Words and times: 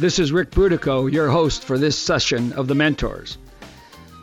This 0.00 0.18
is 0.18 0.32
Ric 0.32 0.50
Brutocao, 0.50 1.10
your 1.10 1.30
host 1.30 1.62
for 1.62 1.78
this 1.78 1.96
session 1.96 2.52
of 2.54 2.66
The 2.66 2.74
Mentors. 2.74 3.38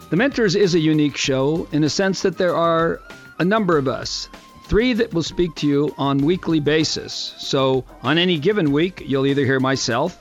The 0.10 0.18
Mentors 0.18 0.54
is 0.54 0.76
a 0.76 0.80
unique 0.80 1.16
show 1.16 1.66
in 1.72 1.82
the 1.82 1.90
sense 1.90 2.24
that 2.24 2.38
there 2.38 2.54
are 2.54 3.00
a 3.40 3.46
number 3.46 3.78
of 3.78 3.88
us, 3.88 4.28
three 4.66 4.92
that 4.92 5.14
will 5.14 5.24
speak 5.24 5.56
to 5.56 5.68
you 5.68 5.96
on 5.98 6.26
weekly 6.26 6.60
basis. 6.60 7.34
So 7.38 7.86
on 8.04 8.18
any 8.18 8.38
given 8.38 8.74
week, 8.74 9.02
you'll 9.06 9.26
either 9.26 9.46
hear 9.46 9.62
myself, 9.62 10.20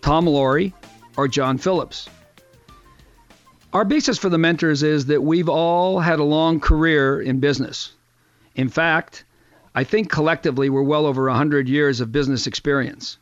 Tom 0.00 0.26
Loarie, 0.26 0.72
or 1.16 1.26
John 1.26 1.58
Phillips. 1.58 2.08
Our 3.72 3.84
basis 3.84 4.16
for 4.16 4.28
the 4.28 4.38
mentors 4.38 4.84
is 4.84 5.06
that 5.06 5.24
we've 5.24 5.48
all 5.48 5.98
had 5.98 6.20
a 6.20 6.24
long 6.24 6.60
career 6.60 7.20
in 7.20 7.40
business. 7.40 7.94
In 8.54 8.68
fact, 8.68 9.24
I 9.74 9.82
think 9.82 10.08
collectively 10.08 10.70
we're 10.70 10.82
well 10.82 11.04
over 11.04 11.26
100 11.26 11.68
years 11.68 12.00
of 12.00 12.12
business 12.12 12.46
experience. 12.46 13.18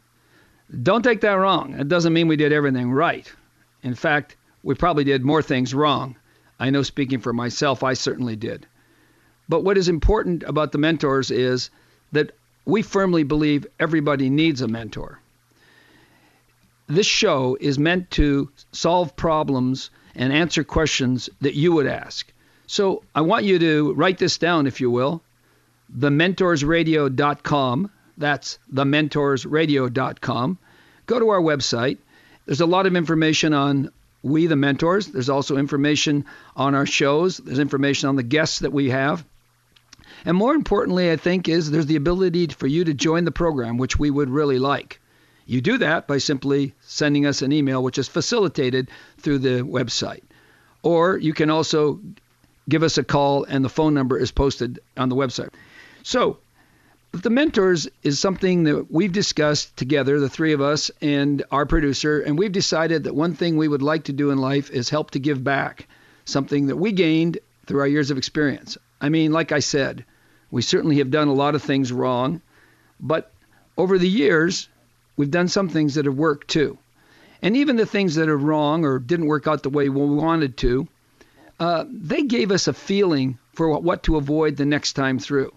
Don't 0.83 1.03
take 1.03 1.21
that 1.21 1.33
wrong. 1.33 1.75
It 1.75 1.89
doesn't 1.89 2.13
mean 2.13 2.29
we 2.29 2.37
did 2.37 2.53
everything 2.53 2.91
right. 2.91 3.33
In 3.83 3.95
fact, 3.95 4.37
we 4.63 4.75
probably 4.75 5.05
did 5.05 5.25
more 5.25 5.43
things 5.43 5.75
wrong. 5.75 6.17
I 6.59 6.71
know 6.71 6.83
speaking 6.83 7.21
for 7.21 7.33
myself, 7.33 7.83
I 7.83 7.95
certainly 7.95 8.37
did. 8.37 8.67
But 9.49 9.63
what 9.63 9.79
is 9.79 9.89
important 9.89 10.43
about 10.43 10.73
the 10.73 10.79
mentors 10.79 11.31
is 11.31 11.71
that 12.13 12.33
we 12.65 12.83
firmly 12.83 13.23
believe 13.23 13.67
everybody 13.79 14.29
needs 14.29 14.61
a 14.61 14.69
mentor. 14.69 15.21
This 16.89 17.07
show 17.07 17.57
is 17.61 17.79
meant 17.79 18.11
to 18.13 18.51
solve 18.73 19.15
problems 19.15 19.91
and 20.15 20.33
answer 20.33 20.65
questions 20.65 21.29
that 21.41 21.55
you 21.55 21.73
would 21.73 21.87
ask. 21.87 22.33
So 22.67 23.05
I 23.15 23.21
want 23.21 23.45
you 23.45 23.59
to 23.61 23.93
write 23.95 24.19
this 24.19 24.39
down, 24.39 24.67
if 24.67 24.81
you 24.81 24.91
will 24.91 25.23
thementorsradio.com. 25.97 27.91
That's 28.17 28.59
thementorsradio.com. 28.73 30.59
Go 31.07 31.19
to 31.19 31.29
our 31.29 31.41
website. 31.41 31.99
There's 32.47 32.61
a 32.61 32.67
lot 32.67 32.87
of 32.87 32.97
information 32.97 33.53
on 33.53 33.91
we, 34.23 34.47
the 34.47 34.57
mentors. 34.57 35.07
There's 35.07 35.29
also 35.29 35.57
information 35.57 36.25
on 36.57 36.75
our 36.75 36.87
shows. 36.87 37.39
There's 37.39 37.59
information 37.59 38.09
on 38.09 38.17
the 38.17 38.23
guests 38.23 38.61
that 38.61 38.73
we 38.73 38.91
have. 38.91 39.25
And 40.25 40.37
more 40.37 40.55
importantly, 40.55 41.11
I 41.11 41.17
think, 41.17 41.49
is 41.49 41.71
there's 41.71 41.87
the 41.87 41.97
ability 41.97 42.49
for 42.49 42.67
you 42.67 42.85
to 42.85 42.95
join 42.95 43.25
the 43.25 43.31
program, 43.31 43.79
which 43.79 43.99
we 43.99 44.11
would 44.11 44.31
really 44.31 44.59
like. 44.59 45.01
You 45.47 45.61
do 45.61 45.79
that 45.79 46.09
by 46.09 46.19
simply 46.19 46.75
sending 46.81 47.27
us 47.27 47.43
an 47.43 47.53
email, 47.53 47.83
which 47.83 47.99
is 47.99 48.09
facilitated 48.09 48.89
through 49.19 49.39
the 49.39 49.63
website. 49.63 50.23
Or 50.83 51.17
you 51.17 51.33
can 51.33 51.51
also 51.51 52.01
give 52.69 52.83
us 52.83 52.99
a 52.99 53.05
call, 53.05 53.45
and 53.45 53.65
the 53.65 53.69
phone 53.69 53.95
number 53.95 54.19
is 54.19 54.33
posted 54.33 54.81
on 54.97 55.09
the 55.09 55.17
website. 55.17 55.51
So, 56.03 56.39
the 57.23 57.31
mentors 57.31 57.89
is 58.03 58.19
something 58.19 58.65
that 58.65 58.91
we've 58.91 59.13
discussed 59.13 59.77
together, 59.77 60.19
the 60.19 60.29
three 60.29 60.53
of 60.53 60.61
us 60.61 60.91
and 61.01 61.45
our 61.51 61.67
producer, 61.67 62.21
and 62.21 62.39
we've 62.39 62.53
decided 62.53 63.05
that 63.05 63.15
one 63.15 63.35
thing 63.35 63.57
we 63.57 63.69
would 63.69 63.83
like 63.83 64.05
to 64.05 64.13
do 64.13 64.31
in 64.31 64.39
life 64.39 64.71
is 64.71 64.89
help 64.89 65.13
to 65.13 65.19
give 65.19 65.43
back 65.43 65.87
something 66.25 66.67
that 66.67 66.77
we 66.77 66.93
gained 66.93 67.39
through 67.67 67.81
our 67.81 67.87
years 67.87 68.11
of 68.11 68.19
experience. 68.19 68.77
I 69.01 69.09
mean, 69.09 69.33
like 69.33 69.53
I 69.53 69.61
said, 69.61 70.05
we 70.51 70.63
certainly 70.63 70.99
have 70.99 71.11
done 71.11 71.29
a 71.29 71.35
lot 71.35 71.55
of 71.55 71.63
things 71.63 71.93
wrong, 71.93 72.41
but 72.99 73.33
over 73.77 73.99
the 73.99 74.09
years, 74.09 74.69
we've 75.17 75.31
done 75.31 75.49
some 75.49 75.69
things 75.69 75.95
that 75.95 76.07
have 76.07 76.15
worked 76.17 76.49
too. 76.49 76.79
And 77.43 77.57
even 77.57 77.77
the 77.77 77.87
things 77.87 78.15
that 78.15 78.29
are 78.29 78.39
wrong 78.39 78.85
or 78.85 78.99
didn't 78.99 79.27
work 79.27 79.47
out 79.47 79.63
the 79.63 79.71
way 79.71 79.89
we 79.89 80.07
wanted 80.07 80.57
to, 80.59 80.89
uh, 81.61 81.85
they 81.89 82.23
gave 82.23 82.51
us 82.51 82.69
a 82.69 82.73
feeling 82.73 83.39
for 83.53 83.79
what 83.79 84.03
to 84.05 84.17
avoid 84.17 84.57
the 84.57 84.67
next 84.67 84.95
time 84.95 85.19
through. 85.19 85.53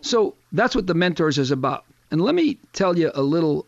So 0.00 0.34
that's 0.52 0.74
what 0.74 0.86
the 0.86 0.94
mentors 0.94 1.38
is 1.38 1.50
about. 1.50 1.84
And 2.10 2.20
let 2.20 2.34
me 2.34 2.58
tell 2.72 2.98
you 2.98 3.10
a 3.14 3.22
little 3.22 3.66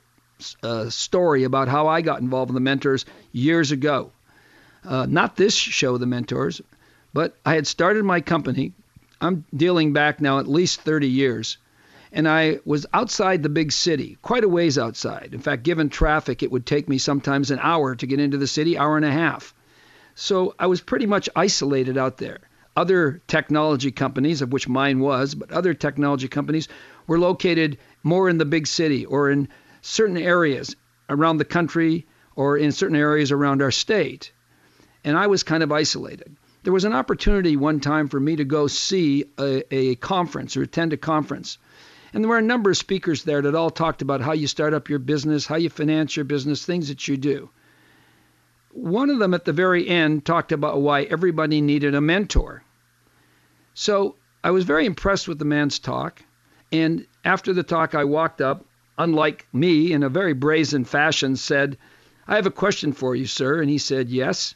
uh, 0.62 0.88
story 0.88 1.44
about 1.44 1.68
how 1.68 1.88
I 1.88 2.00
got 2.00 2.20
involved 2.20 2.50
in 2.50 2.54
the 2.54 2.60
mentors 2.60 3.04
years 3.32 3.72
ago. 3.72 4.12
Uh, 4.84 5.06
not 5.06 5.36
this 5.36 5.54
show, 5.54 5.98
The 5.98 6.06
Mentors, 6.06 6.62
but 7.12 7.36
I 7.44 7.54
had 7.54 7.66
started 7.66 8.04
my 8.04 8.20
company. 8.22 8.72
I'm 9.20 9.44
dealing 9.54 9.92
back 9.92 10.20
now 10.20 10.38
at 10.38 10.48
least 10.48 10.80
30 10.80 11.08
years. 11.08 11.58
And 12.12 12.26
I 12.26 12.60
was 12.64 12.86
outside 12.92 13.42
the 13.42 13.50
big 13.50 13.72
city, 13.72 14.16
quite 14.22 14.42
a 14.42 14.48
ways 14.48 14.78
outside. 14.78 15.30
In 15.32 15.40
fact, 15.40 15.62
given 15.62 15.90
traffic, 15.90 16.42
it 16.42 16.50
would 16.50 16.66
take 16.66 16.88
me 16.88 16.98
sometimes 16.98 17.50
an 17.50 17.60
hour 17.62 17.94
to 17.94 18.06
get 18.06 18.18
into 18.18 18.38
the 18.38 18.46
city, 18.46 18.78
hour 18.78 18.96
and 18.96 19.04
a 19.04 19.12
half. 19.12 19.54
So 20.14 20.54
I 20.58 20.66
was 20.66 20.80
pretty 20.80 21.06
much 21.06 21.28
isolated 21.36 21.96
out 21.96 22.16
there. 22.16 22.38
Other 22.80 23.20
technology 23.26 23.90
companies, 23.90 24.40
of 24.40 24.54
which 24.54 24.66
mine 24.66 25.00
was, 25.00 25.34
but 25.34 25.52
other 25.52 25.74
technology 25.74 26.28
companies 26.28 26.66
were 27.06 27.18
located 27.18 27.76
more 28.02 28.30
in 28.30 28.38
the 28.38 28.46
big 28.46 28.66
city 28.66 29.04
or 29.04 29.30
in 29.30 29.48
certain 29.82 30.16
areas 30.16 30.74
around 31.10 31.36
the 31.36 31.44
country 31.44 32.06
or 32.34 32.56
in 32.56 32.72
certain 32.72 32.96
areas 32.96 33.32
around 33.32 33.60
our 33.60 33.70
state. 33.70 34.32
And 35.04 35.14
I 35.14 35.26
was 35.26 35.42
kind 35.42 35.62
of 35.62 35.70
isolated. 35.70 36.38
There 36.62 36.72
was 36.72 36.86
an 36.86 36.94
opportunity 36.94 37.54
one 37.54 37.80
time 37.80 38.08
for 38.08 38.18
me 38.18 38.36
to 38.36 38.46
go 38.46 38.66
see 38.66 39.26
a, 39.38 39.62
a 39.70 39.94
conference 39.96 40.56
or 40.56 40.62
attend 40.62 40.94
a 40.94 40.96
conference. 40.96 41.58
And 42.14 42.24
there 42.24 42.30
were 42.30 42.38
a 42.38 42.52
number 42.52 42.70
of 42.70 42.78
speakers 42.78 43.24
there 43.24 43.42
that 43.42 43.54
all 43.54 43.68
talked 43.68 44.00
about 44.00 44.22
how 44.22 44.32
you 44.32 44.46
start 44.46 44.72
up 44.72 44.88
your 44.88 45.00
business, 45.00 45.44
how 45.44 45.56
you 45.56 45.68
finance 45.68 46.16
your 46.16 46.24
business, 46.24 46.64
things 46.64 46.88
that 46.88 47.06
you 47.06 47.18
do. 47.18 47.50
One 48.72 49.10
of 49.10 49.18
them 49.18 49.34
at 49.34 49.44
the 49.44 49.52
very 49.52 49.86
end 49.86 50.24
talked 50.24 50.52
about 50.52 50.80
why 50.80 51.02
everybody 51.02 51.60
needed 51.60 51.94
a 51.94 52.00
mentor. 52.00 52.64
So 53.80 54.16
I 54.44 54.50
was 54.50 54.64
very 54.64 54.84
impressed 54.84 55.26
with 55.26 55.38
the 55.38 55.46
man's 55.46 55.78
talk. 55.78 56.22
And 56.70 57.06
after 57.24 57.54
the 57.54 57.62
talk, 57.62 57.94
I 57.94 58.04
walked 58.04 58.42
up, 58.42 58.66
unlike 58.98 59.46
me, 59.54 59.94
in 59.94 60.02
a 60.02 60.10
very 60.10 60.34
brazen 60.34 60.84
fashion, 60.84 61.34
said, 61.34 61.78
I 62.28 62.36
have 62.36 62.44
a 62.44 62.50
question 62.50 62.92
for 62.92 63.16
you, 63.16 63.24
sir. 63.24 63.62
And 63.62 63.70
he 63.70 63.78
said, 63.78 64.10
Yes. 64.10 64.54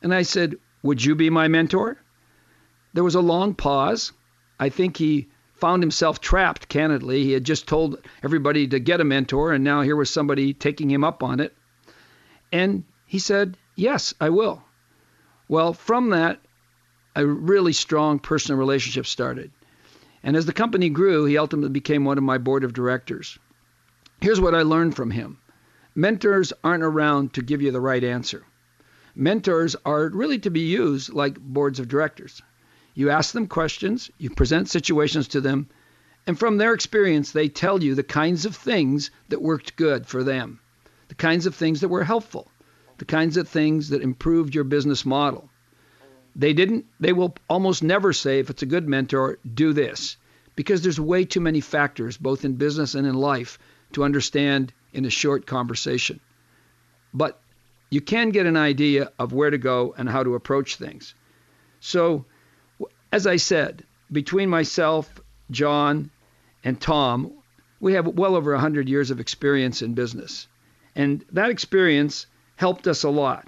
And 0.00 0.14
I 0.14 0.22
said, 0.22 0.56
Would 0.82 1.04
you 1.04 1.14
be 1.14 1.28
my 1.28 1.46
mentor? 1.46 1.98
There 2.94 3.04
was 3.04 3.14
a 3.14 3.20
long 3.20 3.52
pause. 3.52 4.12
I 4.58 4.70
think 4.70 4.96
he 4.96 5.28
found 5.56 5.82
himself 5.82 6.22
trapped, 6.22 6.70
candidly. 6.70 7.22
He 7.22 7.32
had 7.32 7.44
just 7.44 7.68
told 7.68 7.98
everybody 8.22 8.66
to 8.68 8.78
get 8.78 8.98
a 8.98 9.04
mentor, 9.04 9.52
and 9.52 9.62
now 9.62 9.82
here 9.82 9.94
was 9.94 10.08
somebody 10.08 10.54
taking 10.54 10.90
him 10.90 11.04
up 11.04 11.22
on 11.22 11.38
it. 11.38 11.54
And 12.50 12.84
he 13.04 13.18
said, 13.18 13.58
Yes, 13.76 14.14
I 14.22 14.30
will. 14.30 14.64
Well, 15.48 15.74
from 15.74 16.08
that, 16.10 16.40
a 17.14 17.26
really 17.26 17.72
strong 17.72 18.18
personal 18.18 18.58
relationship 18.58 19.06
started. 19.06 19.50
And 20.22 20.36
as 20.36 20.46
the 20.46 20.52
company 20.52 20.88
grew, 20.88 21.24
he 21.24 21.38
ultimately 21.38 21.70
became 21.70 22.04
one 22.04 22.18
of 22.18 22.24
my 22.24 22.38
board 22.38 22.64
of 22.64 22.72
directors. 22.72 23.38
Here's 24.20 24.40
what 24.40 24.54
I 24.54 24.62
learned 24.62 24.96
from 24.96 25.10
him 25.10 25.38
mentors 25.94 26.52
aren't 26.62 26.82
around 26.82 27.34
to 27.34 27.42
give 27.42 27.62
you 27.62 27.70
the 27.70 27.80
right 27.80 28.02
answer. 28.02 28.44
Mentors 29.14 29.76
are 29.84 30.08
really 30.08 30.38
to 30.40 30.50
be 30.50 30.60
used 30.60 31.12
like 31.12 31.38
boards 31.38 31.78
of 31.78 31.88
directors. 31.88 32.42
You 32.94 33.10
ask 33.10 33.32
them 33.32 33.46
questions, 33.46 34.10
you 34.18 34.30
present 34.30 34.68
situations 34.68 35.28
to 35.28 35.40
them, 35.40 35.68
and 36.26 36.38
from 36.38 36.56
their 36.56 36.74
experience, 36.74 37.32
they 37.32 37.48
tell 37.48 37.82
you 37.82 37.94
the 37.94 38.02
kinds 38.02 38.44
of 38.44 38.56
things 38.56 39.10
that 39.28 39.42
worked 39.42 39.76
good 39.76 40.06
for 40.06 40.24
them, 40.24 40.60
the 41.08 41.14
kinds 41.14 41.46
of 41.46 41.54
things 41.54 41.80
that 41.80 41.88
were 41.88 42.04
helpful 42.04 42.50
the 42.98 43.04
kinds 43.04 43.36
of 43.36 43.48
things 43.48 43.88
that 43.88 44.02
improved 44.02 44.54
your 44.54 44.64
business 44.64 45.04
model. 45.04 45.50
They 46.36 46.52
didn't 46.52 46.86
they 46.98 47.12
will 47.12 47.34
almost 47.48 47.82
never 47.82 48.12
say 48.12 48.38
if 48.38 48.50
it's 48.50 48.62
a 48.62 48.66
good 48.66 48.88
mentor, 48.88 49.38
do 49.54 49.72
this 49.72 50.16
because 50.56 50.82
there's 50.82 51.00
way 51.00 51.24
too 51.24 51.40
many 51.40 51.60
factors 51.60 52.16
both 52.16 52.44
in 52.44 52.54
business 52.54 52.94
and 52.94 53.06
in 53.06 53.14
life 53.14 53.58
to 53.92 54.04
understand 54.04 54.72
in 54.92 55.04
a 55.04 55.10
short 55.10 55.46
conversation. 55.46 56.20
But 57.12 57.40
you 57.90 58.00
can 58.00 58.30
get 58.30 58.46
an 58.46 58.56
idea 58.56 59.12
of 59.18 59.32
where 59.32 59.50
to 59.50 59.58
go 59.58 59.94
and 59.96 60.08
how 60.08 60.22
to 60.22 60.34
approach 60.34 60.76
things. 60.76 61.14
So, 61.80 62.24
as 63.12 63.26
I 63.26 63.36
said, 63.36 63.84
between 64.10 64.48
myself, 64.48 65.20
John, 65.50 66.10
and 66.64 66.80
Tom, 66.80 67.32
we 67.78 67.92
have 67.92 68.06
well 68.06 68.34
over 68.34 68.52
100 68.52 68.88
years 68.88 69.10
of 69.10 69.20
experience 69.20 69.82
in 69.82 69.94
business. 69.94 70.48
And 70.96 71.24
that 71.32 71.50
experience 71.50 72.26
helped 72.56 72.86
us 72.86 73.04
a 73.04 73.10
lot. 73.10 73.46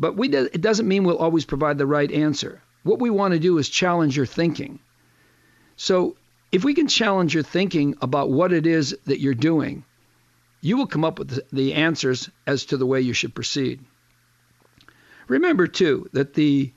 But 0.00 0.16
we 0.16 0.28
do, 0.28 0.48
it 0.50 0.62
doesn't 0.62 0.88
mean 0.88 1.04
we'll 1.04 1.18
always 1.18 1.44
provide 1.44 1.76
the 1.76 1.86
right 1.86 2.10
answer. 2.10 2.62
What 2.82 3.00
we 3.00 3.10
want 3.10 3.34
to 3.34 3.38
do 3.38 3.58
is 3.58 3.68
challenge 3.68 4.16
your 4.16 4.24
thinking. 4.24 4.80
So 5.76 6.16
if 6.50 6.64
we 6.64 6.72
can 6.72 6.88
challenge 6.88 7.34
your 7.34 7.42
thinking 7.42 7.94
about 8.00 8.30
what 8.30 8.52
it 8.52 8.66
is 8.66 8.96
that 9.04 9.20
you're 9.20 9.34
doing, 9.34 9.84
you 10.62 10.78
will 10.78 10.86
come 10.86 11.04
up 11.04 11.18
with 11.18 11.40
the 11.52 11.74
answers 11.74 12.30
as 12.46 12.64
to 12.66 12.78
the 12.78 12.86
way 12.86 13.02
you 13.02 13.12
should 13.12 13.34
proceed. 13.34 13.80
Remember, 15.28 15.66
too, 15.66 16.08
that 16.14 16.32
the 16.32 16.72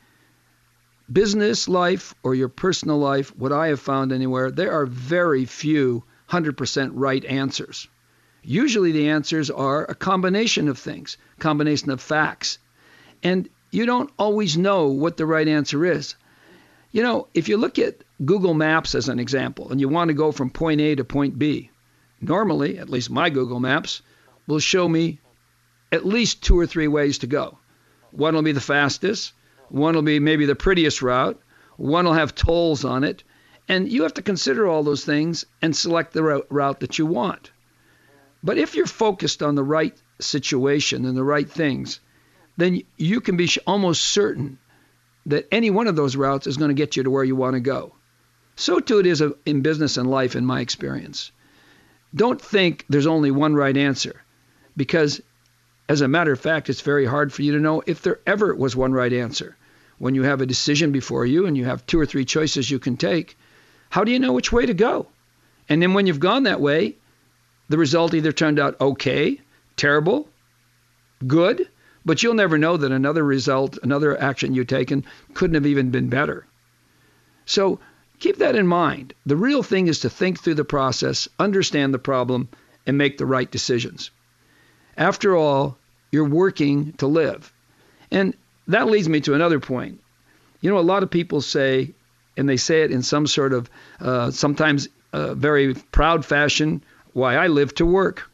business 1.12 1.70
life 1.70 2.14
or 2.24 2.36
your 2.36 2.50
personal 2.50 3.00
life, 3.00 3.36
what 3.38 3.54
I 3.54 3.68
have 3.68 3.80
found 3.80 4.12
anywhere, 4.12 4.52
there 4.52 4.74
are 4.74 4.86
very 4.86 5.46
few 5.46 6.04
100% 6.30 6.92
right 6.94 7.24
answers. 7.24 7.88
Usually 8.44 8.92
the 8.92 9.10
answers 9.10 9.50
are 9.50 9.86
a 9.86 9.96
combination 9.96 10.68
of 10.68 10.78
things, 10.78 11.16
combination 11.40 11.90
of 11.90 12.02
facts. 12.02 12.58
And 13.24 13.50
you 13.72 13.86
don't 13.86 14.12
always 14.20 14.58
know 14.58 14.88
what 14.88 15.18
the 15.18 15.25
right 15.25 15.48
answer 15.48 15.86
is. 15.86 16.16
You 16.92 17.02
know, 17.02 17.28
if 17.34 17.50
you 17.50 17.58
look 17.58 17.80
at 17.80 18.04
Google 18.24 18.54
Maps 18.54 18.94
as 18.94 19.10
an 19.10 19.20
example 19.20 19.72
and 19.72 19.81
you 19.81 19.90
want 19.90 20.10
to 20.10 20.14
go 20.14 20.31
from 20.31 20.52
point 20.52 20.80
A 20.81 20.96
to 20.96 21.04
point 21.04 21.40
B, 21.40 21.72
normally, 22.22 22.78
at 22.78 22.90
least 22.90 23.10
my 23.10 23.30
Google 23.31 23.60
Maps, 23.60 24.02
will 24.46 24.60
show 24.60 24.88
me 24.88 25.20
at 25.92 26.06
least 26.06 26.44
two 26.44 26.60
or 26.60 26.68
three 26.68 26.88
ways 26.88 27.20
to 27.20 27.28
go. 27.28 27.58
One 28.12 28.36
will 28.36 28.44
be 28.44 28.52
the 28.52 28.62
fastest, 28.62 29.34
one 29.70 29.96
will 29.96 30.04
be 30.04 30.20
maybe 30.20 30.46
the 30.46 30.56
prettiest 30.56 31.02
route, 31.02 31.42
one 31.78 32.06
will 32.06 32.14
have 32.14 32.36
tolls 32.36 32.86
on 32.86 33.04
it, 33.04 33.24
and 33.68 33.92
you 33.92 34.04
have 34.04 34.14
to 34.16 34.22
consider 34.22 34.68
all 34.68 34.84
those 34.84 35.06
things 35.06 35.46
and 35.62 35.75
select 35.75 36.14
the 36.14 36.44
route 36.50 36.80
that 36.81 37.00
you 37.00 37.06
want. 37.06 37.52
But 38.44 38.58
if 38.58 38.75
you're 38.75 38.86
focused 38.86 39.42
on 39.42 39.56
the 39.56 39.64
right 39.64 39.96
situation 40.20 41.06
and 41.06 41.18
the 41.18 41.24
right 41.24 41.50
things, 41.50 42.00
then 42.58 42.82
you 42.98 43.22
can 43.22 43.38
be 43.38 43.50
almost 43.66 44.04
certain 44.04 44.60
that 45.26 45.48
any 45.52 45.70
one 45.70 45.88
of 45.88 45.96
those 45.96 46.16
routes 46.16 46.48
is 46.48 46.58
going 46.58 46.70
to 46.70 46.76
get 46.76 46.96
you 46.96 47.04
to 47.04 47.10
where 47.10 47.24
you 47.24 47.36
want 47.36 47.54
to 47.54 47.60
go. 47.60 47.94
So 48.56 48.80
too 48.80 49.00
it 49.00 49.06
is 49.06 49.24
in 49.46 49.62
business 49.62 49.98
and 49.98 50.10
life, 50.10 50.36
in 50.36 50.46
my 50.46 50.62
experience. 50.62 51.32
Don't 52.14 52.40
think 52.40 52.86
there's 52.90 53.08
only 53.08 53.32
one 53.32 53.56
right 53.56 53.76
answer, 53.76 54.22
because 54.78 55.22
as 55.90 56.02
a 56.02 56.08
matter 56.08 56.32
of 56.32 56.40
fact, 56.40 56.70
it's 56.70 56.82
very 56.82 57.06
hard 57.06 57.34
for 57.34 57.42
you 57.42 57.54
to 57.54 57.60
know 57.60 57.82
if 57.86 58.02
there 58.02 58.20
ever 58.28 58.54
was 58.54 58.76
one 58.76 58.94
right 58.94 59.12
answer. 59.12 59.58
When 59.98 60.16
you 60.16 60.24
have 60.24 60.42
a 60.42 60.46
decision 60.46 60.92
before 60.92 61.26
you 61.26 61.46
and 61.46 61.58
you 61.58 61.66
have 61.66 61.86
two 61.86 62.00
or 62.00 62.06
three 62.06 62.26
choices 62.26 62.70
you 62.70 62.80
can 62.80 62.98
take, 62.98 63.38
how 63.90 64.04
do 64.04 64.12
you 64.12 64.20
know 64.20 64.34
which 64.34 64.52
way 64.52 64.66
to 64.66 64.74
go? 64.74 65.08
And 65.70 65.82
then 65.82 65.94
when 65.94 66.08
you've 66.08 66.20
gone 66.20 66.44
that 66.44 66.62
way, 66.62 66.96
the 67.70 67.78
result 67.78 68.14
either 68.14 68.32
turned 68.32 68.60
out 68.60 68.80
okay, 68.82 69.40
terrible, 69.78 70.28
good, 71.26 71.68
but 72.06 72.22
you'll 72.22 72.34
never 72.34 72.58
know 72.58 72.78
that 72.78 72.92
another 72.92 73.24
result, 73.24 73.78
another 73.84 74.20
action 74.20 74.54
you've 74.54 74.68
taken 74.68 75.06
couldn't 75.34 75.56
have 75.56 75.66
even 75.66 75.92
been 75.92 76.10
better. 76.10 76.46
So 77.46 77.80
keep 78.20 78.38
that 78.38 78.56
in 78.56 78.68
mind. 78.68 79.14
The 79.26 79.38
real 79.38 79.64
thing 79.64 79.88
is 79.88 80.00
to 80.00 80.10
think 80.10 80.40
through 80.40 80.56
the 80.56 80.66
process, 80.66 81.28
understand 81.40 81.94
the 81.94 82.00
problem, 82.00 82.50
and 82.86 82.98
make 82.98 83.18
the 83.18 83.26
right 83.26 83.50
decisions. 83.50 84.12
After 84.98 85.36
all, 85.36 85.78
you're 86.12 86.28
working 86.28 86.94
to 86.94 87.08
live. 87.08 87.52
And 88.12 88.36
that 88.68 88.88
leads 88.88 89.10
me 89.10 89.22
to 89.22 89.34
another 89.34 89.60
point. 89.60 90.02
You 90.62 90.70
know, 90.70 90.78
a 90.78 90.82
lot 90.82 91.04
of 91.04 91.10
people 91.10 91.42
say, 91.42 91.94
and 92.38 92.48
they 92.48 92.58
say 92.58 92.84
it 92.84 92.92
in 92.92 93.02
some 93.02 93.28
sort 93.28 93.54
of 93.54 93.70
uh, 94.00 94.32
sometimes 94.32 94.88
uh, 95.12 95.34
very 95.34 95.74
proud 95.74 96.26
fashion, 96.26 96.84
why 97.14 97.36
I 97.36 97.48
live 97.48 97.76
to 97.76 97.86
work. 97.86 98.30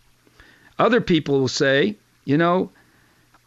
Other 0.77 1.01
people 1.01 1.39
will 1.39 1.48
say, 1.48 1.98
you 2.25 2.38
know, 2.38 2.72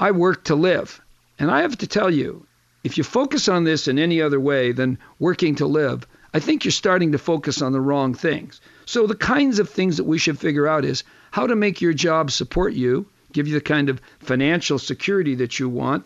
I 0.02 0.10
work 0.10 0.42
to 0.46 0.56
live. 0.56 1.00
And 1.38 1.48
I 1.48 1.60
have 1.62 1.78
to 1.78 1.86
tell 1.86 2.10
you, 2.10 2.44
if 2.82 2.98
you 2.98 3.04
focus 3.04 3.48
on 3.48 3.62
this 3.62 3.86
in 3.86 4.00
any 4.00 4.20
other 4.20 4.40
way 4.40 4.72
than 4.72 4.98
working 5.20 5.54
to 5.54 5.66
live, 5.66 6.08
I 6.34 6.40
think 6.40 6.64
you're 6.64 6.72
starting 6.72 7.12
to 7.12 7.18
focus 7.18 7.62
on 7.62 7.70
the 7.70 7.80
wrong 7.80 8.12
things. 8.12 8.60
So 8.84 9.06
the 9.06 9.14
kinds 9.14 9.60
of 9.60 9.70
things 9.70 9.98
that 9.98 10.04
we 10.12 10.18
should 10.18 10.40
figure 10.40 10.66
out 10.66 10.84
is 10.84 11.04
how 11.30 11.46
to 11.46 11.54
make 11.54 11.80
your 11.80 11.92
job 11.92 12.32
support 12.32 12.72
you, 12.72 13.06
give 13.32 13.46
you 13.46 13.54
the 13.54 13.60
kind 13.60 13.88
of 13.88 14.00
financial 14.18 14.80
security 14.80 15.36
that 15.36 15.60
you 15.60 15.68
want, 15.68 16.04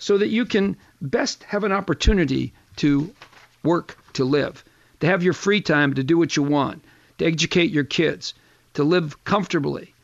so 0.00 0.18
that 0.18 0.30
you 0.30 0.44
can 0.44 0.76
best 1.00 1.44
have 1.44 1.62
an 1.62 1.70
opportunity 1.70 2.52
to 2.78 3.14
work 3.62 3.96
to 4.14 4.24
live, 4.24 4.64
to 4.98 5.06
have 5.06 5.22
your 5.22 5.34
free 5.34 5.60
time 5.60 5.94
to 5.94 6.02
do 6.02 6.18
what 6.18 6.36
you 6.36 6.42
want, 6.42 6.82
to 7.18 7.24
educate 7.24 7.70
your 7.70 7.84
kids, 7.84 8.34
to 8.74 8.82
live 8.82 9.22
comfortably. 9.22 9.94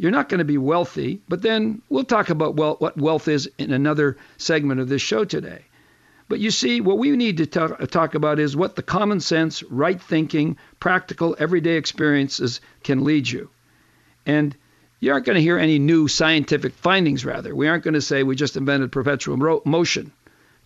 You're 0.00 0.10
not 0.10 0.30
going 0.30 0.38
to 0.38 0.46
be 0.46 0.56
wealthy, 0.56 1.20
but 1.28 1.42
then 1.42 1.82
we'll 1.90 2.04
talk 2.04 2.30
about 2.30 2.54
what 2.54 2.96
wealth 2.96 3.28
is 3.28 3.50
in 3.58 3.70
another 3.70 4.16
segment 4.38 4.80
of 4.80 4.88
this 4.88 5.02
show 5.02 5.26
today. 5.26 5.66
But 6.26 6.40
you 6.40 6.50
see, 6.50 6.80
what 6.80 6.96
we 6.96 7.10
need 7.10 7.36
to 7.36 7.44
talk, 7.44 7.86
talk 7.90 8.14
about 8.14 8.38
is 8.38 8.56
what 8.56 8.76
the 8.76 8.82
common 8.82 9.20
sense, 9.20 9.62
right 9.64 10.00
thinking, 10.00 10.56
practical, 10.78 11.36
everyday 11.38 11.76
experiences 11.76 12.62
can 12.82 13.04
lead 13.04 13.28
you. 13.28 13.50
And 14.24 14.56
you 15.00 15.12
aren't 15.12 15.26
going 15.26 15.36
to 15.36 15.42
hear 15.42 15.58
any 15.58 15.78
new 15.78 16.08
scientific 16.08 16.72
findings, 16.72 17.26
rather. 17.26 17.54
We 17.54 17.68
aren't 17.68 17.84
going 17.84 17.92
to 17.92 18.00
say 18.00 18.22
we 18.22 18.36
just 18.36 18.56
invented 18.56 18.92
perpetual 18.92 19.60
motion. 19.66 20.12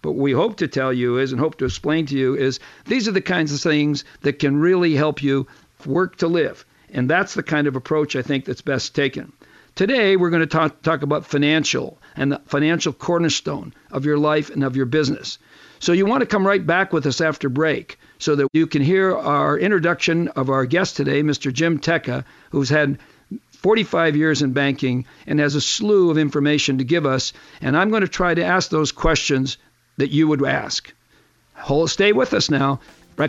But 0.01 0.13
what 0.13 0.23
we 0.23 0.31
hope 0.31 0.59
to 0.59 0.69
tell 0.69 0.93
you 0.93 1.19
is, 1.19 1.33
and 1.33 1.41
hope 1.41 1.59
to 1.59 1.65
explain 1.65 2.07
to 2.07 2.17
you, 2.17 2.37
is 2.37 2.61
these 2.87 3.09
are 3.09 3.13
the 3.13 3.21
kinds 3.21 3.53
of 3.53 3.61
things 3.61 4.05
that 4.21 4.39
can 4.39 4.61
really 4.61 4.95
help 4.95 5.25
you 5.25 5.49
work 5.85 6.19
to 6.19 6.29
live. 6.29 6.65
And 6.94 7.11
that's 7.11 7.35
the 7.35 7.43
kind 7.43 7.67
of 7.67 7.76
approach 7.76 8.17
I 8.17 8.23
think 8.23 8.44
that's 8.44 8.62
best 8.62 8.94
taken. 8.94 9.32
Today, 9.75 10.17
we're 10.17 10.31
going 10.31 10.41
to 10.41 10.46
talk, 10.46 10.81
talk 10.82 11.02
about 11.02 11.26
financial 11.26 11.99
and 12.17 12.31
the 12.31 12.41
financial 12.46 12.93
cornerstone 12.93 13.75
of 13.91 14.05
your 14.05 14.17
life 14.17 14.49
and 14.50 14.62
of 14.62 14.76
your 14.76 14.87
business. 14.87 15.38
So 15.81 15.93
you 15.93 16.06
want 16.06 16.20
to 16.20 16.26
come 16.26 16.46
right 16.46 16.64
back 16.64 16.93
with 16.93 17.05
us 17.06 17.20
after 17.20 17.49
break 17.49 17.99
so 18.19 18.37
that 18.37 18.49
you 18.52 18.69
can 18.69 18.81
hear 18.81 19.14
our 19.14 19.58
introduction 19.58 20.29
of 20.29 20.49
our 20.49 20.64
guest 20.64 20.96
today, 20.96 21.23
Mr. 21.23 21.52
Jim 21.52 21.81
Tecca, 21.81 22.25
who's 22.50 22.69
had 22.69 22.99
45 23.50 24.14
years 24.14 24.40
in 24.43 24.52
banking 24.52 25.05
and 25.26 25.40
has 25.40 25.56
a 25.56 25.61
slew 25.61 26.11
of 26.11 26.19
information 26.19 26.79
to 26.79 26.85
give 26.85 27.05
us. 27.05 27.32
And 27.61 27.76
I'm 27.76 27.90
going 27.90 28.02
to 28.02 28.08
try 28.08 28.32
to 28.32 28.44
ask 28.44 28.70
those 28.70 28.93
questions 28.93 29.58
that 29.97 30.12
you 30.12 30.29
would 30.29 30.47
ask. 30.47 30.94
Hold, 31.55 31.90
stay 31.90 32.12
with 32.12 32.32
us 32.32 32.49
now. 32.49 32.79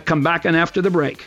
Come 0.04 0.22
back 0.22 0.44
and 0.44 0.56
after 0.56 0.80
the 0.80 0.90
break. 0.90 1.26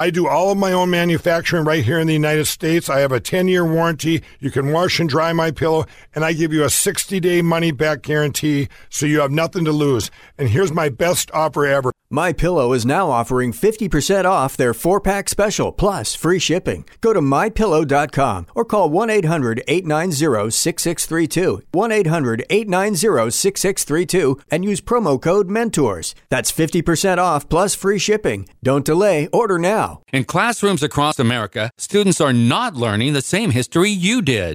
I 0.00 0.10
do 0.10 0.28
all 0.28 0.52
of 0.52 0.58
my 0.58 0.70
own 0.70 0.90
manufacturing 0.90 1.64
right 1.64 1.84
here 1.84 1.98
in 1.98 2.06
the 2.06 2.12
United 2.12 2.44
States. 2.44 2.88
I 2.88 3.00
have 3.00 3.10
a 3.10 3.18
10 3.18 3.48
year 3.48 3.64
warranty. 3.64 4.22
You 4.38 4.52
can 4.52 4.70
wash 4.70 5.00
and 5.00 5.08
dry 5.08 5.32
my 5.32 5.50
pillow, 5.50 5.86
and 6.14 6.24
I 6.24 6.34
give 6.34 6.52
you 6.52 6.62
a 6.62 6.70
60 6.70 7.18
day 7.18 7.42
money 7.42 7.72
back 7.72 8.02
guarantee 8.02 8.68
so 8.90 9.06
you 9.06 9.18
have 9.20 9.32
nothing 9.32 9.64
to 9.64 9.72
lose. 9.72 10.12
And 10.38 10.48
here's 10.48 10.72
my 10.72 10.88
best 10.88 11.32
offer 11.32 11.66
ever. 11.66 11.90
My 12.10 12.32
Pillow 12.32 12.72
is 12.72 12.86
now 12.86 13.10
offering 13.10 13.52
50% 13.52 14.24
off 14.24 14.56
their 14.56 14.72
4-pack 14.72 15.28
special 15.28 15.72
plus 15.72 16.14
free 16.14 16.38
shipping. 16.38 16.86
Go 17.02 17.12
to 17.12 17.20
mypillow.com 17.20 18.46
or 18.54 18.64
call 18.64 18.88
1-800-890-6632. 18.88 21.60
1-800-890-6632 21.74 24.40
and 24.50 24.64
use 24.64 24.80
promo 24.80 25.20
code 25.20 25.50
MENTORS. 25.50 26.14
That's 26.30 26.50
50% 26.50 27.18
off 27.18 27.46
plus 27.46 27.74
free 27.74 27.98
shipping. 27.98 28.48
Don't 28.62 28.86
delay, 28.86 29.26
order 29.26 29.58
now. 29.58 30.00
In 30.10 30.24
classrooms 30.24 30.82
across 30.82 31.18
America, 31.18 31.70
students 31.76 32.22
are 32.22 32.32
not 32.32 32.74
learning 32.74 33.12
the 33.12 33.20
same 33.20 33.50
history 33.50 33.90
you 33.90 34.22
did. 34.22 34.54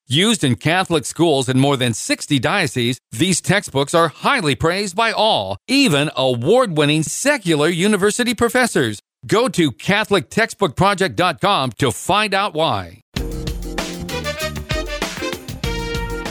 Used 0.13 0.43
in 0.43 0.57
Catholic 0.57 1.05
schools 1.05 1.47
in 1.47 1.57
more 1.57 1.77
than 1.77 1.93
60 1.93 2.37
dioceses, 2.37 2.99
these 3.13 3.39
textbooks 3.39 3.93
are 3.93 4.09
highly 4.09 4.55
praised 4.55 4.93
by 4.93 5.13
all, 5.13 5.55
even 5.69 6.11
award 6.17 6.77
winning 6.77 7.03
secular 7.03 7.69
university 7.69 8.33
professors. 8.33 8.99
Go 9.25 9.47
to 9.47 9.71
CatholicTextbookProject.com 9.71 11.71
to 11.77 11.91
find 11.93 12.33
out 12.33 12.53
why. 12.53 12.99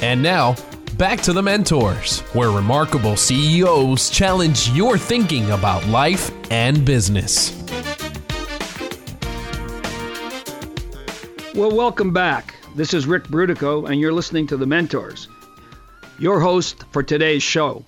And 0.03 0.23
now, 0.23 0.57
back 0.99 1.23
to 1.23 1.33
the 1.33 1.43
mentors, 1.43 2.21
where 2.35 2.51
remarkable 2.51 3.17
CEOs 3.17 4.11
challenge 4.11 4.69
your 4.73 4.99
thinking 4.99 5.53
about 5.53 5.87
life 5.87 6.31
and 6.51 6.85
business. 6.85 7.57
Well, 11.55 11.75
welcome 11.75 12.13
back. 12.13 12.60
This 12.77 12.95
is 12.95 13.05
Ric 13.05 13.25
Brutocao, 13.25 13.91
and 13.91 14.01
you're 14.01 14.13
listening 14.13 14.47
to 14.47 14.57
The 14.57 14.65
Mentors, 14.65 15.27
your 16.21 16.39
host 16.39 16.85
for 16.93 17.03
today's 17.03 17.43
show. 17.43 17.85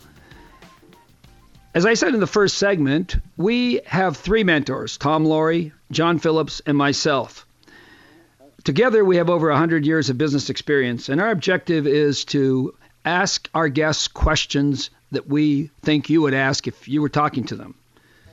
As 1.72 1.86
I 1.86 1.94
said 1.94 2.14
in 2.14 2.20
the 2.20 2.26
first 2.26 2.58
segment, 2.58 3.16
we 3.36 3.80
have 3.86 4.16
three 4.16 4.42
mentors 4.42 4.98
Tom 4.98 5.24
Loarie, 5.24 5.70
John 5.92 6.18
Phillips, 6.18 6.60
and 6.66 6.76
myself. 6.76 7.46
Together, 8.64 9.04
we 9.04 9.16
have 9.16 9.30
over 9.30 9.50
100 9.50 9.86
years 9.86 10.10
of 10.10 10.18
business 10.18 10.50
experience, 10.50 11.08
and 11.08 11.20
our 11.20 11.30
objective 11.30 11.86
is 11.86 12.24
to 12.26 12.74
ask 13.04 13.48
our 13.54 13.68
guests 13.68 14.08
questions 14.08 14.90
that 15.12 15.28
we 15.28 15.70
think 15.82 16.10
you 16.10 16.22
would 16.22 16.34
ask 16.34 16.66
if 16.66 16.88
you 16.88 17.00
were 17.02 17.08
talking 17.08 17.44
to 17.44 17.54
them. 17.54 17.76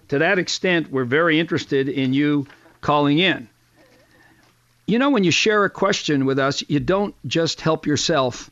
To 0.07 0.17
that 0.17 0.39
extent, 0.39 0.91
we're 0.91 1.05
very 1.05 1.39
interested 1.39 1.89
in 1.89 2.13
you 2.13 2.47
calling 2.81 3.19
in. 3.19 3.49
You 4.89 4.97
know, 4.97 5.11
when 5.11 5.23
you 5.23 5.29
share 5.29 5.65
a 5.65 5.69
question 5.69 6.25
with 6.25 6.39
us, 6.39 6.63
you 6.67 6.79
don't 6.79 7.13
just 7.27 7.61
help 7.61 7.85
yourself, 7.85 8.49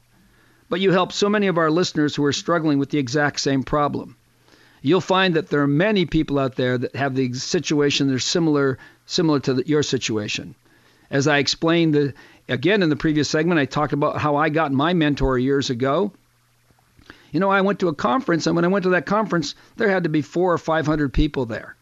but 0.70 0.80
you 0.80 0.92
help 0.92 1.12
so 1.12 1.30
many 1.30 1.48
of 1.48 1.58
our 1.58 1.72
listeners 1.72 2.16
who 2.16 2.24
are 2.26 2.32
struggling 2.32 2.78
with 2.78 2.92
the 2.92 3.00
exact 3.00 3.40
same 3.40 3.64
problem. 3.64 4.16
You'll 4.84 5.02
find 5.02 5.34
that 5.34 5.50
there 5.50 5.64
are 5.64 5.68
many 5.68 6.06
people 6.06 6.38
out 6.38 6.56
there 6.56 6.78
that 6.78 6.96
have 6.96 7.16
the 7.16 7.34
situation 7.34 8.06
that 8.06 8.14
are 8.14 8.20
similar 8.20 8.78
similar 9.08 9.40
to 9.40 9.56
the, 9.56 9.68
your 9.68 9.82
situation. 9.82 10.54
As 11.10 11.28
I 11.28 11.40
explained 11.40 11.96
the, 11.96 12.14
again 12.48 12.84
in 12.84 12.90
the 12.90 12.96
previous 12.96 13.28
segment, 13.28 13.60
I 13.60 13.66
talked 13.66 13.94
about 13.94 14.20
how 14.20 14.36
I 14.36 14.50
got 14.50 14.72
my 14.72 14.94
mentor 14.94 15.40
years 15.40 15.72
ago. 15.72 16.12
You 17.32 17.40
know, 17.40 17.50
I 17.50 17.62
went 17.62 17.80
to 17.80 17.88
a 17.88 17.96
conference, 17.96 18.46
and 18.46 18.56
when 18.56 18.64
I 18.64 18.68
went 18.68 18.84
to 18.84 18.90
that 18.90 19.08
conference, 19.08 19.56
there 19.78 19.90
had 19.90 20.04
to 20.04 20.10
be 20.10 20.22
four 20.22 20.54
or 20.54 20.60
five 20.60 20.86
hundred 20.86 21.14
people 21.14 21.48
there 21.48 21.77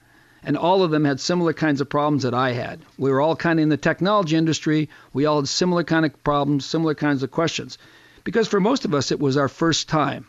and 0.46 0.56
all 0.56 0.84
of 0.84 0.92
them 0.92 1.04
had 1.04 1.20
similar 1.20 1.54
kinds 1.54 1.82
of 1.82 1.90
problems 1.90 2.24
that 2.24 2.36
I 2.36 2.52
had. 2.52 2.80
We 2.98 3.10
were 3.10 3.20
all 3.20 3.36
kind 3.36 3.60
of 3.60 3.64
in 3.64 3.70
the 3.70 3.78
technology 3.78 4.38
industry. 4.38 4.90
We 5.12 5.26
all 5.26 5.38
had 5.38 5.50
similar 5.50 5.84
kind 5.84 6.06
of 6.06 6.24
problems, 6.24 6.66
similar 6.66 6.94
kinds 6.94 7.24
of 7.24 7.32
questions. 7.32 7.78
Because 8.24 8.48
for 8.48 8.60
most 8.60 8.86
of 8.86 8.94
us, 8.94 9.12
it 9.12 9.20
was 9.20 9.38
our 9.38 9.50
first 9.50 9.90
time. 9.90 10.28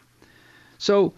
So 0.78 1.12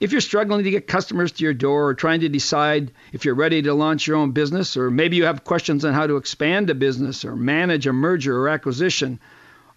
if 0.00 0.12
you're 0.12 0.20
struggling 0.20 0.64
to 0.64 0.70
get 0.70 0.86
customers 0.86 1.32
to 1.32 1.44
your 1.44 1.54
door 1.54 1.88
or 1.88 1.94
trying 1.94 2.20
to 2.20 2.28
decide 2.28 2.92
if 3.12 3.24
you're 3.24 3.34
ready 3.34 3.62
to 3.62 3.72
launch 3.72 4.06
your 4.06 4.16
own 4.16 4.32
business, 4.32 4.76
or 4.76 4.90
maybe 4.90 5.16
you 5.16 5.24
have 5.24 5.44
questions 5.44 5.84
on 5.84 5.94
how 5.94 6.06
to 6.06 6.16
expand 6.16 6.68
a 6.68 6.74
business 6.74 7.24
or 7.24 7.36
manage 7.36 7.86
a 7.86 7.92
merger 7.92 8.36
or 8.36 8.48
acquisition, 8.48 9.18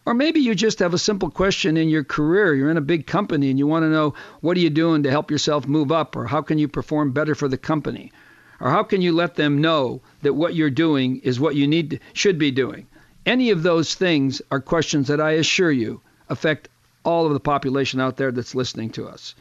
or 0.06 0.14
maybe 0.14 0.40
you 0.40 0.54
just 0.54 0.80
have 0.80 0.94
a 0.94 0.98
simple 0.98 1.30
question 1.30 1.78
in 1.78 1.90
your 1.90 2.04
career. 2.04 2.54
You're 2.54 2.72
in 2.72 2.78
a 2.78 2.82
big 2.82 3.08
company 3.08 3.50
and 3.50 3.58
you 3.58 3.68
want 3.68 3.84
to 3.84 3.90
know 3.90 4.16
what 4.42 4.58
are 4.58 4.62
you 4.62 4.70
doing 4.70 5.04
to 5.04 5.12
help 5.12 5.32
yourself 5.32 5.68
move 5.68 5.92
up, 5.92 6.16
or 6.16 6.26
how 6.26 6.42
can 6.42 6.58
you 6.58 6.68
perform 6.68 7.12
better 7.12 7.36
for 7.36 7.48
the 7.48 7.58
company, 7.58 8.12
or 8.60 8.70
how 8.70 8.84
can 8.84 9.02
you 9.02 9.12
let 9.12 9.36
them 9.36 9.62
know 9.62 10.02
that 10.22 10.34
what 10.34 10.56
you're 10.56 10.70
doing 10.70 11.20
is 11.24 11.40
what 11.40 11.56
you 11.56 11.68
need 11.68 12.00
should 12.14 12.38
be 12.38 12.52
doing? 12.52 12.88
Any 13.26 13.50
of 13.50 13.64
those 13.64 13.96
things 13.96 14.42
are 14.52 14.60
questions 14.60 15.08
that 15.08 15.20
I 15.20 15.32
assure 15.32 15.72
you 15.72 16.02
affect 16.30 16.70
all 17.04 17.26
of 17.26 17.34
the 17.34 17.40
population 17.40 18.00
out 18.00 18.18
there 18.18 18.32
that's 18.32 18.56
listening 18.56 18.92
to 18.92 19.08
us. 19.08 19.36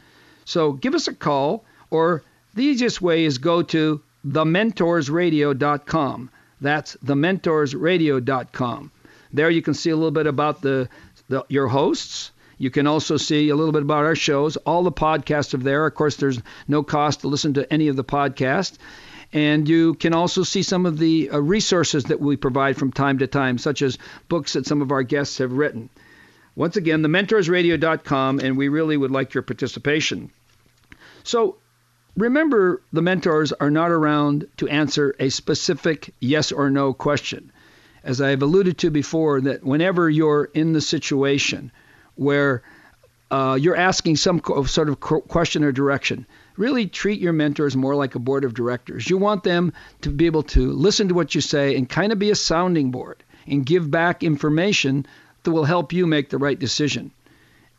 So 0.45 0.73
give 0.73 0.95
us 0.95 1.07
a 1.07 1.13
call, 1.13 1.65
or 1.89 2.23
the 2.53 2.63
easiest 2.63 3.01
way 3.01 3.25
is 3.25 3.37
go 3.37 3.61
to 3.63 4.01
thementorsradio.com. 4.27 6.29
That's 6.61 6.95
thementorsradio.com. 6.97 8.91
There 9.33 9.49
you 9.49 9.61
can 9.61 9.73
see 9.73 9.89
a 9.89 9.95
little 9.95 10.11
bit 10.11 10.27
about 10.27 10.61
the, 10.61 10.87
the 11.27 11.43
your 11.49 11.67
hosts, 11.67 12.31
you 12.57 12.69
can 12.69 12.87
also 12.87 13.17
see 13.17 13.49
a 13.49 13.55
little 13.55 13.73
bit 13.73 13.81
about 13.81 14.05
our 14.05 14.15
shows. 14.15 14.55
All 14.57 14.83
the 14.83 14.91
podcasts 14.91 15.53
are 15.53 15.57
there. 15.57 15.85
Of 15.85 15.95
course, 15.95 16.15
there's 16.15 16.41
no 16.67 16.83
cost 16.83 17.21
to 17.21 17.27
listen 17.27 17.53
to 17.55 17.71
any 17.71 17.87
of 17.87 17.95
the 17.95 18.03
podcasts. 18.03 18.77
And 19.35 19.67
you 19.67 19.95
can 19.95 20.13
also 20.13 20.43
see 20.43 20.63
some 20.63 20.85
of 20.85 20.97
the 20.97 21.29
uh, 21.29 21.39
resources 21.39 22.05
that 22.05 22.21
we 22.21 22.37
provide 22.37 22.77
from 22.77 22.93
time 22.93 23.17
to 23.17 23.27
time, 23.27 23.57
such 23.57 23.81
as 23.81 23.97
books 24.29 24.53
that 24.53 24.65
some 24.65 24.81
of 24.81 24.93
our 24.93 25.03
guests 25.03 25.39
have 25.39 25.51
written. 25.51 25.89
Once 26.55 26.77
again, 26.77 27.01
thementorsradio.com, 27.01 28.39
and 28.39 28.55
we 28.55 28.69
really 28.69 28.95
would 28.95 29.11
like 29.11 29.33
your 29.33 29.43
participation. 29.43 30.31
So 31.25 31.57
remember, 32.15 32.81
the 32.93 33.01
mentors 33.01 33.51
are 33.51 33.69
not 33.69 33.91
around 33.91 34.47
to 34.55 34.69
answer 34.69 35.13
a 35.19 35.27
specific 35.27 36.13
yes 36.21 36.53
or 36.53 36.69
no 36.69 36.93
question. 36.93 37.51
As 38.05 38.21
I've 38.21 38.41
alluded 38.41 38.77
to 38.77 38.89
before, 38.89 39.41
that 39.41 39.65
whenever 39.65 40.09
you're 40.09 40.45
in 40.45 40.71
the 40.71 40.79
situation 40.79 41.73
where 42.15 42.63
uh, 43.29 43.57
you're 43.59 43.75
asking 43.75 44.15
some 44.15 44.41
sort 44.67 44.87
of 44.87 45.01
question 45.01 45.65
or 45.65 45.73
direction. 45.73 46.25
Really 46.57 46.87
treat 46.87 47.19
your 47.19 47.33
mentors 47.33 47.75
more 47.75 47.95
like 47.95 48.15
a 48.15 48.19
board 48.19 48.43
of 48.43 48.53
directors. 48.53 49.09
You 49.09 49.17
want 49.17 49.43
them 49.43 49.73
to 50.01 50.09
be 50.09 50.25
able 50.25 50.43
to 50.43 50.71
listen 50.71 51.09
to 51.09 51.13
what 51.13 51.35
you 51.35 51.41
say 51.41 51.75
and 51.75 51.89
kind 51.89 52.11
of 52.11 52.19
be 52.19 52.31
a 52.31 52.35
sounding 52.35 52.91
board 52.91 53.23
and 53.47 53.65
give 53.65 53.91
back 53.91 54.23
information 54.23 55.05
that 55.43 55.51
will 55.51 55.65
help 55.65 55.93
you 55.93 56.07
make 56.07 56.29
the 56.29 56.37
right 56.37 56.57
decision. 56.57 57.11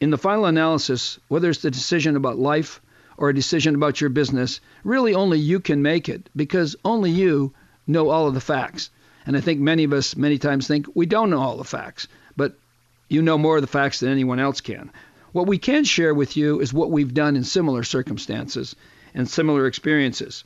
In 0.01 0.11
the 0.11 0.19
final 0.19 0.45
analysis, 0.45 1.19
whether 1.29 1.49
it's 1.49 1.63
the 1.63 1.71
decision 1.71 2.17
about 2.17 2.39
life 2.39 2.81
or 3.17 3.29
a 3.29 3.35
decision 3.35 3.75
about 3.75 4.01
your 4.01 4.11
business, 4.11 4.61
really 4.85 5.15
only 5.15 5.39
you 5.39 5.59
can 5.59 5.83
make 5.83 6.09
it 6.09 6.29
because 6.37 6.77
only 6.85 7.11
you 7.11 7.53
know 7.87 8.11
all 8.11 8.27
of 8.27 8.35
the 8.35 8.41
facts. 8.41 8.91
And 9.25 9.37
I 9.37 9.41
think 9.41 9.61
many 9.61 9.85
of 9.85 9.93
us 9.93 10.17
many 10.17 10.39
times 10.39 10.67
think 10.67 10.87
we 10.95 11.07
don't 11.07 11.31
know 11.31 11.41
all 11.41 11.57
the 11.57 11.65
facts. 11.65 12.09
But 12.37 12.55
you 13.09 13.23
know 13.23 13.39
more 13.39 13.57
of 13.57 13.63
the 13.63 13.69
facts 13.69 14.01
than 14.01 14.11
anyone 14.11 14.39
else 14.39 14.61
can. 14.61 14.91
What 15.37 15.47
we 15.47 15.59
can 15.59 15.85
share 15.85 16.15
with 16.15 16.35
you 16.39 16.61
is 16.61 16.73
what 16.73 16.91
we've 16.91 17.13
done 17.13 17.37
in 17.37 17.45
similar 17.45 17.83
circumstances 17.83 18.75
and 19.13 19.29
similar 19.29 19.67
experiences. 19.67 20.45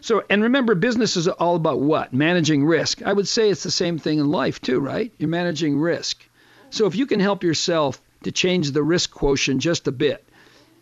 So, 0.00 0.24
and 0.30 0.44
remember, 0.44 0.74
business 0.74 1.18
is 1.18 1.28
all 1.28 1.56
about 1.56 1.80
what? 1.80 2.14
Managing 2.14 2.64
risk. 2.64 3.02
I 3.02 3.12
would 3.12 3.28
say 3.28 3.50
it's 3.50 3.64
the 3.64 3.70
same 3.70 3.98
thing 3.98 4.18
in 4.18 4.30
life, 4.30 4.62
too, 4.62 4.80
right? 4.80 5.12
You're 5.18 5.28
managing 5.28 5.78
risk. 5.78 6.26
So, 6.70 6.86
if 6.86 6.94
you 6.94 7.04
can 7.04 7.20
help 7.20 7.44
yourself 7.44 8.00
to 8.22 8.32
change 8.32 8.70
the 8.70 8.82
risk 8.82 9.10
quotient 9.10 9.60
just 9.60 9.88
a 9.88 9.92
bit, 9.92 10.26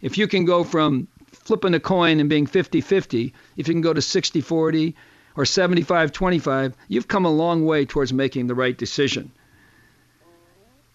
if 0.01 0.19
you 0.19 0.29
can 0.29 0.45
go 0.45 0.63
from 0.63 1.09
flipping 1.33 1.75
a 1.75 1.81
coin 1.81 2.21
and 2.21 2.31
being 2.31 2.47
50 2.47 2.81
50, 2.81 3.35
if 3.57 3.67
you 3.67 3.75
can 3.75 3.81
go 3.81 3.93
to 3.93 4.01
60 4.01 4.41
40 4.41 4.95
or 5.35 5.45
75 5.45 6.13
25, 6.13 6.77
you've 6.87 7.09
come 7.09 7.25
a 7.25 7.33
long 7.33 7.67
way 7.67 7.87
towards 7.87 8.13
making 8.13 8.47
the 8.47 8.55
right 8.55 8.79
decision 8.79 9.33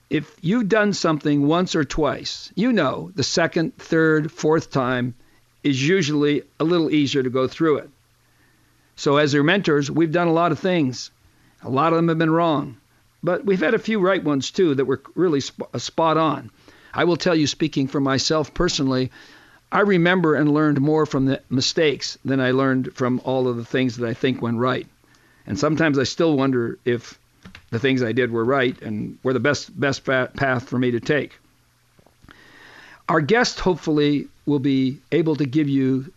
if 0.10 0.36
you've 0.42 0.70
done 0.70 0.94
something 0.94 1.48
once 1.48 1.76
or 1.76 1.84
twice, 1.84 2.52
you 2.56 2.72
know 2.72 3.12
the 3.16 3.24
second, 3.24 3.76
third, 3.78 4.32
fourth 4.32 4.72
time 4.72 5.16
is 5.64 5.86
usually 5.86 6.44
a 6.60 6.64
little 6.64 6.90
easier 6.90 7.24
to 7.24 7.30
go 7.30 7.48
through 7.48 7.78
it. 7.78 7.90
So, 8.96 9.18
as 9.18 9.34
your 9.34 9.44
mentors, 9.44 9.92
we've 9.92 10.12
done 10.12 10.28
a 10.28 10.34
lot 10.34 10.52
of 10.52 10.60
things. 10.60 11.12
A 11.62 11.70
lot 11.70 11.92
of 11.92 11.98
them 11.98 12.08
have 12.08 12.18
been 12.18 12.32
wrong, 12.32 12.78
but 13.22 13.46
we've 13.46 13.60
had 13.60 13.74
a 13.74 13.80
few 13.80 14.00
right 14.00 14.24
ones 14.24 14.52
too 14.52 14.76
that 14.76 14.86
were 14.86 15.02
really 15.16 15.42
uh, 15.74 15.78
spot 15.78 16.18
on. 16.18 16.52
I 16.94 17.04
will 17.04 17.18
tell 17.18 17.36
you, 17.36 17.46
speaking 17.46 17.88
for 17.88 18.00
myself 18.00 18.54
personally, 18.54 19.12
I 19.72 19.82
remember 19.82 20.36
and 20.36 20.54
learned 20.54 20.80
more 20.80 21.06
from 21.06 21.26
the 21.26 21.42
mistakes 21.50 22.18
than 22.24 22.40
I 22.40 22.52
learned 22.52 22.94
from 22.96 23.22
all 23.26 23.48
of 23.48 23.58
the 23.58 23.66
things 23.66 23.98
that 23.98 24.08
I 24.08 24.14
think 24.14 24.42
went 24.42 24.58
right. 24.58 24.88
And 25.46 25.60
sometimes 25.60 26.00
I 26.00 26.04
still 26.04 26.38
wonder 26.38 26.80
if 26.86 27.20
the 27.70 27.80
things 27.80 28.02
I 28.02 28.12
did 28.12 28.32
were 28.32 28.46
right 28.46 28.80
and 28.82 29.18
were 29.24 29.34
the 29.34 29.40
best 29.40 29.78
best 29.80 30.06
path 30.06 30.70
for 30.70 30.78
me 30.78 30.92
to 30.92 31.00
take. 31.00 31.38
Our 33.10 33.22
guest 33.22 33.60
hopefully 33.60 34.28
will 34.46 34.60
be 34.60 35.00
able 35.12 35.36
to 35.38 35.46
give 35.46 35.70
you 35.70 36.12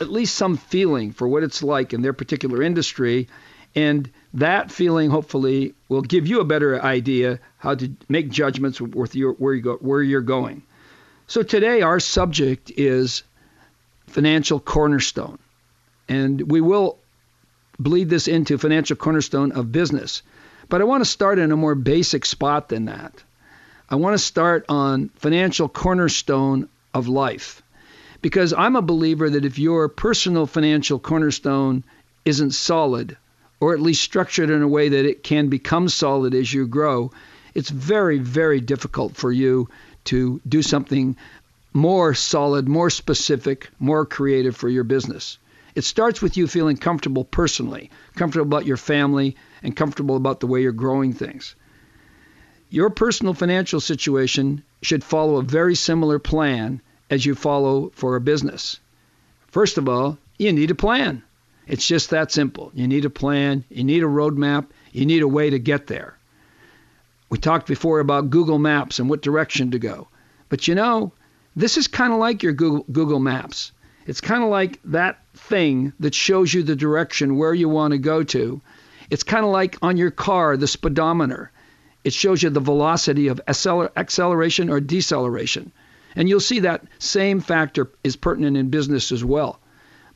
at 0.00 0.10
least 0.10 0.34
some 0.34 0.56
feeling 0.56 1.12
for 1.12 1.28
what 1.28 1.42
it's 1.42 1.62
like 1.62 1.92
in 1.92 2.02
their 2.02 2.12
particular 2.12 2.62
industry 2.62 3.28
and 3.74 4.10
that 4.34 4.70
feeling 4.70 5.10
hopefully 5.10 5.74
will 5.88 6.02
give 6.02 6.26
you 6.26 6.40
a 6.40 6.44
better 6.44 6.82
idea 6.82 7.38
how 7.58 7.74
to 7.74 7.90
make 8.08 8.30
judgments 8.30 8.80
with 8.80 9.14
your, 9.14 9.32
where 9.34 9.54
you 9.54 9.62
go 9.62 9.76
where 9.76 10.02
you're 10.02 10.20
going. 10.20 10.62
So 11.26 11.42
today 11.42 11.82
our 11.82 12.00
subject 12.00 12.70
is 12.76 13.22
financial 14.06 14.60
cornerstone. 14.60 15.38
And 16.08 16.50
we 16.50 16.60
will 16.60 16.98
bleed 17.78 18.10
this 18.10 18.28
into 18.28 18.58
financial 18.58 18.96
cornerstone 18.96 19.52
of 19.52 19.72
business. 19.72 20.22
But 20.72 20.80
I 20.80 20.84
want 20.84 21.04
to 21.04 21.10
start 21.10 21.38
in 21.38 21.52
a 21.52 21.56
more 21.56 21.74
basic 21.74 22.24
spot 22.24 22.70
than 22.70 22.86
that. 22.86 23.12
I 23.90 23.96
want 23.96 24.14
to 24.14 24.18
start 24.18 24.64
on 24.70 25.10
financial 25.16 25.68
cornerstone 25.68 26.66
of 26.94 27.08
life. 27.08 27.60
Because 28.22 28.54
I'm 28.54 28.74
a 28.74 28.80
believer 28.80 29.28
that 29.28 29.44
if 29.44 29.58
your 29.58 29.90
personal 29.90 30.46
financial 30.46 30.98
cornerstone 30.98 31.84
isn't 32.24 32.52
solid, 32.52 33.18
or 33.60 33.74
at 33.74 33.82
least 33.82 34.00
structured 34.00 34.48
in 34.48 34.62
a 34.62 34.66
way 34.66 34.88
that 34.88 35.04
it 35.04 35.22
can 35.22 35.48
become 35.48 35.90
solid 35.90 36.32
as 36.34 36.54
you 36.54 36.66
grow, 36.66 37.10
it's 37.52 37.68
very, 37.68 38.16
very 38.16 38.62
difficult 38.62 39.14
for 39.14 39.30
you 39.30 39.68
to 40.04 40.40
do 40.48 40.62
something 40.62 41.18
more 41.74 42.14
solid, 42.14 42.66
more 42.66 42.88
specific, 42.88 43.68
more 43.78 44.06
creative 44.06 44.56
for 44.56 44.70
your 44.70 44.84
business. 44.84 45.36
It 45.74 45.84
starts 45.84 46.22
with 46.22 46.38
you 46.38 46.46
feeling 46.46 46.78
comfortable 46.78 47.24
personally, 47.24 47.90
comfortable 48.14 48.46
about 48.46 48.64
your 48.64 48.78
family, 48.78 49.36
and 49.62 49.76
comfortable 49.76 50.16
about 50.16 50.40
the 50.40 50.46
way 50.46 50.62
you're 50.62 50.72
growing 50.72 51.12
things. 51.12 51.54
Your 52.70 52.90
personal 52.90 53.34
financial 53.34 53.80
situation 53.80 54.62
should 54.82 55.04
follow 55.04 55.36
a 55.36 55.42
very 55.42 55.74
similar 55.74 56.18
plan 56.18 56.80
as 57.10 57.26
you 57.26 57.34
follow 57.34 57.90
for 57.94 58.16
a 58.16 58.20
business. 58.20 58.80
First 59.48 59.76
of 59.76 59.88
all, 59.88 60.18
you 60.38 60.52
need 60.52 60.70
a 60.70 60.74
plan. 60.74 61.22
It's 61.66 61.86
just 61.86 62.10
that 62.10 62.32
simple. 62.32 62.72
You 62.74 62.88
need 62.88 63.04
a 63.04 63.10
plan, 63.10 63.64
you 63.68 63.84
need 63.84 64.02
a 64.02 64.06
roadmap, 64.06 64.66
you 64.92 65.06
need 65.06 65.22
a 65.22 65.28
way 65.28 65.50
to 65.50 65.58
get 65.58 65.86
there. 65.86 66.16
We 67.28 67.38
talked 67.38 67.66
before 67.66 68.00
about 68.00 68.30
Google 68.30 68.58
Maps 68.58 68.98
and 68.98 69.08
what 69.08 69.22
direction 69.22 69.70
to 69.70 69.78
go. 69.78 70.08
But 70.48 70.68
you 70.68 70.74
know, 70.74 71.12
this 71.54 71.76
is 71.76 71.86
kind 71.86 72.12
of 72.12 72.18
like 72.18 72.42
your 72.42 72.52
Google, 72.52 72.84
Google 72.90 73.20
Maps. 73.20 73.72
It's 74.06 74.20
kind 74.20 74.42
of 74.42 74.50
like 74.50 74.80
that 74.84 75.18
thing 75.34 75.92
that 76.00 76.14
shows 76.14 76.52
you 76.52 76.62
the 76.62 76.76
direction 76.76 77.36
where 77.36 77.54
you 77.54 77.68
want 77.68 77.92
to 77.92 77.98
go 77.98 78.22
to. 78.24 78.60
It's 79.12 79.24
kind 79.24 79.44
of 79.44 79.50
like 79.50 79.76
on 79.82 79.98
your 79.98 80.10
car, 80.10 80.56
the 80.56 80.66
speedometer. 80.66 81.50
It 82.02 82.14
shows 82.14 82.42
you 82.42 82.48
the 82.48 82.60
velocity 82.60 83.28
of 83.28 83.42
acceleration 83.46 84.70
or 84.70 84.80
deceleration. 84.80 85.70
And 86.16 86.30
you'll 86.30 86.40
see 86.40 86.60
that 86.60 86.86
same 86.98 87.40
factor 87.40 87.90
is 88.02 88.16
pertinent 88.16 88.56
in 88.56 88.70
business 88.70 89.12
as 89.12 89.22
well. 89.22 89.60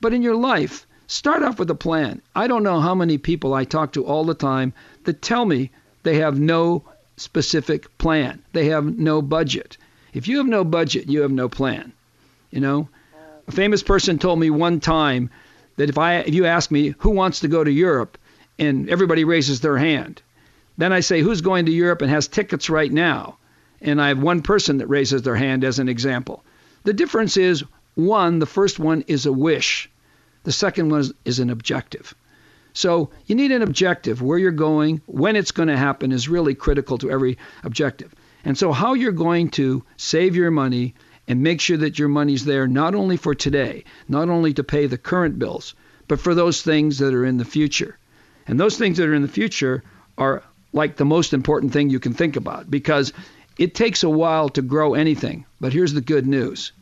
But 0.00 0.14
in 0.14 0.22
your 0.22 0.34
life, 0.34 0.86
start 1.08 1.42
off 1.42 1.58
with 1.58 1.68
a 1.68 1.74
plan. 1.74 2.22
I 2.34 2.46
don't 2.46 2.62
know 2.62 2.80
how 2.80 2.94
many 2.94 3.18
people 3.18 3.52
I 3.52 3.64
talk 3.64 3.92
to 3.92 4.06
all 4.06 4.24
the 4.24 4.32
time 4.32 4.72
that 5.04 5.20
tell 5.20 5.44
me 5.44 5.72
they 6.02 6.16
have 6.20 6.40
no 6.40 6.82
specific 7.18 7.98
plan. 7.98 8.42
They 8.54 8.64
have 8.70 8.96
no 8.98 9.20
budget. 9.20 9.76
If 10.14 10.26
you 10.26 10.38
have 10.38 10.46
no 10.46 10.64
budget, 10.64 11.10
you 11.10 11.20
have 11.20 11.32
no 11.32 11.50
plan. 11.50 11.92
You 12.50 12.60
know, 12.60 12.88
a 13.46 13.52
famous 13.52 13.82
person 13.82 14.18
told 14.18 14.38
me 14.38 14.48
one 14.48 14.80
time 14.80 15.28
that 15.76 15.90
if 15.90 15.98
I 15.98 16.20
if 16.20 16.32
you 16.32 16.46
ask 16.46 16.70
me 16.70 16.94
who 17.00 17.10
wants 17.10 17.40
to 17.40 17.48
go 17.48 17.62
to 17.62 17.70
Europe 17.70 18.16
and 18.58 18.88
everybody 18.88 19.24
raises 19.24 19.60
their 19.60 19.76
hand, 19.76 20.22
then 20.78 20.92
I 20.92 21.00
say 21.00 21.20
who's 21.20 21.40
going 21.40 21.66
to 21.66 21.72
Europe 21.72 22.02
and 22.02 22.10
has 22.10 22.28
tickets 22.28 22.68
right 22.70 22.92
now, 22.92 23.38
and 23.80 24.00
I 24.00 24.08
have 24.08 24.18
one 24.18 24.42
person 24.42 24.78
that 24.78 24.88
raises 24.88 25.22
their 25.22 25.36
hand 25.36 25.64
as 25.64 25.78
an 25.78 25.88
example. 25.88 26.44
The 26.84 26.92
difference 26.92 27.36
is 27.36 27.64
one, 27.94 28.38
the 28.38 28.46
first 28.46 28.78
one 28.78 29.02
is 29.06 29.26
a 29.26 29.32
wish. 29.32 29.90
The 30.44 30.52
second 30.52 30.90
one 30.90 31.10
is, 31.24 31.38
an 31.40 31.50
objective. 31.50 32.14
So 32.72 33.10
you 33.26 33.34
need 33.34 33.50
an 33.50 33.62
objective. 33.62 34.22
Where 34.22 34.38
you're 34.38 34.52
going, 34.52 35.00
when 35.06 35.34
it's 35.34 35.50
going 35.50 35.68
to 35.68 35.76
happen 35.76 36.12
is 36.12 36.28
really 36.28 36.54
critical 36.54 36.98
to 36.98 37.10
every 37.10 37.38
objective. 37.64 38.14
And 38.44 38.56
so 38.56 38.70
how 38.70 38.94
you're 38.94 39.12
going 39.12 39.48
to 39.52 39.82
save 39.96 40.36
your 40.36 40.52
money 40.52 40.94
and 41.26 41.42
make 41.42 41.60
sure 41.60 41.78
that 41.78 41.98
your 41.98 42.08
money's 42.08 42.44
there 42.44 42.68
not 42.68 42.94
only 42.94 43.16
for 43.16 43.34
today, 43.34 43.84
not 44.08 44.28
only 44.28 44.52
to 44.54 44.62
pay 44.62 44.86
the 44.86 44.98
current 44.98 45.38
bills, 45.38 45.74
but 46.06 46.20
for 46.20 46.34
those 46.34 46.62
things 46.62 46.98
that 46.98 47.14
are 47.14 47.24
in 47.24 47.38
the 47.38 47.44
future. 47.44 47.98
And 48.46 48.58
those 48.58 48.78
things 48.78 48.98
that 48.98 49.08
are 49.08 49.14
in 49.14 49.22
the 49.22 49.28
future 49.28 49.82
are 50.18 50.42
like 50.72 50.96
the 50.96 51.04
most 51.04 51.32
important 51.32 51.72
thing 51.72 51.90
you 51.90 52.00
can 52.00 52.14
think 52.14 52.36
about 52.36 52.70
because 52.70 53.12
it 53.58 53.74
takes 53.74 54.02
a 54.02 54.10
while 54.10 54.48
to 54.50 54.62
grow 54.62 54.94
anything. 54.94 55.46
But 55.60 55.72
here's 55.72 55.92
the 55.92 56.00
good 56.00 56.26
news. 56.26 56.72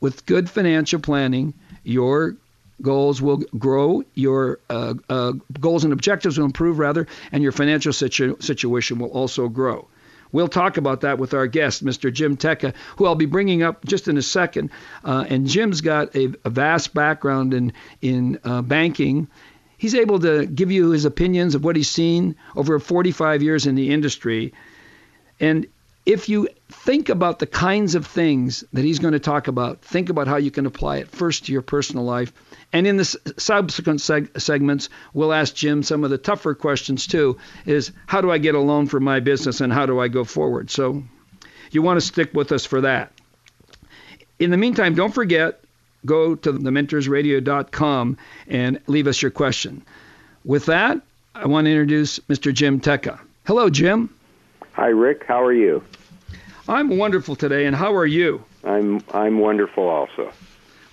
With 0.00 0.26
good 0.26 0.50
financial 0.50 1.00
planning, 1.00 1.54
your 1.84 2.36
goals 2.82 3.22
will 3.22 3.38
grow, 3.58 4.02
your 4.14 4.58
uh, 4.68 4.94
uh, 5.08 5.32
goals 5.60 5.84
and 5.84 5.92
objectives 5.92 6.38
will 6.38 6.44
improve, 6.44 6.78
rather, 6.78 7.06
and 7.30 7.42
your 7.42 7.52
financial 7.52 7.92
situ- 7.92 8.36
situation 8.40 8.98
will 8.98 9.10
also 9.10 9.48
grow. 9.48 9.88
We'll 10.32 10.48
talk 10.48 10.78
about 10.78 11.02
that 11.02 11.18
with 11.18 11.34
our 11.34 11.46
guest, 11.46 11.84
Mr. 11.84 12.12
Jim 12.12 12.36
Tecca, 12.38 12.74
who 12.96 13.04
I'll 13.04 13.14
be 13.14 13.26
bringing 13.26 13.62
up 13.62 13.84
just 13.84 14.08
in 14.08 14.16
a 14.16 14.22
second. 14.22 14.70
Uh, 15.04 15.26
and 15.28 15.46
Jim's 15.46 15.82
got 15.82 16.16
a, 16.16 16.32
a, 16.44 16.50
vast 16.50 16.94
background 16.94 17.52
in 17.52 17.74
in 18.00 18.40
uh, 18.42 18.62
banking. 18.62 19.28
He's 19.82 19.96
able 19.96 20.20
to 20.20 20.46
give 20.46 20.70
you 20.70 20.90
his 20.90 21.06
opinions 21.06 21.56
of 21.56 21.64
what 21.64 21.74
he's 21.74 21.90
seen 21.90 22.36
over 22.54 22.78
45 22.78 23.42
years 23.42 23.66
in 23.66 23.74
the 23.74 23.90
industry. 23.90 24.54
And 25.40 25.66
if 26.06 26.28
you 26.28 26.48
think 26.68 27.08
about 27.08 27.40
the 27.40 27.48
kinds 27.48 27.96
of 27.96 28.06
things 28.06 28.62
that 28.74 28.84
he's 28.84 29.00
going 29.00 29.14
to 29.14 29.18
talk 29.18 29.48
about, 29.48 29.82
think 29.82 30.08
about 30.08 30.28
how 30.28 30.36
you 30.36 30.52
can 30.52 30.66
apply 30.66 30.98
it 30.98 31.08
first 31.08 31.46
to 31.46 31.52
your 31.52 31.62
personal 31.62 32.04
life 32.04 32.32
and 32.72 32.86
in 32.86 32.96
the 32.96 33.04
subsequent 33.38 33.98
seg- 33.98 34.40
segments, 34.40 34.88
we'll 35.14 35.32
ask 35.32 35.52
Jim 35.52 35.82
some 35.82 36.04
of 36.04 36.10
the 36.10 36.16
tougher 36.16 36.54
questions 36.54 37.08
too 37.08 37.38
is 37.66 37.90
how 38.06 38.20
do 38.20 38.30
I 38.30 38.38
get 38.38 38.54
a 38.54 38.60
loan 38.60 38.86
for 38.86 39.00
my 39.00 39.18
business 39.18 39.60
and 39.60 39.72
how 39.72 39.86
do 39.86 39.98
I 39.98 40.06
go 40.06 40.22
forward? 40.22 40.70
So 40.70 41.02
you 41.72 41.82
want 41.82 41.96
to 41.96 42.06
stick 42.06 42.34
with 42.34 42.52
us 42.52 42.64
for 42.64 42.82
that. 42.82 43.10
In 44.38 44.52
the 44.52 44.56
meantime, 44.56 44.94
don't 44.94 45.12
forget, 45.12 45.61
go 46.06 46.34
to 46.34 46.52
thementorsradio.com 46.52 48.18
and 48.48 48.80
leave 48.86 49.06
us 49.06 49.22
your 49.22 49.30
question. 49.30 49.82
With 50.44 50.66
that, 50.66 51.00
I 51.34 51.46
want 51.46 51.66
to 51.66 51.70
introduce 51.70 52.18
Mr. 52.20 52.52
Jim 52.52 52.80
Tecca. 52.80 53.18
Hello, 53.46 53.70
Jim. 53.70 54.14
Hi, 54.72 54.88
Ric. 54.88 55.24
How 55.24 55.42
are 55.42 55.52
you? 55.52 55.82
I'm 56.68 56.96
wonderful 56.96 57.36
today, 57.36 57.66
and 57.66 57.74
how 57.74 57.94
are 57.94 58.06
you? 58.06 58.44
I'm 58.64 59.02
I'm 59.12 59.38
wonderful 59.38 59.88
also. 59.88 60.32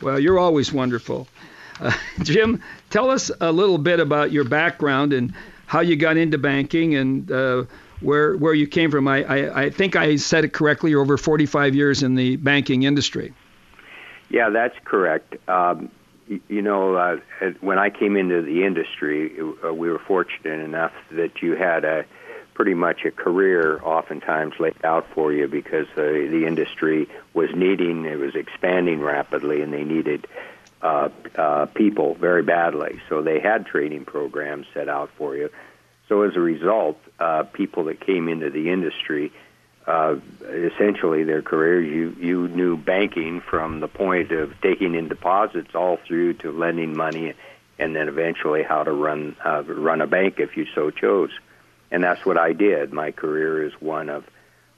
Well, 0.01 0.19
you're 0.19 0.39
always 0.39 0.73
wonderful. 0.73 1.27
Uh, 1.79 1.91
Jim, 2.23 2.61
tell 2.89 3.09
us 3.09 3.31
a 3.39 3.51
little 3.51 3.77
bit 3.77 3.99
about 3.99 4.31
your 4.31 4.43
background 4.43 5.13
and 5.13 5.33
how 5.67 5.81
you 5.81 5.95
got 5.95 6.17
into 6.17 6.37
banking 6.37 6.95
and 6.95 7.31
uh, 7.31 7.63
where 8.01 8.35
where 8.37 8.53
you 8.53 8.67
came 8.67 8.91
from. 8.91 9.07
I, 9.07 9.23
I, 9.23 9.63
I 9.63 9.69
think 9.69 9.95
I 9.95 10.15
said 10.15 10.43
it 10.43 10.53
correctly. 10.53 10.91
You're 10.91 11.01
over 11.01 11.17
45 11.17 11.75
years 11.75 12.01
in 12.01 12.15
the 12.15 12.37
banking 12.37 12.83
industry. 12.83 13.33
Yeah, 14.29 14.49
that's 14.49 14.75
correct. 14.85 15.35
Um, 15.49 15.89
you, 16.27 16.39
you 16.47 16.61
know, 16.61 16.95
uh, 16.95 17.17
when 17.61 17.79
I 17.79 17.89
came 17.89 18.15
into 18.15 18.41
the 18.41 18.63
industry, 18.63 19.39
uh, 19.65 19.73
we 19.73 19.89
were 19.89 19.99
fortunate 19.99 20.59
enough 20.59 20.93
that 21.11 21.41
you 21.41 21.55
had 21.55 21.83
a 21.83 22.05
pretty 22.53 22.73
much 22.73 23.05
a 23.05 23.11
career 23.11 23.79
oftentimes 23.81 24.53
laid 24.59 24.75
out 24.83 25.07
for 25.13 25.31
you 25.31 25.47
because 25.47 25.87
uh, 25.93 26.01
the 26.01 26.43
industry 26.45 27.07
was 27.33 27.49
needing, 27.55 28.05
it 28.05 28.19
was 28.19 28.35
expanding 28.35 28.99
rapidly, 28.99 29.61
and 29.61 29.71
they 29.73 29.83
needed 29.83 30.27
uh, 30.81 31.09
uh, 31.35 31.65
people 31.67 32.15
very 32.15 32.43
badly. 32.43 33.01
So 33.07 33.21
they 33.21 33.39
had 33.39 33.65
training 33.65 34.05
programs 34.05 34.67
set 34.73 34.89
out 34.89 35.09
for 35.17 35.35
you. 35.35 35.49
So 36.09 36.23
as 36.23 36.35
a 36.35 36.39
result, 36.39 36.97
uh, 37.19 37.43
people 37.43 37.85
that 37.85 38.05
came 38.05 38.27
into 38.27 38.49
the 38.49 38.69
industry, 38.69 39.31
uh, 39.89 40.19
essentially 40.43 41.23
their 41.23 41.41
careers, 41.41 41.87
you 41.87 42.15
you 42.19 42.47
knew 42.47 42.77
banking 42.77 43.41
from 43.41 43.79
the 43.79 43.87
point 43.87 44.31
of 44.31 44.53
taking 44.61 44.93
in 44.93 45.07
deposits 45.07 45.73
all 45.73 45.97
through 45.97 46.33
to 46.33 46.51
lending 46.51 46.95
money, 46.95 47.33
and 47.79 47.95
then 47.95 48.07
eventually 48.07 48.61
how 48.61 48.83
to 48.83 48.91
run 48.91 49.35
uh, 49.43 49.63
run 49.63 50.01
a 50.01 50.07
bank 50.07 50.35
if 50.39 50.55
you 50.55 50.67
so 50.75 50.91
chose. 50.91 51.31
And 51.89 52.03
that's 52.03 52.23
what 52.23 52.37
I 52.37 52.53
did. 52.53 52.93
My 52.93 53.09
career 53.09 53.65
is 53.65 53.73
one 53.81 54.09
of 54.09 54.25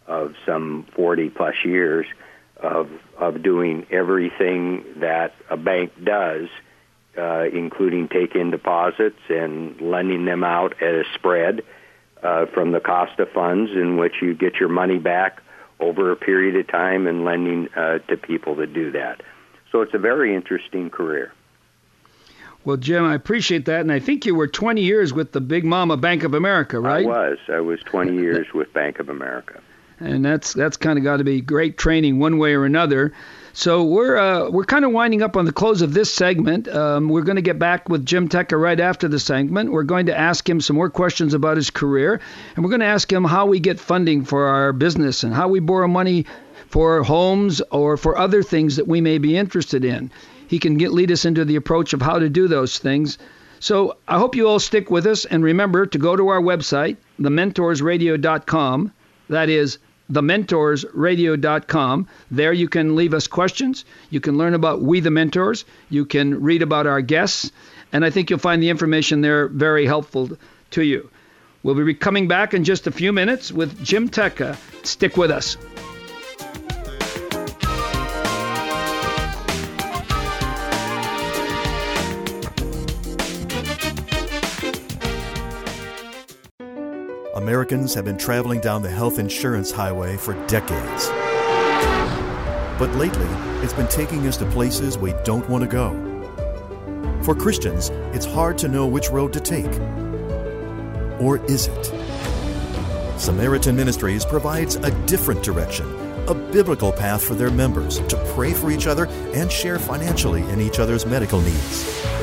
of 0.08 0.34
some 0.46 0.88
40 0.96 1.30
plus 1.30 1.56
years 1.66 2.06
of 2.56 2.90
of 3.18 3.44
doing 3.44 3.88
everything 3.92 4.86
that 5.02 5.36
a 5.50 5.58
bank 5.58 5.92
does, 6.02 6.48
uh, 7.18 7.48
including 7.52 8.08
taking 8.08 8.50
deposits 8.50 9.20
and 9.28 9.82
lending 9.82 10.24
them 10.24 10.46
out 10.46 10.82
at 10.82 10.94
a 10.96 11.04
spread 11.16 11.64
uh, 12.24 12.46
from 12.48 12.72
the 12.72 12.80
cost 12.80 13.20
of 13.20 13.30
funds, 13.32 13.72
in 13.72 13.98
which 13.98 14.16
you 14.22 14.34
get 14.34 14.56
your 14.56 14.70
money 14.70 15.00
back 15.00 15.42
over 15.80 16.12
a 16.12 16.16
period 16.16 16.56
of 16.56 16.68
time, 16.68 17.08
and 17.08 17.26
lending 17.26 17.68
uh, 17.76 17.98
to 18.08 18.18
people 18.18 18.56
that 18.56 18.74
do 18.74 18.92
that. 18.92 19.22
So 19.72 19.82
it's 19.82 19.94
a 19.94 19.98
very 20.00 20.36
interesting 20.36 20.90
career. 20.90 21.34
Well, 22.64 22.78
Jim, 22.78 23.04
I 23.04 23.16
appreciate 23.16 23.66
that, 23.66 23.82
and 23.82 23.92
I 23.92 24.00
think 24.00 24.26
you 24.26 24.36
were 24.36 24.48
20 24.48 24.82
years 24.82 25.14
with 25.14 25.32
the 25.32 25.42
Big 25.42 25.66
Mama 25.66 25.98
Bank 25.98 26.24
of 26.24 26.36
America, 26.36 26.80
right? 26.80 27.04
I 27.04 27.08
was. 27.08 27.40
I 27.48 27.60
was 27.60 27.80
20 27.82 28.14
years 28.14 28.54
with 28.54 28.72
Bank 28.74 29.00
of 29.00 29.10
America. 29.10 29.60
and 30.00 30.24
that's 30.24 30.54
that's 30.54 30.78
kind 30.78 31.00
of 31.00 31.04
got 31.04 31.18
to 31.18 31.24
be 31.24 31.42
great 31.42 31.78
training 31.78 32.20
one 32.20 32.38
way 32.38 32.54
or 32.54 32.66
another. 32.66 33.14
So 33.54 33.84
we're 33.84 34.18
uh, 34.18 34.50
we're 34.50 34.64
kind 34.64 34.86
of 34.86 34.92
winding 34.92 35.22
up 35.22 35.36
on 35.36 35.46
the 35.46 35.52
close 35.52 35.82
of 35.82 35.94
this 35.94 36.14
segment. 36.14 36.70
Um, 36.70 37.10
we're 37.10 37.24
going 37.24 37.36
to 37.36 37.42
get 37.42 37.60
back 37.60 37.90
with 37.90 38.06
Jim 38.06 38.30
Tecca 38.30 38.60
right 38.60 38.80
after 38.80 39.10
the 39.10 39.20
segment. 39.20 39.72
We're 39.72 39.84
going 39.84 40.06
to 40.06 40.18
ask 40.18 40.48
him 40.48 40.62
some 40.62 40.78
more 40.78 40.90
questions 40.90 41.34
about 41.34 41.58
his 41.58 41.70
career, 41.70 42.22
and 42.56 42.64
we're 42.64 42.70
going 42.70 42.80
to 42.80 42.86
ask 42.86 43.12
him 43.12 43.26
how 43.26 43.48
we 43.48 43.60
get 43.60 43.80
funding 43.80 44.24
for 44.24 44.46
our 44.46 44.72
business 44.72 45.24
and 45.24 45.34
how 45.34 45.50
we 45.50 45.60
borrow 45.60 45.88
money 45.88 46.26
for 46.70 47.04
homes 47.04 47.62
or 47.72 47.98
for 47.98 48.18
other 48.18 48.42
things 48.42 48.78
that 48.78 48.88
we 48.88 49.02
may 49.02 49.18
be 49.18 49.36
interested 49.36 49.84
in. 49.84 50.12
He 50.48 50.58
can 50.58 50.78
get, 50.78 50.94
lead 50.94 51.12
us 51.12 51.26
into 51.26 51.44
the 51.44 51.58
approach 51.58 51.94
of 51.94 52.02
how 52.02 52.20
to 52.20 52.30
do 52.30 52.48
those 52.48 52.78
things. 52.78 53.18
So 53.60 53.98
I 54.08 54.18
hope 54.18 54.36
you 54.36 54.48
all 54.48 54.60
stick 54.60 54.90
with 54.90 55.06
us 55.06 55.26
and 55.26 55.44
remember 55.44 55.86
to 55.86 55.98
go 55.98 56.16
to 56.16 56.30
our 56.30 56.42
website, 56.42 56.96
thementorsradio.com. 57.20 58.94
That 59.30 59.50
is 59.50 59.78
thementorsradio.com. 60.12 62.08
There 62.30 62.54
you 62.54 62.68
can 62.70 62.96
leave 62.96 63.14
us 63.14 63.28
questions. 63.28 63.86
You 64.10 64.20
can 64.20 64.38
learn 64.38 64.54
about 64.54 64.82
We 64.82 65.00
the 65.00 65.12
Mentors. 65.12 65.66
You 65.90 66.06
can 66.06 66.42
read 66.42 66.62
about 66.62 66.88
our 66.88 67.02
guests. 67.02 67.52
And 67.94 68.06
I 68.06 68.10
think 68.10 68.30
you'll 68.30 68.40
find 68.40 68.62
the 68.62 68.70
information 68.70 69.22
there 69.22 69.48
very 69.48 69.86
helpful 69.86 70.38
to 70.72 70.84
you. 70.84 71.10
We'll 71.64 71.76
be 71.76 71.94
coming 71.94 72.28
back 72.28 72.54
in 72.54 72.64
just 72.64 72.88
a 72.88 72.92
few 72.92 73.14
minutes 73.14 73.52
with 73.52 73.84
Jim 73.84 74.10
Tecca. 74.10 74.58
Stick 74.84 75.16
with 75.18 75.30
us. 75.30 75.58
Americans 87.42 87.96
have 87.96 88.06
been 88.06 88.20
traveling 88.20 88.60
down 88.60 88.84
the 88.84 88.90
health 88.90 89.18
insurance 89.18 89.72
highway 89.72 90.16
for 90.16 90.36
decades. 90.46 91.08
But 92.78 92.94
lately, 92.96 93.26
it's 93.64 93.74
been 93.74 93.88
taking 93.88 94.28
us 94.28 94.38
to 94.38 94.46
places 94.46 94.96
we 94.96 95.16
don't 95.24 95.50
want 95.50 95.64
to 95.64 95.68
go. 95.68 95.90
For 97.24 97.34
Christians, 97.34 97.90
it's 98.14 98.28
hard 98.28 98.60
to 98.60 98.68
know 98.68 98.86
which 98.86 99.10
road 99.10 99.34
to 99.34 99.40
take. 99.40 99.74
Or 101.20 101.44
is 101.48 101.66
it? 101.66 101.86
Samaritan 103.20 103.76
Ministries 103.76 104.24
provides 104.24 104.76
a 104.76 104.92
different 105.08 105.42
direction, 105.42 105.88
a 106.28 106.36
biblical 106.36 106.92
path 106.92 107.24
for 107.24 107.34
their 107.34 107.50
members 107.50 107.98
to 108.02 108.18
pray 108.36 108.54
for 108.54 108.70
each 108.70 108.86
other 108.86 109.08
and 109.34 109.52
share 109.52 109.80
financially 109.80 110.44
in 110.44 110.62
each 110.62 110.78
other's 110.78 111.08
medical 111.08 111.42
needs 111.42 112.21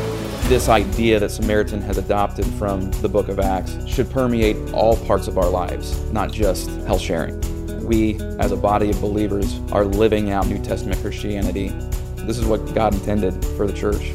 this 0.48 0.70
idea 0.70 1.20
that 1.20 1.30
Samaritan 1.30 1.82
has 1.82 1.98
adopted 1.98 2.46
from 2.54 2.90
the 3.02 3.08
book 3.08 3.28
of 3.28 3.38
Acts 3.38 3.76
should 3.86 4.10
permeate 4.10 4.56
all 4.72 4.96
parts 5.04 5.28
of 5.28 5.36
our 5.36 5.50
lives, 5.50 6.00
not 6.10 6.32
just 6.32 6.70
health 6.86 7.02
sharing. 7.02 7.38
We, 7.84 8.18
as 8.38 8.50
a 8.50 8.56
body 8.56 8.88
of 8.88 8.98
believers, 8.98 9.60
are 9.72 9.84
living 9.84 10.30
out 10.30 10.46
New 10.46 10.56
Testament 10.62 11.02
Christianity. 11.02 11.68
This 12.16 12.38
is 12.38 12.46
what 12.46 12.74
God 12.74 12.94
intended 12.94 13.44
for 13.58 13.66
the 13.66 13.74
church. 13.74 14.14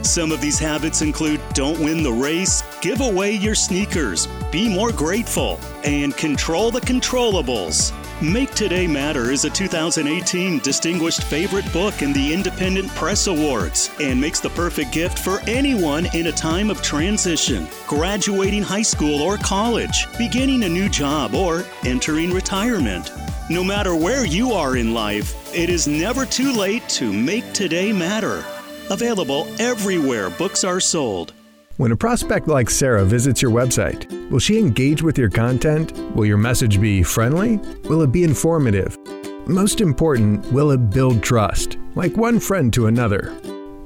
Some 0.00 0.32
of 0.32 0.40
these 0.40 0.58
habits 0.58 1.02
include 1.02 1.42
don't 1.52 1.78
win 1.78 2.02
the 2.02 2.12
race, 2.12 2.62
give 2.80 3.02
away 3.02 3.32
your 3.32 3.54
sneakers, 3.54 4.26
be 4.50 4.74
more 4.74 4.90
grateful, 4.90 5.60
and 5.84 6.16
control 6.16 6.70
the 6.70 6.80
controllables. 6.80 7.92
Make 8.22 8.54
Today 8.54 8.86
Matter 8.86 9.32
is 9.32 9.44
a 9.44 9.50
2018 9.50 10.60
Distinguished 10.60 11.24
Favorite 11.24 11.70
Book 11.72 12.02
in 12.02 12.12
the 12.12 12.32
Independent 12.32 12.88
Press 12.90 13.26
Awards 13.26 13.90
and 14.00 14.20
makes 14.20 14.38
the 14.38 14.50
perfect 14.50 14.92
gift 14.92 15.18
for 15.18 15.40
anyone 15.48 16.06
in 16.14 16.28
a 16.28 16.32
time 16.32 16.70
of 16.70 16.80
transition, 16.82 17.66
graduating 17.88 18.62
high 18.62 18.82
school 18.82 19.22
or 19.22 19.38
college, 19.38 20.06
beginning 20.18 20.62
a 20.62 20.68
new 20.68 20.88
job, 20.88 21.34
or 21.34 21.64
entering 21.84 22.32
retirement. 22.32 23.10
No 23.50 23.64
matter 23.64 23.96
where 23.96 24.24
you 24.24 24.52
are 24.52 24.76
in 24.76 24.94
life, 24.94 25.52
it 25.52 25.68
is 25.68 25.88
never 25.88 26.24
too 26.24 26.52
late 26.52 26.88
to 26.90 27.12
make 27.12 27.52
today 27.52 27.92
matter. 27.92 28.44
Available 28.90 29.48
everywhere 29.58 30.30
books 30.30 30.62
are 30.62 30.78
sold. 30.78 31.32
When 31.82 31.90
a 31.90 31.96
prospect 31.96 32.46
like 32.46 32.70
Sarah 32.70 33.04
visits 33.04 33.42
your 33.42 33.50
website, 33.50 34.30
will 34.30 34.38
she 34.38 34.56
engage 34.56 35.02
with 35.02 35.18
your 35.18 35.28
content? 35.28 35.90
Will 36.14 36.24
your 36.24 36.36
message 36.36 36.80
be 36.80 37.02
friendly? 37.02 37.56
Will 37.88 38.02
it 38.02 38.12
be 38.12 38.22
informative? 38.22 38.96
Most 39.48 39.80
important, 39.80 40.46
will 40.52 40.70
it 40.70 40.90
build 40.90 41.24
trust, 41.24 41.78
like 41.96 42.16
one 42.16 42.38
friend 42.38 42.72
to 42.74 42.86
another? 42.86 43.36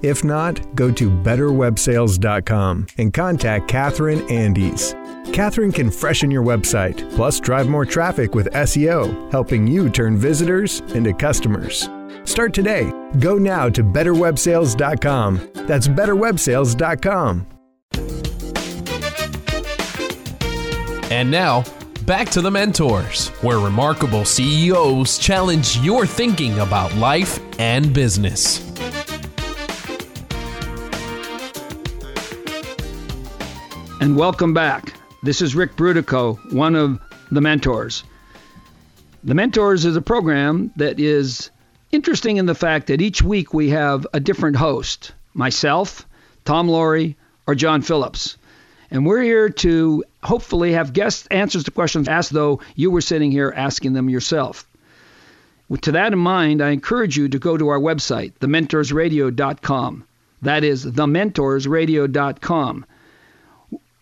If 0.02 0.24
not, 0.24 0.60
go 0.74 0.92
to 0.92 1.10
betterwebsales.com 1.10 2.86
and 2.98 3.14
contact 3.14 3.66
Catherine 3.66 4.30
Andes. 4.30 4.94
Catherine 5.32 5.72
can 5.72 5.90
freshen 5.90 6.30
your 6.30 6.44
website, 6.44 7.10
plus 7.16 7.40
drive 7.40 7.66
more 7.66 7.86
traffic 7.86 8.34
with 8.34 8.52
SEO, 8.52 9.32
helping 9.32 9.66
you 9.66 9.88
turn 9.88 10.18
visitors 10.18 10.80
into 10.92 11.14
customers. 11.14 11.88
Start 12.24 12.52
today. 12.52 12.92
Go 13.20 13.38
now 13.38 13.70
to 13.70 13.82
betterwebsales.com. 13.82 15.50
That's 15.66 15.88
betterwebsales.com. 15.88 17.55
And 21.10 21.30
now, 21.30 21.64
back 22.04 22.30
to 22.30 22.40
the 22.40 22.50
mentors, 22.50 23.28
where 23.40 23.60
remarkable 23.60 24.24
CEOs 24.24 25.18
challenge 25.18 25.78
your 25.78 26.04
thinking 26.04 26.58
about 26.58 26.92
life 26.96 27.38
and 27.60 27.94
business. 27.94 28.58
And 34.00 34.16
welcome 34.16 34.52
back. 34.52 34.94
This 35.22 35.40
is 35.40 35.54
Ric 35.54 35.76
Brutocao, 35.76 36.52
one 36.52 36.74
of 36.74 37.00
the 37.30 37.40
mentors. 37.40 38.02
The 39.22 39.34
Mentors 39.34 39.84
is 39.84 39.96
a 39.96 40.02
program 40.02 40.72
that 40.76 41.00
is 41.00 41.50
interesting 41.92 42.36
in 42.36 42.46
the 42.46 42.54
fact 42.54 42.88
that 42.88 43.00
each 43.00 43.22
week 43.22 43.54
we 43.54 43.70
have 43.70 44.06
a 44.12 44.20
different 44.20 44.56
host 44.56 45.12
myself, 45.34 46.06
Tom 46.44 46.68
Loarie, 46.68 47.16
or 47.46 47.54
John 47.54 47.82
Phillips. 47.82 48.36
And 48.96 49.04
we're 49.04 49.22
here 49.22 49.50
to 49.50 50.04
hopefully 50.22 50.72
have 50.72 50.94
guests 50.94 51.28
answers 51.30 51.64
to 51.64 51.70
questions 51.70 52.08
as 52.08 52.30
though 52.30 52.60
you 52.74 52.90
were 52.90 53.02
sitting 53.02 53.30
here 53.30 53.52
asking 53.54 53.92
them 53.92 54.08
yourself. 54.08 54.66
With 55.68 55.82
to 55.82 55.92
that 55.92 56.14
in 56.14 56.18
mind, 56.18 56.62
I 56.62 56.70
encourage 56.70 57.14
you 57.14 57.28
to 57.28 57.38
go 57.38 57.58
to 57.58 57.68
our 57.68 57.78
website, 57.78 58.32
thementorsradio.com. 58.40 60.04
That 60.40 60.64
is 60.64 60.86
thementorsradio.com. 60.86 62.86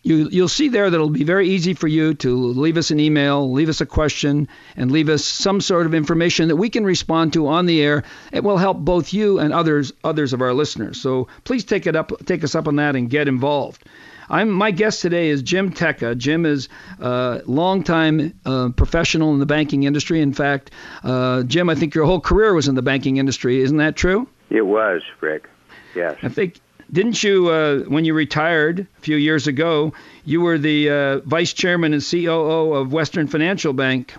You, 0.03 0.29
you'll 0.31 0.47
see 0.47 0.69
there 0.69 0.89
that 0.89 0.95
it'll 0.95 1.09
be 1.09 1.25
very 1.25 1.49
easy 1.49 1.73
for 1.73 1.89
you 1.89 2.13
to 2.13 2.33
leave 2.33 2.77
us 2.77 2.91
an 2.91 3.01
email, 3.01 3.51
leave 3.51 3.67
us 3.67 3.81
a 3.81 3.85
question, 3.85 4.47
and 4.77 4.91
leave 4.91 5.09
us 5.09 5.25
some 5.25 5.59
sort 5.59 5.87
of 5.87 5.93
information 5.93 6.47
that 6.47 6.55
we 6.55 6.69
can 6.69 6.85
respond 6.85 7.33
to 7.33 7.47
on 7.47 7.65
the 7.65 7.81
air. 7.81 8.03
It 8.31 8.45
will 8.45 8.57
help 8.57 8.77
both 8.77 9.13
you 9.13 9.39
and 9.39 9.51
others 9.51 9.91
others 10.05 10.31
of 10.31 10.41
our 10.41 10.53
listeners. 10.53 11.01
So 11.01 11.27
please 11.43 11.65
take 11.65 11.85
it 11.85 11.97
up, 11.97 12.13
take 12.25 12.45
us 12.45 12.55
up 12.55 12.69
on 12.69 12.77
that, 12.77 12.95
and 12.95 13.09
get 13.09 13.27
involved. 13.27 13.83
I'm 14.29 14.49
my 14.49 14.71
guest 14.71 15.01
today 15.01 15.29
is 15.29 15.41
Jim 15.41 15.71
Tecca. 15.71 16.17
Jim 16.17 16.45
is 16.45 16.69
a 16.99 17.41
longtime 17.45 18.33
uh, 18.45 18.69
professional 18.69 19.33
in 19.33 19.39
the 19.39 19.45
banking 19.45 19.83
industry. 19.83 20.21
In 20.21 20.33
fact, 20.33 20.71
uh, 21.03 21.43
Jim, 21.43 21.69
I 21.69 21.75
think 21.75 21.95
your 21.95 22.05
whole 22.05 22.21
career 22.21 22.53
was 22.53 22.67
in 22.67 22.75
the 22.75 22.81
banking 22.81 23.17
industry. 23.17 23.61
Isn't 23.61 23.77
that 23.77 23.95
true? 23.95 24.27
It 24.49 24.65
was, 24.65 25.01
Ric. 25.21 25.49
Yes. 25.95 26.17
I 26.23 26.29
think 26.29 26.59
didn't 26.91 27.23
you 27.23 27.49
uh, 27.49 27.79
when 27.81 28.05
you 28.05 28.13
retired 28.13 28.87
a 28.97 29.01
few 29.01 29.15
years 29.15 29.47
ago? 29.47 29.93
You 30.23 30.41
were 30.41 30.57
the 30.57 30.89
uh, 30.89 31.19
vice 31.19 31.53
chairman 31.53 31.93
and 31.93 32.03
COO 32.03 32.73
of 32.73 32.93
Western 32.93 33.27
Financial 33.27 33.73
Bank, 33.73 34.13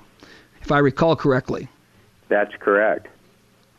if 0.63 0.73
I 0.73 0.79
recall 0.79 1.17
correctly. 1.17 1.69
That's 2.29 2.55
correct. 2.59 3.09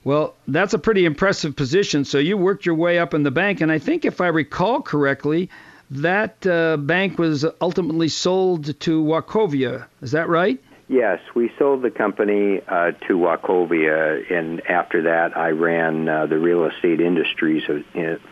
Well, 0.03 0.35
that's 0.47 0.73
a 0.73 0.79
pretty 0.79 1.03
impressive 1.03 1.57
position. 1.57 2.05
So 2.05 2.17
you 2.17 2.37
worked 2.37 2.65
your 2.65 2.75
way 2.75 2.97
up 2.97 3.13
in 3.13 3.23
the 3.23 3.31
bank, 3.31 3.59
and 3.59 3.69
I 3.69 3.77
think 3.77 4.05
if 4.05 4.21
I 4.21 4.27
recall 4.27 4.81
correctly, 4.81 5.49
that 5.91 6.45
uh, 6.45 6.77
bank 6.77 7.17
was 7.17 7.45
ultimately 7.61 8.09
sold 8.09 8.79
to 8.81 9.03
Wachovia. 9.03 9.87
Is 10.01 10.11
that 10.11 10.27
right? 10.27 10.61
Yes, 10.89 11.19
we 11.35 11.51
sold 11.59 11.81
the 11.81 11.91
company 11.91 12.61
uh, 12.65 12.91
to 13.07 13.17
Wachovia, 13.17 14.31
and 14.31 14.61
after 14.69 15.03
that, 15.03 15.35
I 15.35 15.49
ran 15.49 16.07
uh, 16.07 16.27
the 16.27 16.39
real 16.39 16.65
estate 16.65 17.01
industries 17.01 17.63
of, 17.67 17.83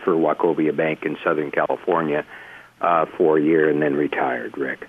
for 0.04 0.14
Wachovia 0.14 0.76
Bank 0.76 1.04
in 1.04 1.18
Southern 1.22 1.52
California 1.52 2.26
uh, 2.80 3.08
for 3.18 3.38
a 3.38 3.42
year, 3.42 3.70
and 3.70 3.82
then 3.82 3.96
retired. 3.96 4.58
Ric, 4.58 4.88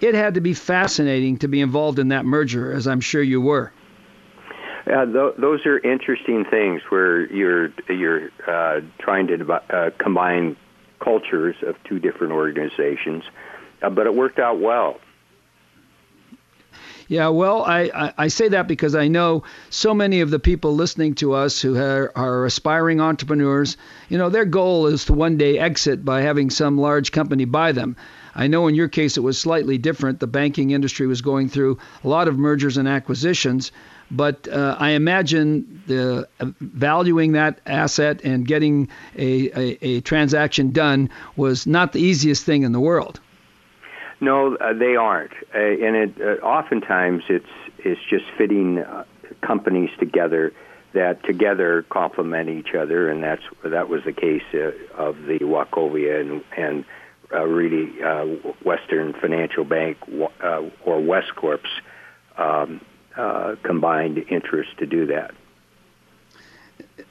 it 0.00 0.14
had 0.14 0.34
to 0.34 0.40
be 0.40 0.54
fascinating 0.54 1.38
to 1.38 1.48
be 1.48 1.60
involved 1.60 1.98
in 1.98 2.08
that 2.08 2.24
merger, 2.24 2.72
as 2.72 2.86
I'm 2.86 3.00
sure 3.00 3.22
you 3.22 3.40
were. 3.40 3.72
Uh, 4.86 5.04
th- 5.04 5.34
those 5.36 5.66
are 5.66 5.78
interesting 5.80 6.44
things 6.44 6.80
where 6.90 7.30
you're 7.32 7.72
you're 7.88 8.30
uh, 8.46 8.80
trying 9.00 9.26
to 9.26 9.52
uh, 9.52 9.90
combine 9.98 10.56
cultures 11.00 11.56
of 11.66 11.76
two 11.84 11.98
different 11.98 12.32
organizations, 12.32 13.24
uh, 13.82 13.90
but 13.90 14.06
it 14.06 14.14
worked 14.14 14.38
out 14.38 14.60
well. 14.60 15.00
Yeah, 17.08 17.28
well, 17.28 17.64
I, 17.64 18.12
I, 18.18 18.28
say 18.28 18.48
that 18.48 18.68
because 18.68 18.94
I 18.94 19.08
know 19.08 19.44
so 19.70 19.94
many 19.94 20.20
of 20.20 20.28
the 20.28 20.38
people 20.38 20.74
listening 20.74 21.14
to 21.14 21.32
us 21.32 21.58
who 21.58 21.74
are, 21.78 22.12
are 22.14 22.44
aspiring 22.44 23.00
entrepreneurs, 23.00 23.78
you 24.10 24.18
know, 24.18 24.28
their 24.28 24.44
goal 24.44 24.86
is 24.88 25.06
to 25.06 25.14
one 25.14 25.38
day 25.38 25.58
exit 25.58 26.04
by 26.04 26.20
having 26.20 26.50
some 26.50 26.76
large 26.76 27.10
company 27.10 27.46
buy 27.46 27.72
them. 27.72 27.96
I 28.34 28.46
know 28.46 28.68
in 28.68 28.74
your 28.74 28.88
case 28.88 29.16
it 29.16 29.22
was 29.22 29.38
slightly 29.38 29.78
different. 29.78 30.20
The 30.20 30.26
banking 30.26 30.72
industry 30.72 31.06
was 31.06 31.22
going 31.22 31.48
through 31.48 31.78
a 32.04 32.08
lot 32.08 32.28
of 32.28 32.38
mergers 32.38 32.76
and 32.76 32.86
acquisitions, 32.86 33.72
but 34.10 34.48
uh, 34.48 34.76
I 34.78 34.90
imagine 34.90 35.82
the 35.86 36.28
uh, 36.40 36.46
valuing 36.60 37.32
that 37.32 37.60
asset 37.66 38.20
and 38.24 38.46
getting 38.46 38.88
a, 39.16 39.50
a, 39.50 39.78
a 39.86 40.00
transaction 40.00 40.72
done 40.72 41.10
was 41.36 41.66
not 41.66 41.92
the 41.92 42.00
easiest 42.00 42.44
thing 42.44 42.62
in 42.62 42.72
the 42.72 42.80
world. 42.80 43.20
No, 44.20 44.56
uh, 44.56 44.72
they 44.72 44.96
aren't, 44.96 45.32
uh, 45.54 45.58
and 45.58 45.96
it 45.96 46.20
uh, 46.20 46.44
oftentimes 46.44 47.22
it's 47.28 47.46
it's 47.78 48.00
just 48.10 48.24
fitting 48.36 48.78
uh, 48.78 49.04
companies 49.42 49.90
together 50.00 50.52
that 50.92 51.22
together 51.22 51.84
complement 51.88 52.48
each 52.48 52.74
other, 52.74 53.08
and 53.08 53.22
that's 53.22 53.42
that 53.62 53.88
was 53.88 54.02
the 54.04 54.12
case 54.12 54.42
of 54.96 55.16
the 55.26 55.38
Wachovia 55.38 56.20
and 56.20 56.42
and 56.56 56.84
uh, 57.32 57.44
really 57.44 58.02
uh, 58.02 58.24
Western 58.64 59.12
Financial 59.12 59.64
Bank 59.64 59.98
uh, 60.42 60.62
or 60.84 60.98
Westcorp's 61.00 61.70
um, 62.36 62.80
uh, 63.18 63.56
combined 63.62 64.24
interest 64.30 64.70
to 64.78 64.86
do 64.86 65.06
that. 65.06 65.34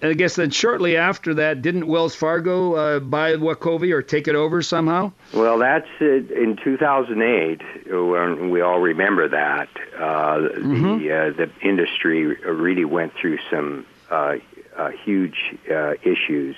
I 0.01 0.13
guess 0.13 0.35
then 0.35 0.51
shortly 0.51 0.95
after 0.95 1.33
that, 1.35 1.61
didn't 1.61 1.87
Wells 1.87 2.13
Fargo 2.13 2.75
uh, 2.75 2.99
buy 2.99 3.33
Wachovia 3.33 3.93
or 3.93 4.01
take 4.03 4.27
it 4.27 4.35
over 4.35 4.61
somehow? 4.61 5.11
Well, 5.33 5.57
that's 5.57 5.87
in 5.99 6.57
2008. 6.63 7.61
When 7.91 8.49
we 8.51 8.61
all 8.61 8.79
remember 8.79 9.27
that 9.27 9.69
uh, 9.95 9.99
mm-hmm. 9.99 10.99
the 10.99 11.11
uh, 11.11 11.29
the 11.31 11.49
industry 11.67 12.25
really 12.25 12.85
went 12.85 13.13
through 13.15 13.39
some 13.49 13.85
uh, 14.11 14.35
uh, 14.75 14.89
huge 14.89 15.55
uh, 15.71 15.93
issues, 16.03 16.55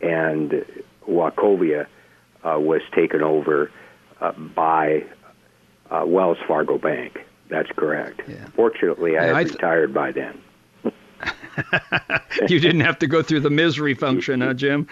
and 0.00 0.64
Wachovia 1.08 1.86
was 2.44 2.82
taken 2.92 3.22
over 3.22 3.70
by 4.54 5.04
Wells 5.90 6.38
Fargo 6.46 6.78
Bank. 6.78 7.24
That's 7.48 7.70
correct. 7.76 8.22
Yeah. 8.28 8.46
Fortunately, 8.54 9.16
I 9.16 9.22
yeah, 9.22 9.26
had 9.26 9.36
I 9.36 9.42
th- 9.44 9.54
retired 9.54 9.94
by 9.94 10.12
then. 10.12 10.40
you 12.48 12.60
didn't 12.60 12.80
have 12.80 12.98
to 13.00 13.06
go 13.06 13.22
through 13.22 13.40
the 13.40 13.50
misery 13.50 13.94
function, 13.94 14.40
huh, 14.40 14.54
Jim? 14.54 14.86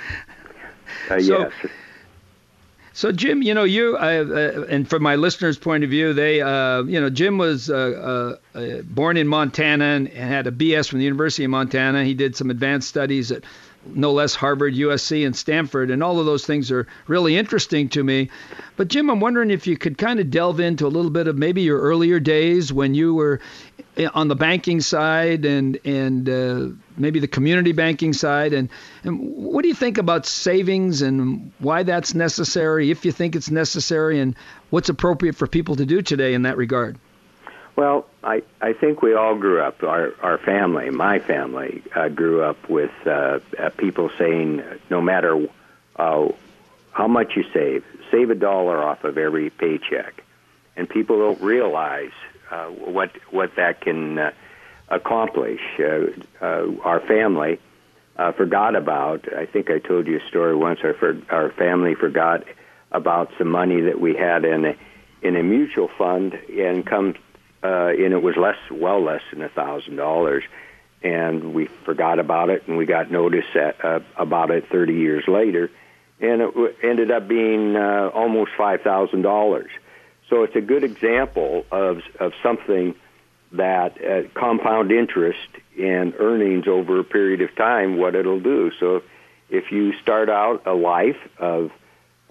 Uh, 1.11 1.21
so, 1.21 1.39
yes. 1.39 1.53
So 2.97 3.13
Jim, 3.13 3.43
you 3.43 3.53
know 3.53 3.65
you, 3.65 3.95
uh, 3.99 4.25
uh, 4.27 4.67
and 4.71 4.89
from 4.89 5.03
my 5.03 5.17
listeners' 5.17 5.59
point 5.59 5.85
of 5.85 5.91
view, 5.91 6.15
they, 6.15 6.41
uh, 6.41 6.83
you 6.85 6.99
know, 6.99 7.11
Jim 7.11 7.37
was 7.37 7.69
uh, 7.69 8.39
uh, 8.55 8.83
born 8.85 9.19
in 9.19 9.29
Montana 9.29 9.85
and 9.85 10.09
had 10.09 10.47
a 10.47 10.51
BS 10.51 10.89
from 10.89 11.01
the 11.01 11.05
University 11.05 11.45
of 11.45 11.51
Montana. 11.51 12.05
He 12.05 12.15
did 12.15 12.35
some 12.37 12.49
advanced 12.49 12.89
studies 12.89 13.31
at 13.31 13.45
no 13.95 14.13
less 14.13 14.35
Harvard, 14.35 14.75
USC, 14.75 15.27
and 15.27 15.35
Stanford, 15.35 15.91
and 15.91 16.03
all 16.03 16.21
of 16.21 16.27
those 16.27 16.47
things 16.47 16.71
are 16.71 16.87
really 17.07 17.37
interesting 17.37 17.89
to 17.91 18.03
me. 18.03 18.31
But 18.77 18.89
Jim, 18.89 19.11
I'm 19.11 19.21
wondering 19.21 19.51
if 19.51 19.67
you 19.67 19.77
could 19.77 19.99
kind 19.99 20.21
of 20.21 20.31
delve 20.31 20.61
into 20.61 20.87
a 20.87 20.89
little 20.89 21.11
bit 21.11 21.29
of 21.29 21.37
maybe 21.37 21.63
your 21.63 21.81
earlier 21.81 22.21
days 22.21 22.73
when 22.73 22.95
you 22.95 23.15
were 23.15 23.41
on 24.15 24.29
the 24.29 24.37
banking 24.37 24.81
side 24.81 25.45
and 25.45 25.79
and 25.85 26.29
uh, 26.29 26.69
maybe 26.97 27.21
the 27.21 27.29
community 27.29 27.73
banking 27.73 28.13
side, 28.13 28.53
and, 28.53 28.69
and 29.05 29.19
what 29.19 29.63
do 29.63 29.69
you 29.69 29.75
think 29.75 29.99
about 29.99 30.27
savings 30.27 31.03
and 31.03 31.53
why 31.59 31.83
that's 31.83 32.15
necessary, 32.15 32.91
if 32.91 33.05
you 33.05 33.13
think 33.13 33.37
it's 33.37 33.51
necessary, 33.51 34.21
and 34.21 34.37
what's 34.71 34.89
appropriate 34.89 35.37
for 35.37 35.47
people 35.47 35.77
to 35.77 35.87
do 35.87 36.03
today 36.03 36.35
in 36.35 36.43
that 36.43 36.57
regard? 36.57 36.99
Well, 37.77 38.07
I, 38.25 38.43
I 38.63 38.73
think 38.73 39.03
we 39.03 39.13
all 39.13 39.37
grew 39.37 39.61
up, 39.61 39.83
our, 39.83 40.15
our 40.23 40.39
family, 40.39 40.89
my 40.89 41.19
family, 41.19 41.83
uh, 41.95 42.09
grew 42.09 42.43
up 42.43 42.71
with 42.71 42.91
uh, 43.07 43.41
uh, 43.59 43.69
people 43.77 44.11
saying 44.19 44.63
no 44.89 45.03
matter 45.03 45.47
uh, 45.97 46.29
how 46.93 47.07
much 47.07 47.37
you 47.37 47.45
save, 47.53 47.85
save 48.11 48.31
a 48.31 48.35
dollar 48.35 48.83
off 48.83 49.05
of 49.05 49.19
every 49.19 49.51
paycheck. 49.51 50.25
And 50.75 50.89
people 50.89 51.19
don't 51.19 51.41
realize 51.43 52.13
uh, 52.51 52.67
what, 52.69 53.11
what 53.31 53.57
that 53.57 53.83
can 53.83 54.19
uh, 54.19 54.31
accomplish. 54.89 55.61
Uh, 55.79 56.07
uh, 56.41 56.69
our 56.83 57.01
family 57.01 57.61
uh, 58.17 58.33
forgot 58.33 58.75
about, 58.75 59.31
I 59.35 59.45
think 59.45 59.71
I 59.71 59.81
told 59.81 60.07
you 60.07 60.19
a 60.19 60.29
story 60.29 60.57
once, 60.57 60.81
our, 60.83 60.95
for, 60.95 61.21
our 61.29 61.51
family 61.51 61.95
forgot 61.95 62.45
about 62.91 63.33
some 63.37 63.49
money 63.49 63.83
that 63.83 64.01
we 64.01 64.15
had 64.15 64.47
in 64.47 64.65
a, 64.65 64.77
in 65.21 65.37
a 65.37 65.43
mutual 65.43 65.89
fund 65.99 66.33
and 66.33 66.87
come 66.87 67.15
uh, 67.67 67.89
and 67.89 68.13
it 68.13 68.23
was 68.23 68.37
less, 68.37 68.59
well 68.71 69.03
less 69.03 69.23
than 69.33 69.43
a 69.43 69.49
thousand 69.49 69.97
dollars. 69.97 70.45
And 71.03 71.53
we 71.55 71.67
forgot 71.85 72.19
about 72.19 72.49
it, 72.51 72.67
and 72.67 72.77
we 72.77 72.87
got 72.87 73.11
notice 73.11 73.45
at, 73.55 73.85
uh, 73.85 74.01
about 74.17 74.51
it 74.51 74.69
30 74.71 74.95
years 74.95 75.25
later, 75.29 75.71
and 76.21 76.41
it 76.41 76.55
w- 76.55 76.75
ended 76.83 77.11
up 77.11 77.29
being 77.29 77.77
uh, 77.77 78.11
almost 78.15 78.53
five 78.57 78.81
thousand 78.83 79.23
dollars. 79.23 79.71
So 80.31 80.43
it's 80.43 80.57
a 80.57 80.61
good 80.61 80.85
example 80.85 81.67
of 81.71 82.03
of 82.19 82.33
something 82.43 82.95
that 83.53 84.03
uh, 84.03 84.29
compound 84.35 84.91
interest 84.91 85.49
and 85.79 86.15
earnings 86.19 86.67
over 86.67 86.99
a 86.99 87.05
period 87.05 87.43
of 87.43 87.55
time, 87.55 87.99
what 87.99 88.15
it'll 88.15 88.41
do. 88.41 88.73
So 88.81 89.03
if 89.51 89.71
you 89.71 89.93
start 90.01 90.29
out 90.29 90.67
a 90.67 90.75
life 90.75 91.21
of 91.39 91.71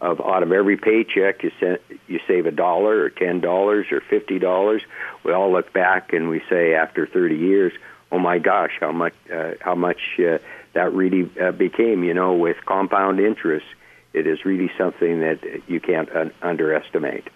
of 0.06 0.22
out 0.22 0.44
of 0.44 0.52
every 0.52 0.78
paycheck 0.78 1.44
you 1.44 1.52
send, 1.60 1.80
you 2.08 2.20
save 2.28 2.46
a 2.46 2.52
dollar 2.52 3.00
or 3.02 3.10
ten 3.10 3.42
dollars 3.42 3.88
or 3.92 4.02
fifty 4.02 4.40
dollars. 4.40 4.82
We 5.24 5.34
all 5.34 5.52
look 5.52 5.74
back 5.74 6.14
and 6.14 6.30
we 6.30 6.42
say 6.50 6.76
after 6.76 7.08
thirty 7.08 7.38
years, 7.38 7.74
oh 8.12 8.20
my 8.20 8.38
gosh, 8.38 8.78
how 8.80 8.92
much 8.92 9.14
uh, 9.34 9.54
how 9.62 9.76
much 9.76 10.20
uh, 10.20 10.38
that 10.74 10.94
really 10.94 11.30
uh, 11.40 11.52
became. 11.52 12.04
You 12.04 12.14
know, 12.14 12.34
with 12.34 12.58
compound 12.66 13.20
interest, 13.20 13.66
it 14.14 14.28
is 14.28 14.46
really 14.46 14.72
something 14.78 15.22
that 15.22 15.40
you 15.68 15.80
can't 15.80 16.10
un- 16.16 16.34
underestimate. 16.42 17.28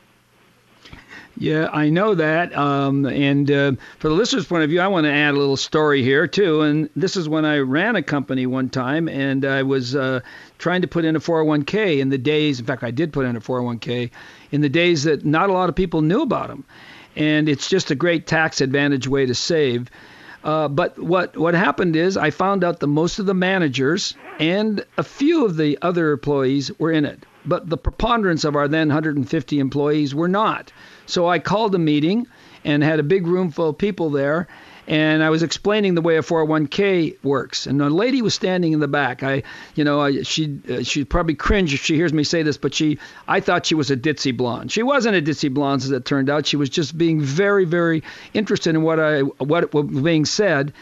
Yeah, 1.39 1.69
I 1.71 1.89
know 1.89 2.15
that. 2.15 2.55
Um, 2.55 3.05
and 3.05 3.49
uh, 3.49 3.71
for 3.97 4.09
the 4.09 4.13
listener's 4.13 4.45
point 4.45 4.65
of 4.65 4.69
view, 4.69 4.81
I 4.81 4.87
want 4.87 5.05
to 5.05 5.11
add 5.11 5.33
a 5.33 5.37
little 5.37 5.55
story 5.55 6.03
here, 6.03 6.27
too. 6.27 6.61
And 6.61 6.89
this 6.97 7.15
is 7.15 7.29
when 7.29 7.45
I 7.45 7.59
ran 7.59 7.95
a 7.95 8.03
company 8.03 8.45
one 8.45 8.67
time, 8.67 9.07
and 9.07 9.45
I 9.45 9.63
was 9.63 9.95
uh, 9.95 10.19
trying 10.57 10.81
to 10.81 10.87
put 10.89 11.05
in 11.05 11.15
a 11.15 11.19
401k 11.21 11.99
in 11.99 12.09
the 12.09 12.17
days, 12.17 12.59
in 12.59 12.65
fact, 12.65 12.83
I 12.83 12.91
did 12.91 13.13
put 13.13 13.25
in 13.25 13.37
a 13.37 13.39
401k 13.39 14.11
in 14.51 14.59
the 14.59 14.67
days 14.67 15.05
that 15.05 15.25
not 15.25 15.49
a 15.49 15.53
lot 15.53 15.69
of 15.69 15.75
people 15.75 16.01
knew 16.01 16.23
about 16.23 16.49
them. 16.49 16.65
And 17.15 17.47
it's 17.47 17.69
just 17.69 17.89
a 17.89 17.95
great 17.95 18.27
tax 18.27 18.59
advantage 18.59 19.07
way 19.07 19.25
to 19.25 19.33
save. 19.33 19.89
Uh, 20.43 20.67
but 20.67 20.99
what 20.99 21.35
what 21.35 21.53
happened 21.53 21.95
is 21.97 22.15
I 22.15 22.29
found 22.29 22.63
out 22.63 22.79
that 22.79 22.87
most 22.87 23.19
of 23.19 23.25
the 23.25 23.33
managers 23.33 24.15
and 24.39 24.85
a 24.97 25.03
few 25.03 25.45
of 25.45 25.57
the 25.57 25.77
other 25.81 26.11
employees 26.11 26.71
were 26.79 26.93
in 26.93 27.03
it, 27.03 27.25
but 27.45 27.69
the 27.69 27.77
preponderance 27.77 28.45
of 28.45 28.55
our 28.55 28.69
then 28.69 28.87
150 28.87 29.59
employees 29.59 30.15
were 30.15 30.29
not. 30.29 30.71
So 31.09 31.27
I 31.27 31.39
called 31.39 31.73
a 31.75 31.79
meeting 31.79 32.27
and 32.63 32.83
had 32.83 32.99
a 32.99 33.03
big 33.03 33.25
room 33.27 33.51
full 33.51 33.69
of 33.69 33.77
people 33.77 34.09
there. 34.09 34.47
and 34.89 35.23
I 35.23 35.29
was 35.29 35.43
explaining 35.43 35.93
the 35.93 36.01
way 36.01 36.17
a 36.17 36.23
401k 36.23 37.23
works, 37.23 37.67
and 37.67 37.79
a 37.79 37.89
lady 37.91 38.23
was 38.23 38.33
standing 38.33 38.73
in 38.73 38.79
the 38.79 38.87
back. 38.87 39.21
I, 39.21 39.43
you 39.75 39.83
know, 39.83 40.01
I, 40.01 40.23
she 40.23 40.59
uh, 40.67 40.81
she 40.81 41.05
probably 41.05 41.35
cringe 41.35 41.75
if 41.75 41.81
she 41.85 41.95
hears 41.95 42.11
me 42.11 42.23
say 42.23 42.41
this, 42.41 42.57
but 42.57 42.73
she 42.73 42.97
I 43.27 43.39
thought 43.39 43.67
she 43.67 43.75
was 43.75 43.91
a 43.91 43.95
ditzy 43.95 44.35
blonde. 44.35 44.71
She 44.71 44.81
wasn't 44.81 45.15
a 45.15 45.21
ditzy 45.21 45.53
blonde, 45.53 45.83
as 45.83 45.91
it 45.91 46.05
turned 46.05 46.27
out. 46.27 46.47
She 46.47 46.57
was 46.57 46.71
just 46.71 46.97
being 46.97 47.21
very 47.21 47.65
very 47.65 48.01
interested 48.33 48.71
in 48.73 48.81
what 48.81 48.99
I 48.99 49.21
what 49.21 49.71
was 49.73 49.85
being 50.01 50.25
said. 50.25 50.73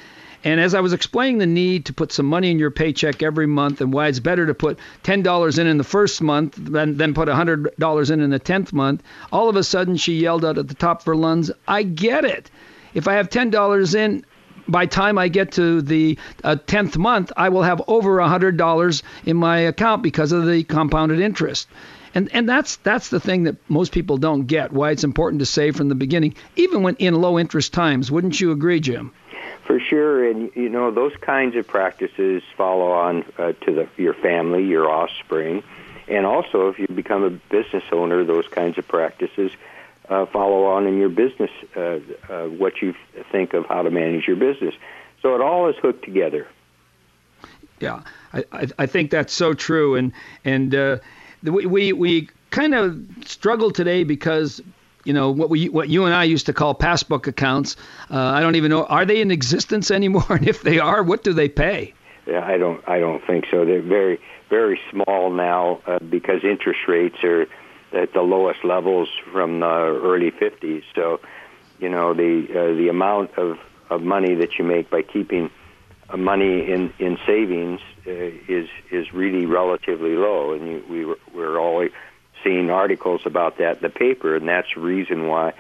And 0.43 0.60
as 0.60 0.73
I 0.73 0.82
was 0.82 0.93
explaining 0.93 1.39
the 1.39 1.47
need 1.47 1.86
to 1.86 1.93
put 1.93 2.12
some 2.12 2.28
money 2.28 2.52
in 2.52 2.60
your 2.60 2.71
paycheck 2.71 3.23
every 3.23 3.47
month 3.47 3.82
and 3.82 3.91
why 3.91 4.08
it's 4.08 4.19
better 4.19 4.45
to 4.45 4.54
put 4.54 4.78
$10 5.04 5.60
in 5.60 5.67
in 5.67 5.78
the 5.78 5.84
first 5.84 6.21
month 6.21 6.56
than, 6.56 6.97
than 6.97 7.13
put 7.13 7.28
$100 7.28 8.12
in 8.12 8.21
in 8.21 8.30
the 8.30 8.39
10th 8.39 8.71
month, 8.71 9.04
all 9.32 9.50
of 9.50 9.56
a 9.56 9.63
sudden 9.63 9.97
she 9.97 10.19
yelled 10.19 10.45
out 10.45 10.58
at 10.58 10.67
the 10.67 10.76
top 10.76 11.00
of 11.02 11.06
her 11.06 11.15
lungs, 11.15 11.52
I 11.67 11.84
get 11.84 12.23
it. 12.23 12.52
If 12.93 13.08
I 13.08 13.13
have 13.15 13.30
$10 13.30 13.95
in, 13.95 14.26
by 14.67 14.86
time 14.86 15.17
I 15.17 15.28
get 15.28 15.54
to 15.54 15.82
the 15.82 16.17
uh, 16.43 16.56
10th 16.56 16.97
month, 16.97 17.32
I 17.36 17.50
will 17.50 17.63
have 17.63 17.82
over 17.88 18.17
$100 18.17 19.02
in 19.26 19.38
my 19.38 19.60
account 19.60 20.04
because 20.04 20.32
of 20.32 20.45
the 20.45 20.63
compounded 20.63 21.19
interest. 21.19 21.67
And, 22.13 22.30
and 22.34 22.50
that's 22.50 22.78
that's 22.78 23.10
the 23.10 23.19
thing 23.19 23.43
that 23.43 23.58
most 23.69 23.91
people 23.91 24.17
don't 24.17 24.47
get 24.47 24.71
why 24.71 24.91
it's 24.91 25.04
important 25.04 25.39
to 25.41 25.45
save 25.45 25.76
from 25.76 25.88
the 25.88 25.93
beginning 25.93 26.34
even 26.56 26.82
when 26.82 26.95
in 26.95 27.13
low 27.13 27.38
interest 27.38 27.73
times 27.73 28.10
wouldn't 28.10 28.41
you 28.41 28.52
agree 28.52 28.80
Jim 28.80 29.12
for 29.67 29.80
sure, 29.80 30.27
and 30.27 30.49
you 30.56 30.69
know 30.69 30.89
those 30.89 31.15
kinds 31.17 31.56
of 31.56 31.67
practices 31.67 32.41
follow 32.56 32.91
on 32.91 33.25
uh, 33.38 33.51
to 33.62 33.73
the, 33.73 34.01
your 34.01 34.13
family, 34.13 34.65
your 34.65 34.89
offspring, 34.89 35.62
and 36.08 36.25
also 36.25 36.69
if 36.69 36.80
you 36.80 36.88
become 36.88 37.23
a 37.23 37.30
business 37.30 37.84
owner, 37.91 38.23
those 38.23 38.47
kinds 38.47 38.77
of 38.77 38.88
practices 38.88 39.51
uh, 40.10 40.25
follow 40.27 40.65
on 40.65 40.88
in 40.88 40.97
your 40.97 41.10
business, 41.10 41.51
uh, 41.75 41.99
uh, 42.30 42.45
what 42.45 42.82
you 42.82 42.95
think 43.32 43.53
of 43.53 43.65
how 43.65 43.82
to 43.82 43.91
manage 43.91 44.25
your 44.25 44.38
business. 44.38 44.73
So 45.21 45.36
it 45.36 45.41
all 45.41 45.67
is 45.67 45.75
hooked 45.75 46.06
together. 46.06 46.47
Yeah, 47.80 48.03
I, 48.34 48.45
I, 48.53 48.67
I 48.80 48.86
think 48.86 49.12
that's 49.12 49.34
so 49.34 49.53
true, 49.53 49.95
and 49.95 50.13
and 50.45 50.73
uh, 50.73 50.97
we 51.43 51.65
we, 51.65 51.93
we 51.93 52.30
kind 52.51 52.73
of 52.73 53.06
struggle 53.25 53.69
today 53.69 54.06
because 54.06 54.62
you 55.08 55.13
know 55.13 55.32
what 55.32 55.50
we 55.50 55.70
what 55.70 55.88
you 55.88 56.04
and 56.04 56.13
I 56.13 56.26
used 56.26 56.48
to 56.48 56.54
call 56.54 56.76
passbook 56.76 57.28
accounts. 57.28 57.78
Uh, 58.12 58.20
I 58.20 58.41
don't 58.41 58.56
even 58.56 58.70
know 58.70 58.84
are 58.84 59.06
they 59.06 59.22
in 59.22 59.32
existence 59.32 59.89
anymore, 60.00 60.26
and 60.30 60.48
if 60.48 60.62
they 60.62 60.80
are, 60.80 61.02
what 61.02 61.24
do 61.24 61.32
they 61.32 61.48
pay? 61.48 61.93
Yeah, 62.28 62.46
I 62.46 62.58
don't 62.58 62.88
I 62.88 63.00
don't 63.00 63.26
think 63.26 63.46
so. 63.50 63.63
They're 63.63 63.82
very 63.82 64.20
very 64.50 64.80
small 64.91 65.32
now 65.32 65.80
uh, 65.88 66.00
because 66.00 66.43
interest 66.43 66.82
rates 66.88 67.24
are 67.24 67.43
at 67.93 68.12
the 68.12 68.22
lowest 68.22 68.65
levels 68.65 69.08
from 69.32 69.62
the 69.62 69.65
early 69.65 70.32
50s. 70.32 70.84
So, 70.93 71.22
you 71.80 71.88
know 71.88 72.13
the 72.13 72.48
uh, 72.50 72.76
the 72.76 72.89
amount 72.89 73.38
of 73.38 73.58
of 73.89 74.02
money 74.02 74.36
that 74.36 74.60
you 74.60 74.65
make 74.65 74.89
by 74.89 75.04
keeping 75.04 75.50
uh, 76.10 76.17
money 76.17 76.70
in 76.70 76.93
in 77.00 77.17
savings 77.26 77.80
uh, 78.06 78.12
is 78.12 78.67
is 78.91 79.13
really 79.13 79.46
relatively 79.46 80.15
low, 80.15 80.52
and 80.52 80.67
you, 80.67 80.84
we 80.89 81.06
were, 81.06 81.20
we're 81.34 81.58
always 81.58 81.91
seen 82.43 82.69
articles 82.69 83.21
about 83.26 83.58
that 83.58 83.78
in 83.78 83.82
the 83.84 83.89
paper, 83.89 84.36
and 84.36 84.47
that's 84.47 84.67
the 84.73 84.82
reason 84.82 85.28
why 85.28 85.54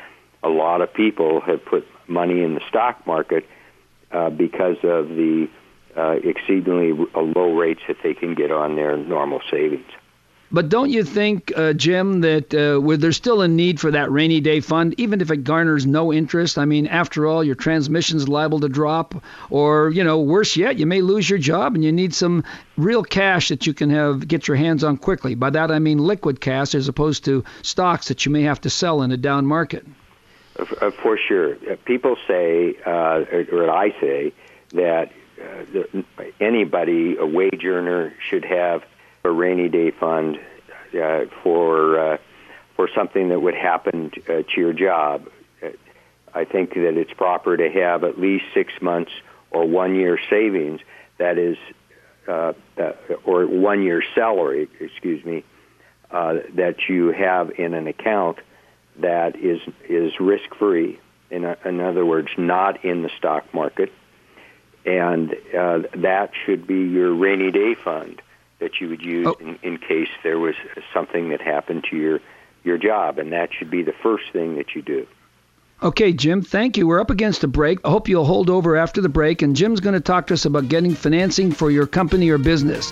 a 0.43 0.49
lot 0.49 0.81
of 0.81 0.93
people 0.93 1.41
have 1.41 1.63
put 1.65 1.87
money 2.07 2.41
in 2.43 2.55
the 2.55 2.61
stock 2.69 3.05
market 3.05 3.45
uh, 4.11 4.29
because 4.29 4.77
of 4.83 5.09
the 5.09 5.49
uh, 5.95 6.11
exceedingly 6.23 6.93
low 7.15 7.55
rates 7.55 7.81
that 7.87 7.97
they 8.03 8.13
can 8.13 8.35
get 8.35 8.51
on 8.51 8.75
their 8.75 8.95
normal 8.95 9.41
savings. 9.49 9.89
But 10.49 10.69
don't 10.69 10.89
you 10.89 11.03
think, 11.03 11.51
uh, 11.55 11.73
Jim, 11.73 12.21
that 12.21 12.53
uh, 12.53 12.95
there's 12.95 13.17
still 13.17 13.41
a 13.41 13.49
need 13.49 13.81
for 13.81 13.91
that 13.91 14.09
rainy 14.11 14.39
day 14.39 14.61
fund, 14.61 14.95
even 14.97 15.19
if 15.19 15.29
it 15.29 15.43
garners 15.43 15.85
no 15.85 16.13
interest? 16.13 16.57
I 16.57 16.63
mean, 16.63 16.87
after 16.87 17.27
all, 17.27 17.43
your 17.43 17.55
transmission's 17.55 18.29
liable 18.29 18.61
to 18.61 18.69
drop, 18.69 19.21
or 19.49 19.89
you 19.89 20.05
know, 20.05 20.21
worse 20.21 20.55
yet, 20.55 20.77
you 20.77 20.85
may 20.85 21.01
lose 21.01 21.29
your 21.29 21.39
job, 21.39 21.75
and 21.75 21.83
you 21.83 21.91
need 21.91 22.13
some 22.13 22.45
real 22.77 23.03
cash 23.03 23.49
that 23.49 23.67
you 23.67 23.73
can 23.73 23.89
have 23.89 24.25
get 24.25 24.47
your 24.47 24.55
hands 24.55 24.85
on 24.85 24.95
quickly. 24.95 25.35
By 25.35 25.49
that 25.49 25.69
I 25.69 25.79
mean 25.79 25.97
liquid 25.97 26.39
cash, 26.39 26.75
as 26.75 26.87
opposed 26.87 27.25
to 27.25 27.43
stocks 27.61 28.07
that 28.07 28.25
you 28.25 28.31
may 28.31 28.43
have 28.43 28.61
to 28.61 28.69
sell 28.69 29.01
in 29.01 29.11
a 29.11 29.17
down 29.17 29.45
market. 29.45 29.85
For 31.03 31.17
sure, 31.17 31.55
uh, 31.69 31.75
people 31.85 32.15
say, 32.25 32.75
uh, 32.85 33.25
or 33.51 33.69
I 33.69 33.91
say, 33.99 34.33
that 34.69 35.11
uh, 35.39 36.23
anybody, 36.39 37.17
a 37.17 37.25
wage 37.25 37.63
earner, 37.65 38.13
should 38.27 38.45
have 38.45 38.83
a 39.23 39.31
rainy 39.31 39.69
day 39.69 39.91
fund 39.91 40.37
uh, 40.93 41.25
for 41.43 41.99
uh, 41.99 42.17
for 42.75 42.89
something 42.95 43.29
that 43.29 43.41
would 43.41 43.55
happen 43.55 44.11
uh, 44.29 44.43
to 44.43 44.45
your 44.55 44.73
job. 44.73 45.27
I 46.33 46.45
think 46.45 46.75
that 46.75 46.97
it's 46.97 47.13
proper 47.13 47.57
to 47.57 47.69
have 47.69 48.03
at 48.03 48.19
least 48.19 48.45
six 48.53 48.71
months 48.81 49.11
or 49.49 49.65
one 49.65 49.95
year 49.95 50.19
savings. 50.29 50.81
That 51.17 51.39
is, 51.39 51.57
uh, 52.27 52.53
uh, 52.77 52.91
or 53.25 53.47
one 53.47 53.81
year 53.81 54.03
salary. 54.13 54.69
Excuse 54.79 55.25
me. 55.25 55.43
Uh, 56.11 56.35
that 56.55 56.87
you 56.87 57.11
have 57.11 57.51
in 57.57 57.73
an 57.73 57.87
account 57.87 58.37
that 58.99 59.35
is 59.35 59.59
is 59.89 60.13
risk 60.19 60.55
free. 60.57 60.99
In, 61.29 61.43
in 61.65 61.81
other 61.81 62.05
words, 62.05 62.29
not 62.37 62.85
in 62.85 63.03
the 63.03 63.09
stock 63.17 63.53
market, 63.53 63.91
and 64.85 65.33
uh, 65.53 65.79
that 65.97 66.31
should 66.45 66.65
be 66.65 66.83
your 66.83 67.13
rainy 67.13 67.51
day 67.51 67.75
fund 67.75 68.21
that 68.59 68.81
you 68.81 68.89
would 68.89 69.01
use 69.01 69.27
oh. 69.27 69.37
in, 69.39 69.59
in 69.63 69.77
case 69.77 70.09
there 70.23 70.39
was 70.39 70.55
something 70.93 71.29
that 71.29 71.41
happened 71.41 71.85
to 71.91 71.97
your 71.97 72.19
your 72.63 72.77
job, 72.77 73.17
and 73.17 73.31
that 73.31 73.49
should 73.57 73.71
be 73.71 73.81
the 73.81 73.93
first 74.03 74.25
thing 74.33 74.55
that 74.55 74.75
you 74.75 74.81
do. 74.81 75.07
Okay, 75.81 76.11
Jim, 76.11 76.41
thank 76.41 76.75
you. 76.75 76.87
We're 76.87 76.99
up 76.99 77.11
against 77.11 77.43
a 77.43 77.47
break. 77.47 77.79
I 77.85 77.89
hope 77.89 78.09
you'll 78.09 78.25
hold 78.25 78.49
over 78.49 78.75
after 78.75 78.99
the 78.99 79.09
break, 79.09 79.41
and 79.41 79.55
Jim's 79.55 79.79
going 79.79 79.93
to 79.93 80.01
talk 80.01 80.27
to 80.27 80.33
us 80.33 80.45
about 80.45 80.67
getting 80.67 80.95
financing 80.95 81.51
for 81.51 81.69
your 81.69 81.85
company 81.85 82.29
or 82.29 82.37
business. 82.37 82.91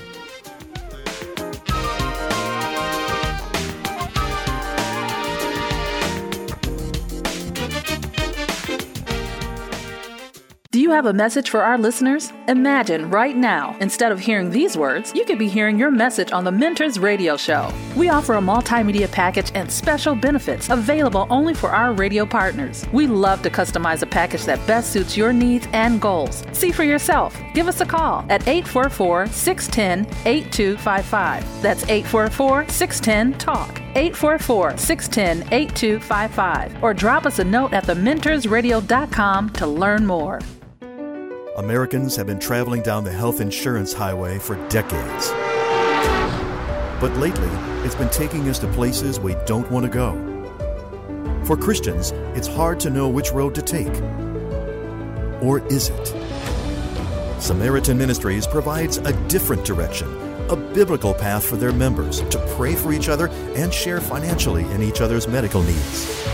You 10.85 10.91
have 10.91 11.07
a 11.07 11.13
message 11.13 11.49
for 11.49 11.63
our 11.63 11.79
listeners? 11.79 12.31
Imagine 12.47 13.09
right 13.09 13.35
now, 13.35 13.75
instead 13.79 14.11
of 14.11 14.19
hearing 14.19 14.51
these 14.51 14.77
words, 14.77 15.11
you 15.15 15.25
could 15.25 15.39
be 15.39 15.49
hearing 15.49 15.79
your 15.79 15.89
message 15.89 16.31
on 16.31 16.43
the 16.43 16.51
Mentors 16.51 16.99
Radio 16.99 17.35
Show. 17.35 17.73
We 17.97 18.09
offer 18.09 18.35
a 18.35 18.39
multimedia 18.39 19.11
package 19.11 19.51
and 19.55 19.71
special 19.71 20.13
benefits 20.13 20.69
available 20.69 21.25
only 21.31 21.55
for 21.55 21.71
our 21.71 21.93
radio 21.93 22.23
partners. 22.23 22.85
We 22.93 23.07
love 23.07 23.41
to 23.41 23.49
customize 23.49 24.03
a 24.03 24.05
package 24.05 24.45
that 24.45 24.67
best 24.67 24.93
suits 24.93 25.17
your 25.17 25.33
needs 25.33 25.67
and 25.73 25.99
goals. 25.99 26.43
See 26.51 26.71
for 26.71 26.83
yourself. 26.83 27.35
Give 27.55 27.67
us 27.67 27.81
a 27.81 27.85
call 27.85 28.23
at 28.29 28.47
844 28.47 29.25
610 29.25 30.05
8255. 30.27 31.63
That's 31.63 31.81
844 31.85 32.69
610 32.69 33.39
TALK. 33.39 33.81
844 33.95 34.77
610 34.77 35.51
8255 35.51 36.83
or 36.83 36.93
drop 36.93 37.25
us 37.25 37.39
a 37.39 37.43
note 37.43 37.73
at 37.73 37.85
thementorsradio.com 37.85 39.49
to 39.51 39.65
learn 39.65 40.05
more. 40.05 40.39
Americans 41.55 42.17
have 42.17 42.27
been 42.27 42.39
traveling 42.39 42.81
down 42.81 43.05
the 43.05 43.11
health 43.11 43.39
insurance 43.39 43.93
highway 43.93 44.37
for 44.37 44.55
decades. 44.67 45.29
But 46.99 47.15
lately, 47.15 47.47
it's 47.85 47.95
been 47.95 48.09
taking 48.09 48.49
us 48.49 48.59
to 48.59 48.67
places 48.73 49.21
we 49.21 49.35
don't 49.45 49.69
want 49.71 49.85
to 49.85 49.89
go. 49.89 50.13
For 51.45 51.55
Christians, 51.55 52.11
it's 52.35 52.49
hard 52.49 52.81
to 52.81 52.89
know 52.89 53.07
which 53.07 53.31
road 53.31 53.55
to 53.55 53.61
take. 53.61 53.93
Or 55.41 55.65
is 55.67 55.89
it? 55.89 56.07
Samaritan 57.41 57.97
Ministries 57.97 58.45
provides 58.47 58.97
a 58.97 59.13
different 59.29 59.63
direction, 59.63 60.09
a 60.49 60.57
biblical 60.57 61.13
path 61.13 61.45
for 61.45 61.55
their 61.55 61.71
members 61.71 62.19
to 62.19 62.53
pray 62.57 62.75
for 62.75 62.91
each 62.91 63.07
other 63.07 63.29
and 63.55 63.73
share 63.73 64.01
financially 64.01 64.65
in 64.71 64.83
each 64.83 64.99
other's 64.99 65.25
medical 65.25 65.63
needs 65.63 66.24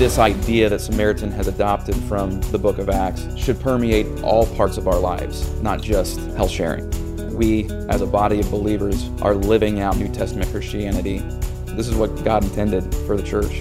this 0.00 0.18
idea 0.18 0.66
that 0.66 0.80
Samaritan 0.80 1.30
has 1.30 1.46
adopted 1.46 1.94
from 1.94 2.40
the 2.52 2.58
book 2.58 2.78
of 2.78 2.88
Acts 2.88 3.26
should 3.36 3.60
permeate 3.60 4.06
all 4.22 4.46
parts 4.56 4.78
of 4.78 4.88
our 4.88 4.98
lives, 4.98 5.46
not 5.60 5.82
just 5.82 6.18
health 6.38 6.50
sharing. 6.50 6.88
We, 7.36 7.68
as 7.90 8.00
a 8.00 8.06
body 8.06 8.40
of 8.40 8.50
believers, 8.50 9.10
are 9.20 9.34
living 9.34 9.80
out 9.80 9.98
New 9.98 10.08
Testament 10.08 10.50
Christianity. 10.52 11.18
This 11.66 11.86
is 11.86 11.96
what 11.96 12.24
God 12.24 12.44
intended 12.44 12.94
for 13.06 13.14
the 13.14 13.22
church. 13.22 13.60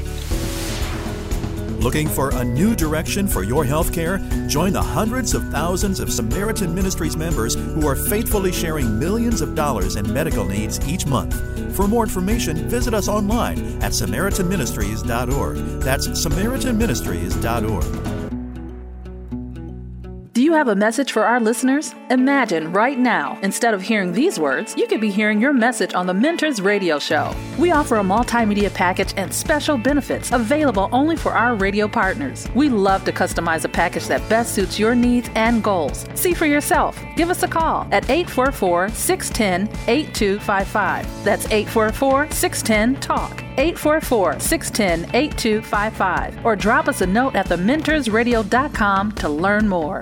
Looking 1.80 2.10
for 2.10 2.36
a 2.36 2.44
new 2.44 2.76
direction 2.76 3.26
for 3.26 3.44
your 3.44 3.64
health 3.64 3.94
care? 3.94 4.18
Join 4.48 4.74
the 4.74 4.82
hundreds 4.82 5.34
of 5.34 5.50
thousands 5.50 6.02
of 6.02 6.12
Samaritan 6.12 6.76
Ministries 6.76 7.16
members 7.16 7.56
who 7.56 7.88
are 7.88 7.96
faithfully 7.96 8.52
sharing 8.52 9.00
millions 9.00 9.40
of 9.40 9.56
dollars 9.56 9.96
in 9.96 10.14
medical 10.14 10.44
needs 10.44 10.86
each 10.86 11.06
month. 11.06 11.40
For 11.78 11.88
more 11.88 12.04
information, 12.04 12.68
visit 12.68 12.94
us 12.94 13.08
online 13.08 13.60
at 13.82 13.94
SamaritanMinistries.org. 13.94 15.56
That's 15.80 16.10
SamaritanMinistries.org. 16.10 18.09
Do 20.40 20.46
you 20.46 20.54
have 20.54 20.70
a 20.70 20.76
message 20.76 21.12
for 21.12 21.26
our 21.26 21.42
listeners? 21.42 21.94
Imagine 22.10 22.72
right 22.72 22.98
now, 22.98 23.38
instead 23.42 23.74
of 23.74 23.82
hearing 23.82 24.14
these 24.14 24.40
words, 24.40 24.74
you 24.78 24.88
could 24.88 25.02
be 25.02 25.12
hearing 25.12 25.42
your 25.42 25.52
message 25.52 25.94
on 25.94 26.08
the 26.08 26.14
Mentors 26.14 26.62
Radio 26.62 26.98
Show. 26.98 27.36
We 27.58 27.72
offer 27.72 27.98
a 27.98 28.04
multimedia 28.04 28.74
package 28.74 29.14
and 29.18 29.34
special 29.34 29.78
benefits 29.78 30.32
available 30.32 30.88
only 30.94 31.18
for 31.18 31.34
our 31.34 31.56
radio 31.56 31.90
partners. 31.90 32.48
We 32.56 32.70
love 32.70 33.04
to 33.04 33.12
customize 33.12 33.66
a 33.66 33.68
package 33.68 34.08
that 34.08 34.30
best 34.30 34.56
suits 34.56 34.80
your 34.80 34.96
needs 34.96 35.30
and 35.36 35.62
goals. 35.62 36.06
See 36.16 36.34
for 36.34 36.46
yourself. 36.46 36.98
Give 37.18 37.30
us 37.30 37.44
a 37.44 37.48
call 37.50 37.86
at 37.92 38.10
844 38.10 38.92
610 38.92 39.68
8255. 39.90 41.26
That's 41.26 41.48
844 41.48 42.32
610 42.32 43.02
TALK. 43.02 43.44
844 43.58 44.40
610 44.40 45.14
8255 45.14 46.46
or 46.46 46.56
drop 46.56 46.88
us 46.88 47.02
a 47.02 47.06
note 47.06 47.36
at 47.36 47.48
thementorsradio.com 47.48 49.12
to 49.12 49.28
learn 49.28 49.68
more. 49.68 50.02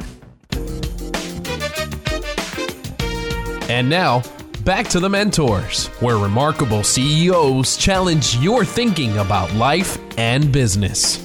And 3.70 3.90
now, 3.90 4.24
back 4.64 4.88
to 4.90 5.00
the 5.02 5.10
Mentors, 5.10 5.88
where 6.00 6.18
remarkable 6.18 6.84
CEOs 6.84 7.76
challenge 7.76 8.38
your 8.38 8.64
thinking 8.64 9.18
about 9.18 9.54
life 9.56 9.98
and 10.18 10.54
business. 10.54 11.22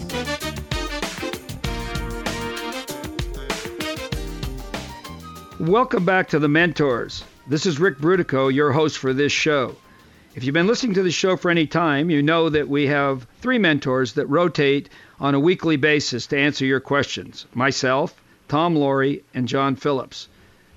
Welcome 5.61 6.05
back 6.05 6.31
to 6.31 6.41
the 6.41 6.49
Mentors. 6.49 7.23
This 7.47 7.65
is 7.65 7.79
Ric 7.79 7.99
Brutocao, 7.99 8.53
your 8.53 8.73
host 8.73 8.99
for 8.99 9.13
this 9.13 9.31
show. 9.31 9.77
If 10.35 10.43
you've 10.43 10.53
been 10.53 10.67
listening 10.67 10.95
to 10.95 11.05
the 11.05 11.13
show 11.13 11.37
for 11.37 11.49
any 11.49 11.69
time, 11.69 12.11
you 12.11 12.23
know 12.23 12.49
that 12.49 12.69
we 12.69 12.89
have 12.89 13.29
three 13.41 13.59
mentors 13.59 14.15
that 14.15 14.27
rotate 14.27 14.89
on 15.21 15.37
a 15.37 15.41
weekly 15.41 15.77
basis 15.77 16.27
to 16.29 16.39
answer 16.39 16.65
your 16.65 16.81
questions 16.81 17.47
myself, 17.55 18.21
Tom 18.49 18.75
Loarie, 18.75 19.23
and 19.33 19.47
John 19.47 19.77
Phillips. 19.77 20.27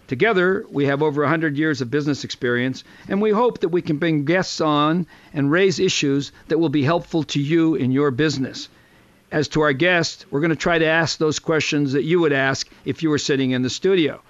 Together, 0.07 0.65
we 0.69 0.85
have 0.85 1.01
over 1.01 1.21
100 1.21 1.57
years 1.57 1.81
of 1.81 1.89
business 1.89 2.23
experience, 2.23 2.83
and 3.07 3.19
we 3.21 3.31
hope 3.31 3.61
that 3.61 3.69
we 3.69 3.81
can 3.81 3.97
bring 3.97 4.25
guests 4.25 4.61
on 4.61 5.07
and 5.33 5.49
raise 5.49 5.79
issues 5.79 6.31
that 6.47 6.59
will 6.59 6.69
be 6.69 6.83
helpful 6.83 7.23
to 7.23 7.41
you 7.41 7.73
in 7.75 7.91
your 7.91 8.11
business. 8.11 8.69
As 9.31 9.47
to 9.49 9.61
our 9.61 9.73
guest, 9.73 10.27
we're 10.29 10.41
going 10.41 10.51
to 10.51 10.55
try 10.55 10.77
to 10.77 10.85
ask 10.85 11.17
those 11.17 11.39
questions 11.39 11.93
that 11.93 12.03
you 12.03 12.19
would 12.19 12.33
ask 12.33 12.69
if 12.85 13.01
you 13.01 13.09
were 13.09 13.17
sitting 13.17 13.49
in 13.51 13.63
the 13.63 13.69
studio. 13.69 14.21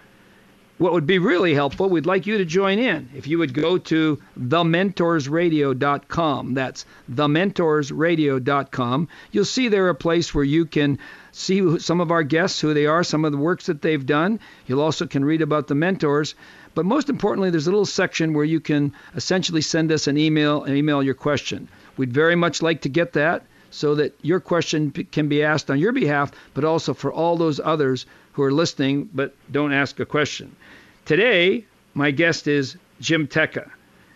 What 0.77 0.93
would 0.93 1.05
be 1.05 1.19
really 1.19 1.53
helpful, 1.53 1.89
we'd 1.89 2.05
like 2.05 2.27
you 2.27 2.37
to 2.37 2.45
join 2.45 2.79
in. 2.79 3.09
If 3.15 3.27
you 3.27 3.37
would 3.37 3.53
go 3.53 3.77
to 3.77 4.21
thementorsradio.com, 4.37 6.53
that's 6.53 6.85
thementorsradio.com, 7.11 9.07
you'll 9.31 9.45
see 9.45 9.69
there 9.69 9.87
a 9.87 9.95
place 9.95 10.35
where 10.35 10.43
you 10.43 10.65
can 10.65 10.99
see 11.35 11.79
some 11.79 11.99
of 11.99 12.11
our 12.11 12.23
guests, 12.23 12.61
who 12.61 12.73
they 12.73 12.85
are, 12.85 13.03
some 13.03 13.25
of 13.25 13.31
the 13.33 13.37
works 13.37 13.65
that 13.65 13.81
they've 13.81 14.05
done. 14.05 14.39
You'll 14.67 14.81
also 14.81 15.05
can 15.05 15.25
read 15.25 15.41
about 15.41 15.67
the 15.67 15.75
mentors. 15.75 16.33
But 16.73 16.85
most 16.85 17.09
importantly, 17.09 17.49
there's 17.49 17.67
a 17.67 17.71
little 17.71 17.85
section 17.85 18.33
where 18.33 18.45
you 18.45 18.61
can 18.61 18.93
essentially 19.15 19.61
send 19.61 19.91
us 19.91 20.07
an 20.07 20.17
email 20.17 20.63
and 20.63 20.77
email 20.77 21.03
your 21.03 21.13
question. 21.13 21.67
We'd 21.97 22.13
very 22.13 22.35
much 22.35 22.61
like 22.61 22.81
to 22.81 22.89
get 22.89 23.13
that 23.13 23.43
so 23.69 23.95
that 23.95 24.17
your 24.21 24.39
question 24.39 24.91
can 24.91 25.27
be 25.27 25.43
asked 25.43 25.69
on 25.69 25.77
your 25.77 25.91
behalf, 25.91 26.31
but 26.53 26.63
also 26.63 26.93
for 26.93 27.11
all 27.11 27.35
those 27.35 27.59
others 27.59 28.05
who 28.33 28.43
are 28.43 28.51
listening 28.51 29.09
but 29.13 29.35
don't 29.51 29.73
ask 29.73 29.99
a 29.99 30.05
question. 30.05 30.55
Today, 31.03 31.65
my 31.93 32.11
guest 32.11 32.47
is 32.47 32.77
Jim 33.01 33.27
Tecca. 33.27 33.69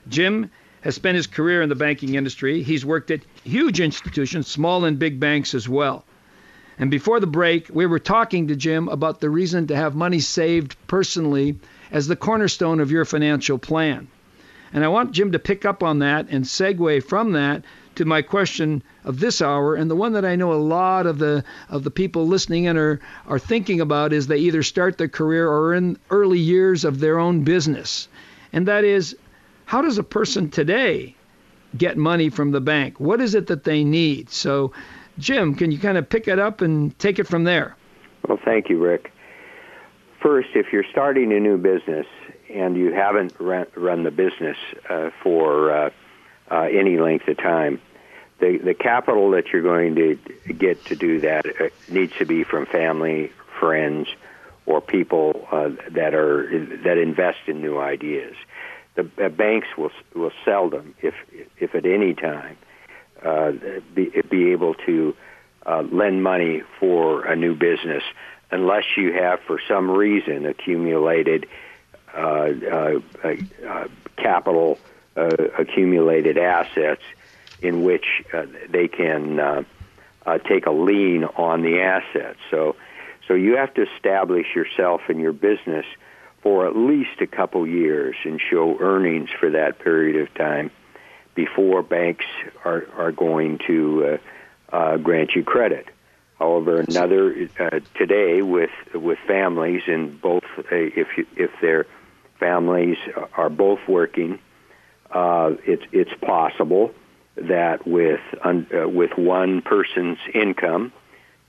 Jim 0.07 0.49
has 0.81 0.95
spent 0.95 1.17
his 1.17 1.27
career 1.27 1.61
in 1.61 1.67
the 1.67 1.75
banking 1.75 2.15
industry. 2.15 2.63
He's 2.63 2.85
worked 2.85 3.11
at 3.11 3.19
huge 3.43 3.81
institutions, 3.81 4.47
small 4.47 4.85
and 4.85 4.97
big 4.97 5.19
banks 5.19 5.53
as 5.53 5.67
well. 5.67 6.05
And 6.79 6.89
before 6.89 7.19
the 7.19 7.27
break, 7.27 7.69
we 7.71 7.85
were 7.85 7.99
talking 7.99 8.47
to 8.47 8.55
Jim 8.55 8.87
about 8.87 9.19
the 9.19 9.29
reason 9.29 9.67
to 9.67 9.75
have 9.75 9.95
money 9.95 10.19
saved 10.19 10.75
personally 10.87 11.57
as 11.91 12.07
the 12.07 12.15
cornerstone 12.15 12.79
of 12.79 12.89
your 12.89 13.05
financial 13.05 13.57
plan. 13.57 14.07
And 14.71 14.85
I 14.85 14.87
want 14.87 15.11
Jim 15.11 15.33
to 15.33 15.39
pick 15.39 15.65
up 15.65 15.83
on 15.83 15.99
that 15.99 16.27
and 16.29 16.45
segue 16.45 17.03
from 17.03 17.33
that 17.33 17.63
to 17.95 18.05
my 18.05 18.21
question 18.21 18.81
of 19.03 19.19
this 19.19 19.41
hour, 19.41 19.75
and 19.75 19.91
the 19.91 19.95
one 19.95 20.13
that 20.13 20.23
I 20.23 20.37
know 20.37 20.53
a 20.53 20.55
lot 20.55 21.05
of 21.05 21.19
the 21.19 21.43
of 21.67 21.83
the 21.83 21.91
people 21.91 22.27
listening 22.27 22.63
in 22.63 22.77
are 22.77 23.01
are 23.27 23.39
thinking 23.39 23.81
about 23.81 24.13
is 24.13 24.27
they 24.27 24.37
either 24.37 24.63
start 24.63 24.97
their 24.97 25.09
career 25.09 25.49
or 25.49 25.73
in 25.73 25.97
early 26.09 26.39
years 26.39 26.85
of 26.85 27.01
their 27.01 27.19
own 27.19 27.43
business, 27.43 28.07
and 28.53 28.67
that 28.69 28.85
is, 28.85 29.17
how 29.65 29.81
does 29.81 29.97
a 29.97 30.03
person 30.03 30.49
today 30.49 31.15
get 31.77 31.97
money 31.97 32.29
from 32.29 32.51
the 32.51 32.61
bank? 32.61 33.01
What 33.01 33.19
is 33.19 33.35
it 33.35 33.47
that 33.47 33.65
they 33.65 33.83
need? 33.83 34.29
So, 34.29 34.71
Jim, 35.19 35.53
can 35.53 35.71
you 35.71 35.77
kind 35.77 35.97
of 35.97 36.09
pick 36.09 36.27
it 36.27 36.39
up 36.39 36.61
and 36.61 36.97
take 36.97 37.19
it 37.19 37.27
from 37.27 37.43
there? 37.43 37.75
Well, 38.27 38.39
thank 38.43 38.69
you, 38.69 38.77
Ric. 38.77 39.11
First, 40.21 40.49
if 40.55 40.73
you're 40.73 40.85
starting 40.89 41.31
a 41.31 41.39
new 41.39 41.57
business 41.57 42.07
and 42.53 42.75
you 42.75 42.93
haven't 42.93 43.33
run, 43.39 44.03
the 44.03 44.11
business 44.11 44.57
uh, 44.89 45.11
for 45.21 45.71
uh, 45.71 45.89
uh, 46.51 46.61
any 46.61 46.97
length 46.97 47.27
of 47.27 47.37
time, 47.37 47.79
the 48.39 48.57
the 48.57 48.73
capital 48.73 49.31
that 49.31 49.47
you're 49.51 49.61
going 49.61 49.95
to 49.95 50.15
get 50.53 50.83
to 50.85 50.95
do 50.95 51.19
that 51.21 51.45
uh, 51.45 51.69
needs 51.89 52.13
to 52.17 52.25
be 52.25 52.43
from 52.43 52.65
family, 52.65 53.31
friends, 53.59 54.07
or 54.65 54.81
people 54.81 55.47
uh, 55.51 55.69
that 55.91 56.13
are 56.13 56.67
that 56.83 56.97
invest 56.97 57.39
in 57.47 57.61
new 57.61 57.79
ideas. 57.79 58.35
The 58.95 59.29
banks 59.29 59.67
will 59.77 59.91
will 60.13 60.31
seldom, 60.43 60.95
if 61.01 61.13
if 61.57 61.75
at 61.75 61.85
any 61.85 62.13
time, 62.13 62.57
uh, 63.23 63.51
be, 63.93 64.11
be 64.29 64.51
able 64.51 64.73
to 64.85 65.15
uh, 65.65 65.83
lend 65.91 66.23
money 66.23 66.61
for 66.79 67.25
a 67.25 67.35
new 67.35 67.55
business 67.55 68.03
unless 68.51 68.83
you 68.97 69.13
have, 69.13 69.39
for 69.41 69.59
some 69.67 69.89
reason, 69.91 70.45
accumulated 70.45 71.47
uh, 72.15 72.19
uh, 72.21 72.99
uh, 73.23 73.87
capital, 74.17 74.79
uh, 75.15 75.35
accumulated 75.57 76.37
assets 76.37 77.03
in 77.61 77.83
which 77.83 78.05
uh, 78.33 78.45
they 78.69 78.87
can 78.87 79.39
uh, 79.39 79.63
uh, 80.25 80.37
take 80.39 80.65
a 80.65 80.71
lien 80.71 81.25
on 81.25 81.61
the 81.61 81.81
assets. 81.81 82.39
So, 82.49 82.75
so 83.27 83.33
you 83.33 83.57
have 83.57 83.73
to 83.75 83.85
establish 83.95 84.47
yourself 84.55 85.01
and 85.09 85.19
your 85.19 85.33
business 85.33 85.85
for 86.41 86.67
at 86.67 86.75
least 86.75 87.21
a 87.21 87.27
couple 87.27 87.67
years 87.67 88.15
and 88.23 88.39
show 88.49 88.77
earnings 88.79 89.29
for 89.39 89.51
that 89.51 89.79
period 89.79 90.21
of 90.21 90.33
time 90.35 90.71
before 91.43 91.81
banks 91.81 92.25
are 92.65 92.83
are 92.97 93.11
going 93.11 93.59
to 93.67 93.79
uh, 94.71 94.75
uh, 94.75 94.97
grant 94.97 95.29
you 95.35 95.43
credit. 95.43 95.85
However, 96.37 96.81
another 96.81 97.49
uh, 97.59 97.79
today 97.95 98.41
with 98.41 98.75
with 98.93 99.19
families 99.27 99.83
and 99.87 100.21
both 100.21 100.47
uh, 100.57 100.63
if 101.01 101.07
you, 101.17 101.25
if 101.35 101.51
their 101.61 101.85
families 102.39 102.97
are 103.41 103.49
both 103.49 103.79
working, 103.87 104.39
uh, 105.11 105.51
it's 105.65 105.83
it's 105.91 106.15
possible 106.21 106.93
that 107.35 107.87
with 107.87 108.21
un, 108.43 108.67
uh, 108.73 108.87
with 108.87 109.17
one 109.17 109.61
person's 109.61 110.19
income, 110.33 110.91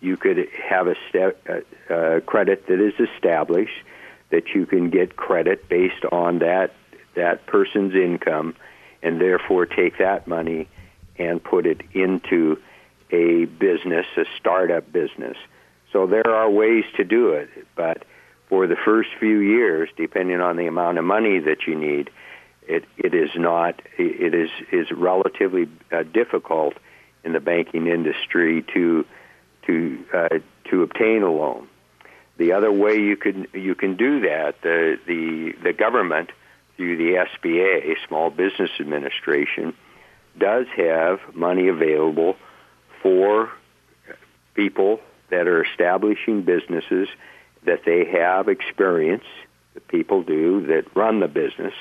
you 0.01 0.17
could 0.17 0.49
have 0.69 0.87
a 0.87 0.95
step, 1.09 1.33
uh, 1.49 1.93
uh, 1.93 2.21
credit 2.21 2.67
that 2.69 2.81
is 2.81 2.95
established 3.09 3.79
that 4.31 4.45
you 4.55 4.67
can 4.67 4.91
get 4.91 5.17
credit 5.17 5.69
based 5.69 6.05
on 6.13 6.39
that 6.39 6.71
that 7.15 7.47
person's 7.47 7.95
income, 7.95 8.55
and 9.03 9.21
therefore 9.21 9.67
take 9.67 9.99
that 9.99 10.27
money 10.27 10.69
and 11.17 11.43
put 11.43 11.67
it 11.67 11.81
into 11.93 12.61
a 13.11 13.45
business, 13.45 14.07
a 14.17 14.25
startup 14.39 14.91
business. 14.93 15.37
So 15.93 16.07
there 16.07 16.31
are 16.31 16.49
ways 16.49 16.85
to 16.97 17.05
do 17.05 17.33
it, 17.33 17.51
but 17.75 18.05
for 18.49 18.67
the 18.67 18.77
first 18.77 19.11
few 19.19 19.39
years, 19.39 19.89
depending 19.97 20.41
on 20.41 20.57
the 20.57 20.67
amount 20.67 20.99
of 20.99 21.05
money 21.05 21.39
that 21.41 21.67
you 21.67 21.75
need, 21.75 22.11
it, 22.63 22.85
it 22.97 23.15
is 23.15 23.31
not 23.35 23.81
it 23.99 24.35
is 24.35 24.51
is 24.71 24.91
relatively 24.93 25.69
uh, 25.91 26.05
difficult 26.05 26.75
in 27.25 27.33
the 27.33 27.41
banking 27.41 27.87
industry 27.87 28.65
to 28.75 29.05
to 29.67 30.05
uh, 30.13 30.39
to 30.71 30.83
obtain 30.83 31.23
a 31.23 31.31
loan. 31.31 31.69
The 32.37 32.53
other 32.53 32.71
way 32.71 32.99
you 32.99 33.17
can 33.17 33.49
you 33.53 33.75
can 33.75 33.97
do 33.97 34.21
that 34.21 34.63
the 34.63 34.99
the 35.07 35.53
the 35.63 35.73
government 35.73 36.31
through 36.81 36.97
the 36.97 37.27
SBA 37.45 37.95
Small 38.09 38.31
Business 38.31 38.71
Administration 38.81 39.75
does 40.39 40.65
have 40.75 41.21
money 41.35 41.69
available 41.69 42.37
for 43.03 43.51
people 44.55 44.99
that 45.29 45.47
are 45.47 45.63
establishing 45.63 46.41
businesses 46.41 47.09
that 47.67 47.81
they 47.85 48.07
have 48.07 48.49
experience 48.49 49.25
the 49.75 49.81
people 49.81 50.23
do 50.23 50.67
that 50.69 50.85
run 50.97 51.21
the 51.21 51.29
business 51.29 51.75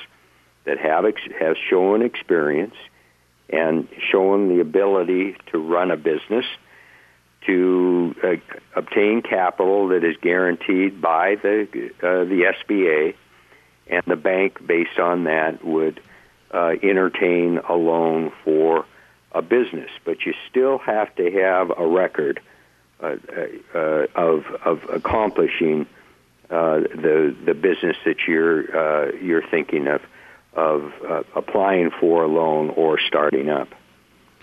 that 0.64 0.76
have 0.76 1.06
ex- 1.06 1.22
has 1.40 1.56
shown 1.56 2.02
experience 2.02 2.74
and 3.48 3.88
shown 4.12 4.54
the 4.54 4.60
ability 4.60 5.34
to 5.50 5.58
run 5.58 5.90
a 5.90 5.96
business, 5.96 6.44
to 7.46 8.14
uh, 8.22 8.36
obtain 8.76 9.22
capital 9.22 9.88
that 9.88 10.04
is 10.04 10.16
guaranteed 10.20 11.00
by 11.00 11.36
the 11.36 11.90
uh, 12.02 12.24
the 12.24 12.52
SBA, 12.60 13.14
and 13.90 14.02
the 14.06 14.16
bank, 14.16 14.64
based 14.66 14.98
on 14.98 15.24
that, 15.24 15.64
would 15.64 16.00
uh, 16.52 16.74
entertain 16.82 17.58
a 17.68 17.74
loan 17.74 18.32
for 18.44 18.86
a 19.32 19.42
business. 19.42 19.90
But 20.04 20.24
you 20.24 20.34
still 20.48 20.78
have 20.78 21.14
to 21.16 21.30
have 21.30 21.72
a 21.76 21.86
record 21.86 22.40
uh, 23.02 23.16
uh, 23.74 24.06
of 24.14 24.44
of 24.64 24.84
accomplishing 24.90 25.86
uh, 26.50 26.80
the 26.80 27.34
the 27.44 27.54
business 27.54 27.96
that 28.04 28.26
you're 28.26 28.76
uh, 28.76 29.12
you're 29.22 29.46
thinking 29.48 29.86
of 29.86 30.02
of 30.52 30.92
uh, 31.08 31.22
applying 31.34 31.90
for 31.90 32.24
a 32.24 32.28
loan 32.28 32.70
or 32.70 32.98
starting 32.98 33.48
up. 33.48 33.68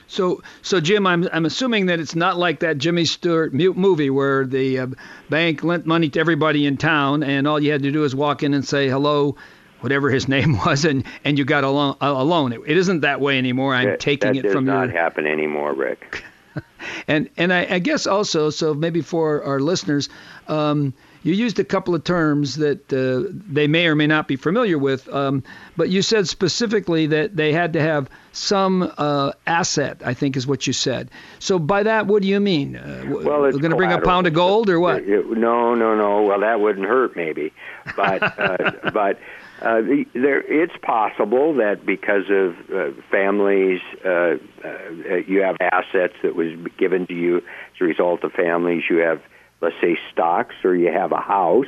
So, 0.07 0.41
so 0.61 0.79
Jim, 0.79 1.05
I'm 1.05 1.27
I'm 1.31 1.45
assuming 1.45 1.87
that 1.87 1.99
it's 1.99 2.15
not 2.15 2.37
like 2.37 2.61
that 2.61 2.77
Jimmy 2.77 3.05
Stewart 3.05 3.53
movie 3.53 4.09
where 4.09 4.45
the 4.45 4.79
uh, 4.79 4.87
bank 5.29 5.63
lent 5.63 5.85
money 5.85 6.09
to 6.09 6.19
everybody 6.19 6.65
in 6.65 6.77
town, 6.77 7.23
and 7.23 7.47
all 7.47 7.59
you 7.59 7.71
had 7.71 7.83
to 7.83 7.91
do 7.91 8.03
is 8.03 8.15
walk 8.15 8.41
in 8.41 8.53
and 8.53 8.65
say 8.65 8.87
hello, 8.87 9.35
whatever 9.81 10.09
his 10.09 10.27
name 10.35 10.57
was, 10.57 10.85
and 10.85 11.03
and 11.23 11.37
you 11.37 11.45
got 11.45 11.63
a 11.63 11.69
loan. 11.69 11.95
A 11.99 12.23
loan. 12.23 12.53
It, 12.53 12.61
it 12.65 12.77
isn't 12.77 13.01
that 13.01 13.19
way 13.19 13.37
anymore. 13.37 13.75
I'm 13.75 13.89
that, 13.91 13.99
taking 13.99 14.33
that 14.33 14.45
it 14.45 14.51
from 14.51 14.65
you. 14.65 14.71
That 14.71 14.85
does 14.85 14.93
not 14.93 14.95
happen 14.95 15.27
anymore, 15.27 15.73
Ric. 15.73 16.23
and 17.07 17.29
and 17.37 17.53
I, 17.53 17.75
I, 17.75 17.79
guess 17.79 18.07
also, 18.07 18.49
so 18.49 18.73
maybe 18.73 19.01
for 19.01 19.43
our 19.43 19.59
listeners, 19.59 20.09
um, 20.47 20.93
you 21.23 21.33
used 21.33 21.59
a 21.59 21.63
couple 21.63 21.95
of 21.95 22.03
terms 22.03 22.55
that 22.55 22.91
uh, 22.93 23.31
they 23.49 23.67
may 23.67 23.87
or 23.87 23.95
may 23.95 24.07
not 24.07 24.27
be 24.27 24.35
familiar 24.35 24.77
with, 24.77 25.07
um, 25.13 25.43
but 25.75 25.89
you 25.89 26.01
said 26.01 26.27
specifically 26.27 27.07
that 27.07 27.35
they 27.35 27.51
had 27.51 27.73
to 27.73 27.81
have 27.81 28.09
some 28.31 28.91
uh, 28.97 29.31
asset. 29.45 30.01
I 30.05 30.13
think 30.13 30.37
is 30.37 30.47
what 30.47 30.67
you 30.67 30.73
said. 30.73 31.09
So 31.39 31.59
by 31.59 31.83
that, 31.83 32.07
what 32.07 32.21
do 32.21 32.27
you 32.27 32.39
mean? 32.39 32.75
Uh, 32.75 33.03
well, 33.07 33.45
it's 33.45 33.57
going 33.57 33.71
to 33.71 33.77
bring 33.77 33.91
a 33.91 34.01
pound 34.01 34.27
of 34.27 34.33
gold 34.33 34.69
or 34.69 34.79
what? 34.79 35.05
no, 35.05 35.75
no, 35.75 35.95
no. 35.95 36.23
Well, 36.23 36.41
that 36.41 36.59
wouldn't 36.59 36.85
hurt 36.85 37.15
maybe, 37.15 37.53
but 37.95 38.23
uh, 38.23 38.71
but. 38.93 39.19
Uh, 39.59 39.81
the, 39.81 40.05
there, 40.13 40.39
it's 40.41 40.77
possible 40.83 41.55
that 41.55 41.83
because 41.83 42.29
of 42.29 42.55
uh, 42.69 42.91
families, 43.09 43.81
uh, 44.05 44.35
uh, 44.63 45.15
you 45.25 45.41
have 45.41 45.57
assets 45.59 46.13
that 46.21 46.35
was 46.35 46.51
given 46.77 47.07
to 47.07 47.15
you 47.15 47.37
as 47.37 47.43
a 47.81 47.83
result 47.83 48.23
of 48.23 48.31
families. 48.33 48.83
You 48.87 48.97
have 48.97 49.19
let's 49.61 49.75
say 49.81 49.97
stocks 50.11 50.55
or 50.63 50.75
you 50.75 50.91
have 50.91 51.11
a 51.11 51.21
house 51.21 51.65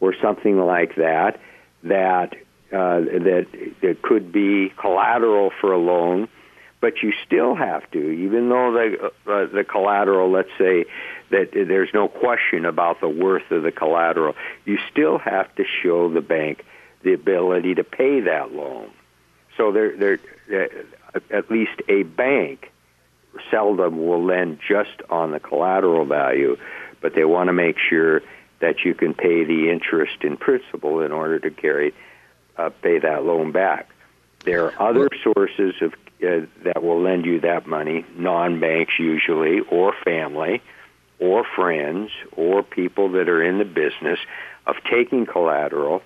or 0.00 0.14
something 0.20 0.58
like 0.58 0.96
that 0.96 1.40
that 1.84 2.34
uh, 2.72 3.00
that 3.00 3.46
that 3.82 4.02
could 4.02 4.32
be 4.32 4.72
collateral 4.80 5.52
for 5.60 5.72
a 5.72 5.78
loan, 5.78 6.28
but 6.80 7.02
you 7.02 7.12
still 7.24 7.54
have 7.54 7.88
to, 7.92 8.10
even 8.10 8.48
though 8.48 8.72
the 8.72 9.12
uh, 9.30 9.46
the 9.46 9.64
collateral, 9.64 10.30
let's 10.30 10.50
say 10.58 10.86
that 11.30 11.50
there's 11.52 11.90
no 11.94 12.08
question 12.08 12.64
about 12.64 13.00
the 13.00 13.08
worth 13.08 13.50
of 13.50 13.62
the 13.62 13.72
collateral, 13.72 14.34
you 14.64 14.78
still 14.90 15.18
have 15.18 15.54
to 15.54 15.64
show 15.82 16.08
the 16.08 16.20
bank 16.20 16.64
the 17.02 17.12
ability 17.12 17.74
to 17.74 17.84
pay 17.84 18.20
that 18.20 18.52
loan. 18.52 18.90
So 19.56 19.72
there, 19.72 19.96
there, 19.96 20.18
uh, 21.14 21.20
at 21.30 21.50
least 21.50 21.80
a 21.88 22.02
bank 22.02 22.72
seldom 23.50 24.06
will 24.06 24.24
lend 24.24 24.58
just 24.66 25.02
on 25.10 25.32
the 25.32 25.40
collateral 25.40 26.04
value 26.04 26.56
but 27.04 27.14
they 27.14 27.26
want 27.26 27.48
to 27.48 27.52
make 27.52 27.76
sure 27.78 28.22
that 28.60 28.76
you 28.82 28.94
can 28.94 29.12
pay 29.12 29.44
the 29.44 29.68
interest 29.70 30.22
in 30.22 30.38
principal 30.38 31.02
in 31.02 31.12
order 31.12 31.38
to 31.38 31.50
carry 31.50 31.92
uh, 32.56 32.70
pay 32.80 32.98
that 32.98 33.26
loan 33.26 33.52
back. 33.52 33.90
There 34.46 34.64
are 34.64 34.88
other 34.88 35.10
sources 35.22 35.74
of 35.82 35.92
uh, 35.92 36.46
that 36.62 36.82
will 36.82 37.02
lend 37.02 37.26
you 37.26 37.40
that 37.40 37.66
money, 37.66 38.06
non-banks 38.16 38.94
usually, 38.98 39.60
or 39.60 39.92
family, 40.02 40.62
or 41.18 41.44
friends, 41.44 42.10
or 42.32 42.62
people 42.62 43.10
that 43.10 43.28
are 43.28 43.42
in 43.42 43.58
the 43.58 43.66
business 43.66 44.18
of 44.66 44.76
taking 44.90 45.26
collateral, 45.26 46.00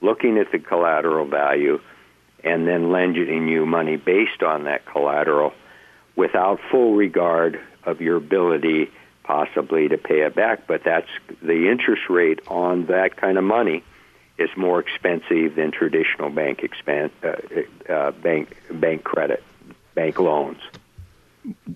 looking 0.00 0.38
at 0.38 0.52
the 0.52 0.60
collateral 0.60 1.26
value, 1.26 1.80
and 2.44 2.68
then 2.68 2.92
lending 2.92 3.48
you 3.48 3.66
money 3.66 3.96
based 3.96 4.44
on 4.44 4.62
that 4.64 4.86
collateral 4.86 5.52
without 6.14 6.60
full 6.70 6.94
regard 6.94 7.60
of 7.82 8.00
your 8.00 8.16
ability 8.16 8.92
possibly 9.26 9.88
to 9.88 9.98
pay 9.98 10.20
it 10.20 10.34
back. 10.34 10.66
But 10.66 10.84
that's 10.84 11.08
the 11.42 11.68
interest 11.68 12.02
rate 12.08 12.40
on 12.48 12.86
that 12.86 13.16
kind 13.16 13.36
of 13.36 13.44
money 13.44 13.82
is 14.38 14.50
more 14.56 14.80
expensive 14.80 15.54
than 15.56 15.72
traditional 15.72 16.30
bank 16.30 16.64
uh, 16.88 17.92
uh, 17.92 18.10
bank 18.12 18.56
bank 18.70 19.04
credit, 19.04 19.42
bank 19.94 20.18
loans. 20.18 20.60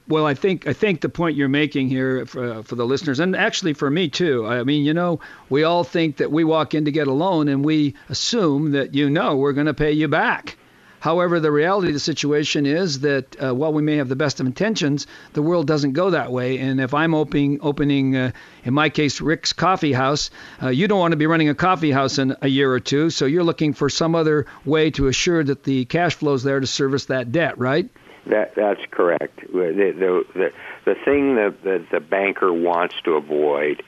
Well, 0.09 0.27
I 0.27 0.35
think 0.35 0.67
I 0.67 0.73
think 0.73 1.01
the 1.01 1.09
point 1.09 1.37
you're 1.37 1.49
making 1.49 1.89
here 1.89 2.27
for, 2.27 2.63
for 2.63 2.75
the 2.75 2.85
listeners, 2.85 3.21
and 3.21 3.37
actually 3.37 3.73
for 3.73 3.89
me 3.89 4.09
too. 4.09 4.47
I 4.47 4.65
mean, 4.65 4.85
you 4.85 4.95
know, 4.95 5.21
we 5.49 5.63
all 5.63 5.85
think 5.85 6.17
that 6.19 6.33
we 6.33 6.45
walk 6.45 6.75
in 6.75 6.85
to 6.87 6.93
get 6.93 7.07
a 7.07 7.13
loan, 7.13 7.49
and 7.49 7.65
we 7.65 7.95
assume 8.09 8.73
that 8.73 8.95
you 8.95 9.09
know 9.09 9.37
we're 9.37 9.53
going 9.53 9.67
to 9.67 9.75
pay 9.75 9.93
you 9.93 10.09
back. 10.09 10.57
However, 11.01 11.41
the 11.41 11.51
reality 11.51 11.89
of 11.89 11.95
the 11.95 12.01
situation 12.01 12.67
is 12.67 13.01
that 13.01 13.43
uh, 13.43 13.55
while 13.55 13.73
we 13.73 13.83
may 13.83 13.97
have 13.97 14.09
the 14.09 14.17
best 14.17 14.39
of 14.39 14.47
intentions, 14.47 15.07
the 15.33 15.43
world 15.43 15.67
doesn't 15.67 15.93
go 15.93 16.11
that 16.11 16.31
way. 16.31 16.59
And 16.59 16.81
if 16.81 16.93
I'm 16.93 17.15
opening, 17.15 17.59
opening 17.63 18.17
uh, 18.17 18.33
in 18.65 18.75
my 18.75 18.91
case, 18.91 19.21
Ric's 19.21 19.55
Coffee 19.55 19.95
House, 19.95 20.31
uh, 20.63 20.69
you 20.69 20.87
don't 20.87 20.99
want 20.99 21.13
to 21.13 21.17
be 21.17 21.27
running 21.27 21.49
a 21.49 21.55
coffee 21.55 21.91
house 21.91 22.19
in 22.19 22.37
a 22.43 22.49
year 22.49 22.71
or 22.71 22.81
two. 22.81 23.09
So 23.09 23.25
you're 23.25 23.45
looking 23.45 23.73
for 23.73 23.89
some 23.89 24.15
other 24.15 24.47
way 24.67 24.91
to 24.93 25.09
assure 25.09 25.43
that 25.43 25.65
the 25.65 25.87
cash 25.87 26.15
flow 26.15 26.35
is 26.35 26.43
there 26.43 26.61
to 26.61 26.67
service 26.67 27.07
that 27.07 27.33
debt, 27.33 27.59
right? 27.59 27.89
That 28.27 28.55
that's 28.55 28.85
correct. 28.91 29.41
The 29.41 29.73
the 29.99 30.25
the, 30.35 30.53
the 30.85 30.95
thing 30.95 31.37
that 31.37 31.63
the, 31.65 31.83
the 31.91 32.01
banker 32.01 32.53
wants 32.53 32.95
to 33.05 33.13
avoid 33.13 33.83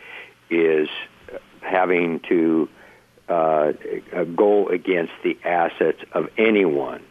is 0.49 0.89
having 1.61 2.21
to 2.29 2.69
uh, 3.29 3.73
go 4.37 4.69
against 4.69 5.13
the 5.23 5.39
assets 5.45 5.99
of 6.13 6.29
anyone 6.37 7.03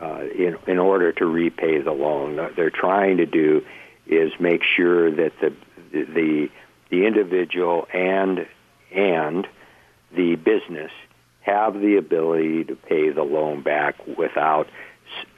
uh, 0.00 0.22
in, 0.34 0.56
in 0.66 0.78
order 0.78 1.12
to 1.12 1.26
repay 1.26 1.80
the 1.80 1.92
loan. 1.92 2.36
What 2.36 2.56
they're 2.56 2.70
trying 2.70 3.18
to 3.18 3.26
do 3.26 3.64
is 4.06 4.32
make 4.40 4.62
sure 4.62 5.10
that 5.10 5.32
the 5.40 5.52
the 5.92 6.50
the 6.90 7.06
individual 7.06 7.86
and 7.92 8.46
and 8.94 9.46
the 10.14 10.36
business 10.36 10.90
have 11.40 11.74
the 11.74 11.96
ability 11.96 12.64
to 12.64 12.76
pay 12.76 13.10
the 13.10 13.22
loan 13.22 13.62
back 13.62 13.94
without 14.06 14.68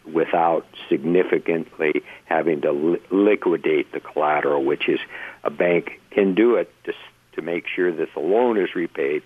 without 0.04 0.66
significantly 0.88 2.02
having 2.24 2.60
to 2.62 2.72
li- 2.72 3.00
liquidate 3.10 3.92
the 3.92 4.00
collateral, 4.00 4.64
which 4.64 4.88
is 4.88 4.98
a 5.44 5.50
bank 5.50 6.00
can 6.10 6.34
do 6.34 6.56
it 6.56 6.72
to 6.84 6.92
to 7.34 7.42
make 7.42 7.66
sure 7.66 7.92
that 7.92 8.08
the 8.14 8.20
loan 8.20 8.58
is 8.58 8.74
repaid, 8.74 9.22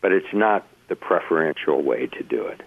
but 0.00 0.12
it's 0.12 0.32
not 0.32 0.66
the 0.88 0.96
preferential 0.96 1.82
way 1.82 2.06
to 2.06 2.22
do 2.22 2.46
it. 2.46 2.62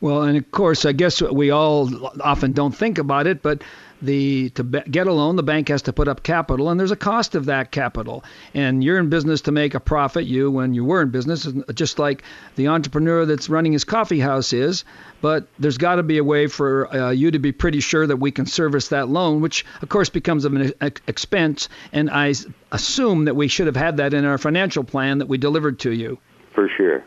Well, 0.00 0.22
and 0.22 0.38
of 0.38 0.50
course, 0.50 0.86
I 0.86 0.92
guess 0.92 1.20
we 1.20 1.50
all 1.50 1.90
often 2.20 2.52
don't 2.52 2.74
think 2.74 2.96
about 2.96 3.26
it, 3.26 3.42
but 3.42 3.62
the 4.00 4.48
to 4.50 4.62
get 4.62 5.06
a 5.06 5.12
loan, 5.12 5.36
the 5.36 5.42
bank 5.42 5.68
has 5.68 5.82
to 5.82 5.92
put 5.92 6.08
up 6.08 6.22
capital, 6.22 6.70
and 6.70 6.80
there's 6.80 6.90
a 6.90 6.96
cost 6.96 7.34
of 7.34 7.46
that 7.46 7.70
capital. 7.70 8.24
And 8.54 8.82
you're 8.82 8.98
in 8.98 9.10
business 9.10 9.42
to 9.42 9.52
make 9.52 9.74
a 9.74 9.80
profit. 9.80 10.24
You, 10.24 10.50
when 10.50 10.72
you 10.72 10.86
were 10.86 11.02
in 11.02 11.10
business, 11.10 11.46
just 11.74 11.98
like 11.98 12.22
the 12.56 12.68
entrepreneur 12.68 13.26
that's 13.26 13.50
running 13.50 13.72
his 13.72 13.84
coffee 13.84 14.20
house 14.20 14.54
is. 14.54 14.84
But 15.20 15.48
there's 15.58 15.76
got 15.76 15.96
to 15.96 16.02
be 16.02 16.16
a 16.16 16.24
way 16.24 16.46
for 16.46 16.90
uh, 16.94 17.10
you 17.10 17.30
to 17.30 17.38
be 17.38 17.52
pretty 17.52 17.80
sure 17.80 18.06
that 18.06 18.16
we 18.16 18.30
can 18.30 18.46
service 18.46 18.88
that 18.88 19.10
loan, 19.10 19.42
which 19.42 19.66
of 19.82 19.90
course 19.90 20.08
becomes 20.08 20.46
an 20.46 20.72
expense. 20.80 21.68
And 21.92 22.08
I 22.08 22.32
assume 22.72 23.26
that 23.26 23.36
we 23.36 23.48
should 23.48 23.66
have 23.66 23.76
had 23.76 23.98
that 23.98 24.14
in 24.14 24.24
our 24.24 24.38
financial 24.38 24.82
plan 24.82 25.18
that 25.18 25.28
we 25.28 25.36
delivered 25.36 25.80
to 25.80 25.92
you. 25.92 26.18
For 26.60 26.68
sure. 26.68 27.02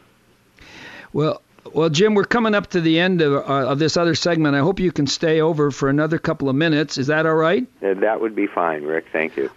Well, 1.14 1.40
well, 1.72 1.90
Jim, 1.90 2.16
we're 2.16 2.24
coming 2.24 2.56
up 2.56 2.72
to 2.72 2.82
the 2.82 3.00
end 3.00 3.22
of, 3.22 3.34
uh, 3.34 3.68
of 3.70 3.78
this 3.78 3.98
other 3.98 4.16
segment. 4.16 4.56
I 4.56 4.62
hope 4.62 4.80
you 4.80 4.92
can 4.92 5.06
stay 5.06 5.42
over 5.42 5.70
for 5.70 5.90
another 5.90 6.18
couple 6.18 6.50
of 6.50 6.56
minutes. 6.56 6.98
Is 6.98 7.06
that 7.06 7.28
all 7.28 7.36
right? 7.36 7.64
Uh, 7.80 7.94
that 7.94 8.20
would 8.20 8.36
be 8.36 8.48
fine, 8.48 8.82
Ric. 8.82 9.06
Thank 9.14 9.38
you. 9.38 9.52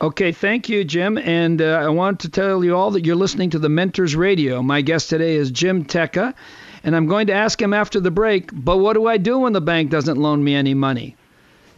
Okay, 0.00 0.32
thank 0.32 0.70
you, 0.70 0.84
Jim. 0.84 1.18
And 1.18 1.60
uh, 1.60 1.82
I 1.84 1.90
want 1.90 2.20
to 2.20 2.30
tell 2.30 2.64
you 2.64 2.74
all 2.74 2.92
that 2.92 3.04
you're 3.04 3.14
listening 3.14 3.50
to 3.50 3.58
the 3.58 3.68
Mentors 3.68 4.16
Radio. 4.16 4.62
My 4.62 4.80
guest 4.80 5.10
today 5.10 5.36
is 5.36 5.50
Jim 5.50 5.84
Tecca, 5.84 6.32
and 6.82 6.96
I'm 6.96 7.06
going 7.06 7.26
to 7.26 7.34
ask 7.34 7.60
him 7.60 7.74
after 7.74 8.00
the 8.00 8.10
break, 8.10 8.48
but 8.54 8.78
what 8.78 8.94
do 8.94 9.06
I 9.06 9.18
do 9.18 9.40
when 9.40 9.52
the 9.52 9.60
bank 9.60 9.90
doesn't 9.90 10.16
loan 10.16 10.42
me 10.42 10.54
any 10.54 10.72
money? 10.72 11.14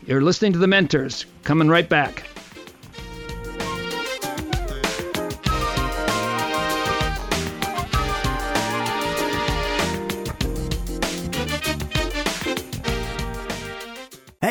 You're 0.07 0.23
listening 0.23 0.53
to 0.53 0.61
the 0.61 0.69
Mentors. 0.69 1.27
Coming 1.43 1.69
right 1.69 1.89
back. 1.89 2.23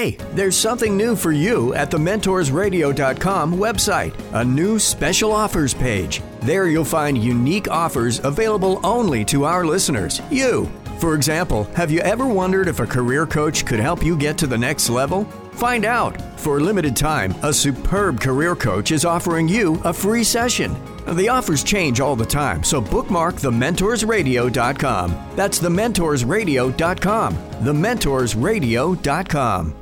Hey, 0.03 0.17
there's 0.33 0.57
something 0.57 0.97
new 0.97 1.15
for 1.15 1.31
you 1.31 1.73
at 1.75 1.89
the 1.89 1.97
mentorsradio.com 1.97 3.53
website, 3.53 4.13
a 4.33 4.43
new 4.43 4.77
special 4.77 5.31
offers 5.31 5.73
page. 5.73 6.21
There 6.41 6.67
you'll 6.67 6.83
find 6.83 7.17
unique 7.17 7.69
offers 7.69 8.19
available 8.19 8.81
only 8.83 9.23
to 9.23 9.45
our 9.45 9.65
listeners, 9.65 10.21
you. 10.29 10.69
For 10.99 11.15
example, 11.15 11.63
have 11.75 11.89
you 11.89 12.01
ever 12.01 12.27
wondered 12.27 12.67
if 12.67 12.81
a 12.81 12.85
career 12.85 13.25
coach 13.25 13.65
could 13.65 13.79
help 13.79 14.03
you 14.03 14.17
get 14.17 14.37
to 14.39 14.47
the 14.47 14.57
next 14.57 14.89
level? 14.89 15.23
Find 15.53 15.85
out. 15.85 16.21
For 16.37 16.57
a 16.57 16.61
limited 16.61 16.97
time, 16.97 17.33
a 17.41 17.53
superb 17.53 18.19
career 18.19 18.57
coach 18.57 18.91
is 18.91 19.05
offering 19.05 19.47
you 19.47 19.79
a 19.85 19.93
free 19.93 20.25
session. 20.25 20.75
The 21.07 21.29
offers 21.29 21.63
change 21.63 22.01
all 22.01 22.17
the 22.17 22.25
time, 22.25 22.61
so 22.65 22.81
bookmark 22.81 23.35
thementorsradio.com. 23.35 25.29
That's 25.37 25.59
thementorsradio.com. 25.59 27.35
Thementorsradio.com. 27.35 29.75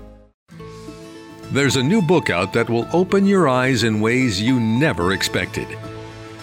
There's 1.52 1.76
a 1.76 1.84
new 1.84 2.02
book 2.02 2.30
out 2.30 2.54
that 2.54 2.70
will 2.70 2.88
open 2.94 3.26
your 3.26 3.50
eyes 3.50 3.84
in 3.84 4.00
ways 4.00 4.42
you 4.42 4.58
never 4.58 5.12
expected. 5.12 5.68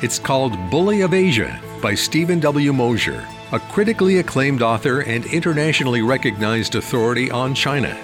It's 0.03 0.19
called 0.19 0.71
Bully 0.71 1.01
of 1.01 1.15
Asia 1.15 1.59
by 1.81 1.95
Steven 1.95 2.41
W. 2.41 2.75
Mosher, 2.75 3.27
a 3.53 3.59
critically 3.59 4.19
acclaimed 4.19 4.61
author 4.61 5.01
and 5.01 5.25
internationally 5.25 6.03
recognized 6.03 6.75
authority 6.75 7.31
on 7.31 7.55
China. 7.55 7.99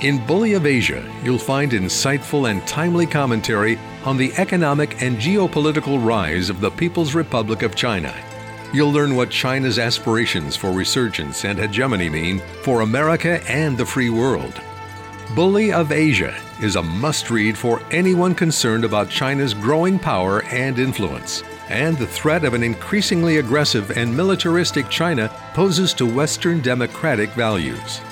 In 0.00 0.24
Bully 0.24 0.52
of 0.52 0.64
Asia, 0.64 1.04
you'll 1.24 1.38
find 1.38 1.72
insightful 1.72 2.48
and 2.48 2.64
timely 2.68 3.04
commentary 3.06 3.76
on 4.04 4.16
the 4.16 4.32
economic 4.34 5.02
and 5.02 5.16
geopolitical 5.16 6.06
rise 6.06 6.50
of 6.50 6.60
the 6.60 6.70
People's 6.70 7.16
Republic 7.16 7.62
of 7.62 7.74
China. 7.74 8.14
You'll 8.72 8.92
learn 8.92 9.16
what 9.16 9.30
China's 9.30 9.80
aspirations 9.80 10.54
for 10.54 10.70
resurgence 10.70 11.44
and 11.44 11.58
hegemony 11.58 12.08
mean 12.08 12.40
for 12.62 12.82
America 12.82 13.42
and 13.50 13.76
the 13.76 13.86
free 13.86 14.08
world. 14.08 14.62
Bully 15.30 15.72
of 15.72 15.92
Asia 15.92 16.38
is 16.60 16.76
a 16.76 16.82
must 16.82 17.30
read 17.30 17.56
for 17.56 17.80
anyone 17.90 18.34
concerned 18.34 18.84
about 18.84 19.08
China's 19.08 19.54
growing 19.54 19.98
power 19.98 20.44
and 20.44 20.78
influence, 20.78 21.42
and 21.70 21.96
the 21.96 22.06
threat 22.06 22.44
of 22.44 22.52
an 22.52 22.62
increasingly 22.62 23.38
aggressive 23.38 23.96
and 23.96 24.14
militaristic 24.14 24.90
China 24.90 25.28
poses 25.54 25.94
to 25.94 26.06
Western 26.06 26.60
democratic 26.60 27.30
values. 27.30 28.02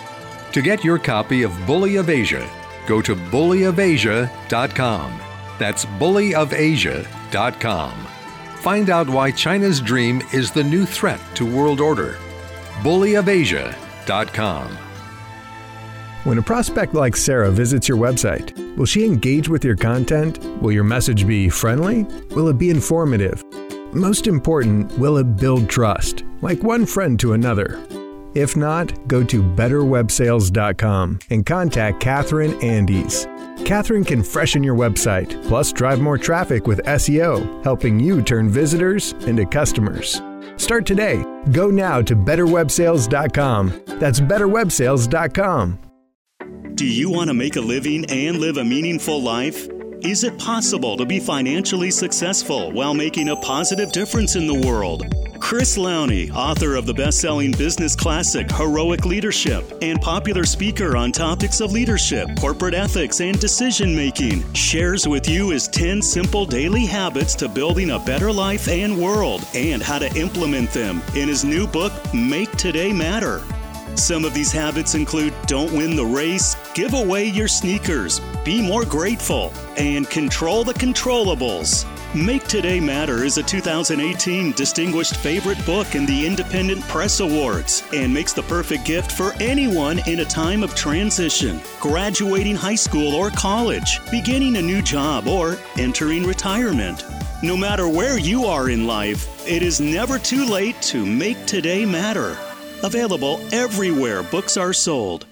To 0.53 0.63
get 0.63 0.83
your 0.83 0.99
copy 0.99 1.43
of 1.43 1.53
Bully 1.67 1.97
of 1.97 2.09
Asia, 2.09 2.49
go 2.87 3.03
to 3.03 3.15
bullyofasia.com. 3.15 5.21
That's 5.59 5.85
bullyofasia.com. 5.85 8.07
Find 8.57 8.91
out 8.91 9.09
why 9.09 9.31
China's 9.31 9.81
dream 9.81 10.23
is 10.33 10.51
the 10.51 10.65
new 10.65 10.87
threat 10.87 11.21
to 11.35 11.45
world 11.45 11.81
order. 11.81 12.17
bullyofasia.com. 12.83 14.79
When 16.25 16.37
a 16.37 16.43
prospect 16.43 16.93
like 16.93 17.17
Sarah 17.17 17.51
visits 17.51 17.89
your 17.89 17.97
website, 17.97 18.77
will 18.77 18.85
she 18.85 19.07
engage 19.07 19.49
with 19.49 19.65
your 19.65 19.75
content? 19.75 20.39
Will 20.61 20.71
your 20.71 20.85
message 20.85 21.27
be 21.27 21.49
friendly? 21.49 22.03
Will 22.35 22.49
it 22.49 22.59
be 22.59 22.69
informative? 22.69 23.43
Most 23.95 24.27
important, 24.27 24.93
will 24.99 25.17
it 25.17 25.37
build 25.37 25.71
trust, 25.71 26.25
like 26.43 26.63
one 26.63 26.85
friend 26.85 27.19
to 27.21 27.33
another? 27.33 27.83
If 28.35 28.55
not, 28.55 29.09
go 29.09 29.25
to 29.25 29.43
betterwebsales.com 29.43 31.19
and 31.31 31.47
contact 31.47 32.01
Catherine 32.01 32.63
Andes. 32.63 33.27
Catherine 33.65 34.05
can 34.05 34.23
freshen 34.23 34.63
your 34.63 34.77
website, 34.77 35.43
plus 35.49 35.73
drive 35.73 36.01
more 36.01 36.19
traffic 36.19 36.67
with 36.67 36.85
SEO, 36.85 37.65
helping 37.65 37.99
you 37.99 38.21
turn 38.21 38.51
visitors 38.51 39.13
into 39.27 39.47
customers. 39.47 40.21
Start 40.57 40.85
today. 40.85 41.25
Go 41.51 41.71
now 41.71 42.03
to 42.03 42.15
betterwebsales.com. 42.15 43.83
That's 43.99 44.21
betterwebsales.com. 44.21 45.90
Do 46.81 46.87
you 46.87 47.11
want 47.11 47.29
to 47.29 47.35
make 47.35 47.57
a 47.57 47.61
living 47.61 48.07
and 48.07 48.39
live 48.39 48.57
a 48.57 48.65
meaningful 48.65 49.21
life? 49.21 49.69
Is 50.01 50.25
it 50.25 50.39
possible 50.39 50.97
to 50.97 51.05
be 51.05 51.21
financially 51.21 51.91
successful 51.91 52.73
while 52.73 52.95
making 52.95 53.29
a 53.29 53.37
positive 53.37 53.93
difference 53.93 54.35
in 54.35 54.47
the 54.47 54.67
world? 54.67 55.05
Chris 55.41 55.77
Lowney, 55.77 56.35
author 56.35 56.77
of 56.77 56.87
the 56.87 56.95
best 56.95 57.21
selling 57.21 57.53
business 57.53 57.95
classic 57.95 58.51
Heroic 58.51 59.05
Leadership 59.05 59.63
and 59.83 60.01
popular 60.01 60.45
speaker 60.45 60.97
on 60.97 61.13
topics 61.13 61.61
of 61.61 61.71
leadership, 61.71 62.31
corporate 62.41 62.73
ethics, 62.73 63.21
and 63.21 63.39
decision 63.39 63.95
making, 63.95 64.51
shares 64.55 65.07
with 65.07 65.29
you 65.29 65.51
his 65.51 65.69
10 65.69 66.01
simple 66.01 66.47
daily 66.47 66.87
habits 66.87 67.35
to 67.35 67.47
building 67.51 67.91
a 67.91 67.99
better 67.99 68.33
life 68.33 68.69
and 68.69 68.99
world 68.99 69.47
and 69.55 69.83
how 69.83 69.99
to 69.99 70.11
implement 70.19 70.71
them 70.71 71.03
in 71.15 71.29
his 71.29 71.45
new 71.45 71.67
book, 71.67 71.93
Make 72.15 72.51
Today 72.53 72.91
Matter. 72.91 73.43
Some 74.01 74.25
of 74.25 74.33
these 74.33 74.51
habits 74.51 74.95
include 74.95 75.35
don't 75.47 75.71
win 75.73 75.95
the 75.95 76.05
race, 76.05 76.57
give 76.73 76.95
away 76.95 77.27
your 77.27 77.47
sneakers, 77.47 78.19
be 78.45 78.63
more 78.63 78.87
grateful, 78.87 79.53
and 79.77 80.09
control 80.09 80.65
the 80.65 80.73
controllables. 80.73 81.85
Make 82.15 82.45
Today 82.45 82.81
Matter 82.81 83.25
is 83.25 83.37
a 83.37 83.43
2018 83.43 84.53
Distinguished 84.53 85.17
Favorite 85.17 85.65
Book 85.67 85.95
in 85.95 86.07
the 86.07 86.27
Independent 86.27 86.81
Press 86.85 87.21
Awards 87.21 87.85
and 87.93 88.13
makes 88.13 88.33
the 88.33 88.43
perfect 88.45 88.87
gift 88.87 89.13
for 89.13 89.35
anyone 89.35 90.01
in 90.09 90.21
a 90.21 90.25
time 90.25 90.63
of 90.63 90.75
transition, 90.75 91.61
graduating 91.79 92.57
high 92.57 92.75
school 92.75 93.15
or 93.15 93.29
college, 93.31 94.01
beginning 94.11 94.57
a 94.57 94.63
new 94.63 94.81
job, 94.81 95.29
or 95.29 95.59
entering 95.79 96.25
retirement. 96.25 97.05
No 97.43 97.55
matter 97.55 97.87
where 97.87 98.19
you 98.19 98.47
are 98.47 98.71
in 98.71 98.87
life, 98.87 99.47
it 99.47 99.63
is 99.63 99.79
never 99.79 100.19
too 100.19 100.47
late 100.47 100.81
to 100.83 101.05
make 101.05 101.45
today 101.45 101.85
matter. 101.85 102.39
Available 102.83 103.39
everywhere 103.53 104.23
books 104.23 104.57
are 104.57 104.73
sold. 104.73 105.27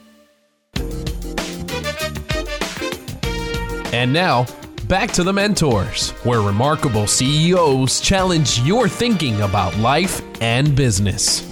And 3.90 4.12
now, 4.12 4.46
back 4.86 5.12
to 5.12 5.24
the 5.24 5.32
mentors, 5.32 6.11
where 6.24 6.42
remarkable 6.42 7.07
CEOs 7.07 8.01
challenge 8.01 8.61
your 8.61 8.86
thinking 8.86 9.40
about 9.40 9.74
life 9.78 10.20
and 10.42 10.76
business. 10.76 11.42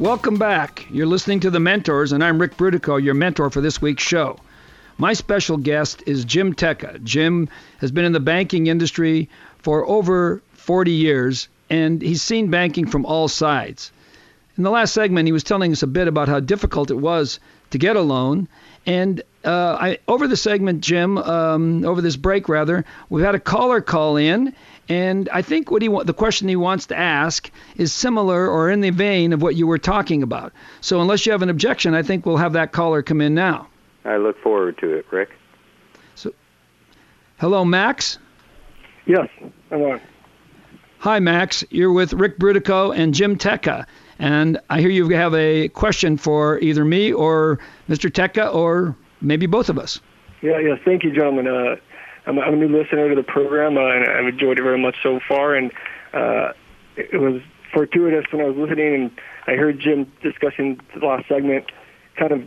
Welcome 0.00 0.36
back. 0.36 0.84
You're 0.90 1.06
listening 1.06 1.38
to 1.40 1.50
The 1.50 1.60
Mentors, 1.60 2.10
and 2.10 2.24
I'm 2.24 2.40
Ric 2.40 2.56
Brutocao, 2.56 3.00
your 3.00 3.14
mentor 3.14 3.50
for 3.50 3.60
this 3.60 3.80
week's 3.80 4.02
show. 4.02 4.36
My 4.98 5.12
special 5.12 5.58
guest 5.58 6.02
is 6.06 6.24
Jim 6.24 6.54
Tecca. 6.54 7.02
Jim 7.04 7.48
has 7.78 7.92
been 7.92 8.04
in 8.04 8.12
the 8.12 8.20
banking 8.20 8.66
industry 8.66 9.28
for 9.58 9.86
over 9.86 10.42
40 10.70 10.92
years, 10.92 11.48
and 11.68 12.00
he's 12.00 12.22
seen 12.22 12.48
banking 12.48 12.86
from 12.86 13.04
all 13.04 13.26
sides. 13.26 13.90
In 14.56 14.62
the 14.62 14.70
last 14.70 14.94
segment, 14.94 15.26
he 15.26 15.32
was 15.32 15.42
telling 15.42 15.72
us 15.72 15.82
a 15.82 15.88
bit 15.88 16.06
about 16.06 16.28
how 16.28 16.38
difficult 16.38 16.92
it 16.92 16.96
was 16.96 17.40
to 17.70 17.78
get 17.78 17.96
a 17.96 18.00
loan. 18.00 18.46
And 18.86 19.20
uh, 19.44 19.76
I, 19.80 19.98
over 20.06 20.28
the 20.28 20.36
segment, 20.36 20.80
Jim, 20.80 21.18
um, 21.18 21.84
over 21.84 22.00
this 22.00 22.14
break 22.14 22.48
rather, 22.48 22.84
we've 23.08 23.24
had 23.24 23.34
a 23.34 23.40
caller 23.40 23.80
call 23.80 24.16
in, 24.16 24.54
and 24.88 25.28
I 25.32 25.42
think 25.42 25.72
what 25.72 25.82
he 25.82 25.88
the 25.88 26.14
question 26.14 26.46
he 26.46 26.54
wants 26.54 26.86
to 26.86 26.96
ask 26.96 27.50
is 27.74 27.92
similar 27.92 28.48
or 28.48 28.70
in 28.70 28.80
the 28.80 28.90
vein 28.90 29.32
of 29.32 29.42
what 29.42 29.56
you 29.56 29.66
were 29.66 29.76
talking 29.76 30.22
about. 30.22 30.52
So 30.80 31.00
unless 31.00 31.26
you 31.26 31.32
have 31.32 31.42
an 31.42 31.50
objection, 31.50 31.94
I 31.94 32.04
think 32.04 32.24
we'll 32.24 32.36
have 32.36 32.52
that 32.52 32.70
caller 32.70 33.02
come 33.02 33.20
in 33.20 33.34
now. 33.34 33.66
I 34.04 34.18
look 34.18 34.40
forward 34.40 34.78
to 34.78 34.94
it, 34.94 35.06
Ric. 35.10 35.30
So, 36.14 36.32
hello, 37.40 37.64
Max. 37.64 38.20
Yes, 39.06 39.28
I'm 39.72 39.82
on. 39.82 40.00
Hi, 41.00 41.18
Max. 41.18 41.64
You're 41.70 41.94
with 41.94 42.12
Ric 42.12 42.38
Brutocao 42.38 42.94
and 42.94 43.14
Jim 43.14 43.38
Tecca. 43.38 43.86
And 44.18 44.60
I 44.68 44.80
hear 44.80 44.90
you 44.90 45.08
have 45.08 45.34
a 45.34 45.68
question 45.68 46.18
for 46.18 46.58
either 46.58 46.84
me 46.84 47.10
or 47.10 47.58
Mr. 47.88 48.10
Tecca 48.10 48.54
or 48.54 48.94
maybe 49.22 49.46
both 49.46 49.70
of 49.70 49.78
us. 49.78 49.98
Yeah, 50.42 50.58
yeah. 50.58 50.74
Thank 50.84 51.02
you, 51.02 51.10
gentlemen. 51.10 51.48
Uh, 51.48 51.76
I'm, 52.26 52.38
I'm, 52.38 52.52
a 52.52 52.56
new 52.56 52.68
listener 52.68 53.08
to 53.08 53.14
the 53.14 53.22
program, 53.22 53.78
uh, 53.78 53.80
and 53.80 54.10
I've 54.10 54.26
enjoyed 54.26 54.58
it 54.58 54.62
very 54.62 54.78
much 54.78 54.96
so 55.02 55.20
far. 55.26 55.54
And 55.54 55.72
uh, 56.12 56.52
it 56.96 57.18
was 57.18 57.40
fortuitous 57.72 58.26
when 58.30 58.42
I 58.42 58.48
was 58.50 58.58
listening, 58.58 58.94
and 58.94 59.10
I 59.46 59.52
heard 59.52 59.80
Jim 59.80 60.12
discussing 60.22 60.78
the 60.94 61.06
last 61.06 61.26
segment, 61.28 61.72
kind 62.16 62.32
of 62.32 62.42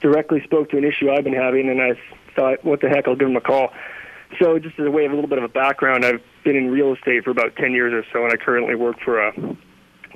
directly 0.00 0.42
spoke 0.42 0.70
to 0.70 0.76
an 0.76 0.82
issue 0.82 1.08
I've 1.08 1.22
been 1.22 1.34
having, 1.34 1.70
and 1.70 1.80
I 1.80 1.92
thought, 2.34 2.64
what 2.64 2.80
the 2.80 2.88
heck, 2.88 3.06
I'll 3.06 3.14
give 3.14 3.28
him 3.28 3.36
a 3.36 3.40
call. 3.40 3.72
So, 4.40 4.58
just 4.58 4.76
as 4.80 4.86
a 4.86 4.90
way 4.90 5.04
of 5.04 5.12
a 5.12 5.14
little 5.14 5.30
bit 5.30 5.38
of 5.38 5.44
a 5.44 5.48
background, 5.48 6.04
I've 6.04 6.20
been 6.44 6.56
in 6.56 6.70
real 6.70 6.94
estate 6.94 7.24
for 7.24 7.30
about 7.30 7.56
10 7.56 7.72
years 7.72 7.92
or 7.92 8.04
so, 8.12 8.24
and 8.24 8.32
I 8.32 8.36
currently 8.36 8.74
work 8.74 9.00
for 9.00 9.20
a 9.20 9.32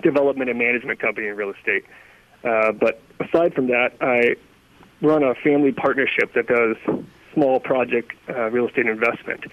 development 0.03 0.51
and 0.51 0.59
management 0.59 1.01
company 1.01 1.27
in 1.27 1.37
real 1.37 1.51
estate. 1.51 1.85
Uh, 2.45 2.73
but 2.73 3.01
aside 3.21 3.55
from 3.55 3.69
that, 3.69 3.93
I 4.01 4.37
run 5.01 5.23
a 5.23 5.35
family 5.35 5.73
partnership 5.73 6.35
that 6.35 6.47
does 6.47 6.77
small 7.35 7.61
project 7.61 8.13
uh, 8.29 8.51
real 8.51 8.69
estate 8.69 8.87
investment. 8.87 9.45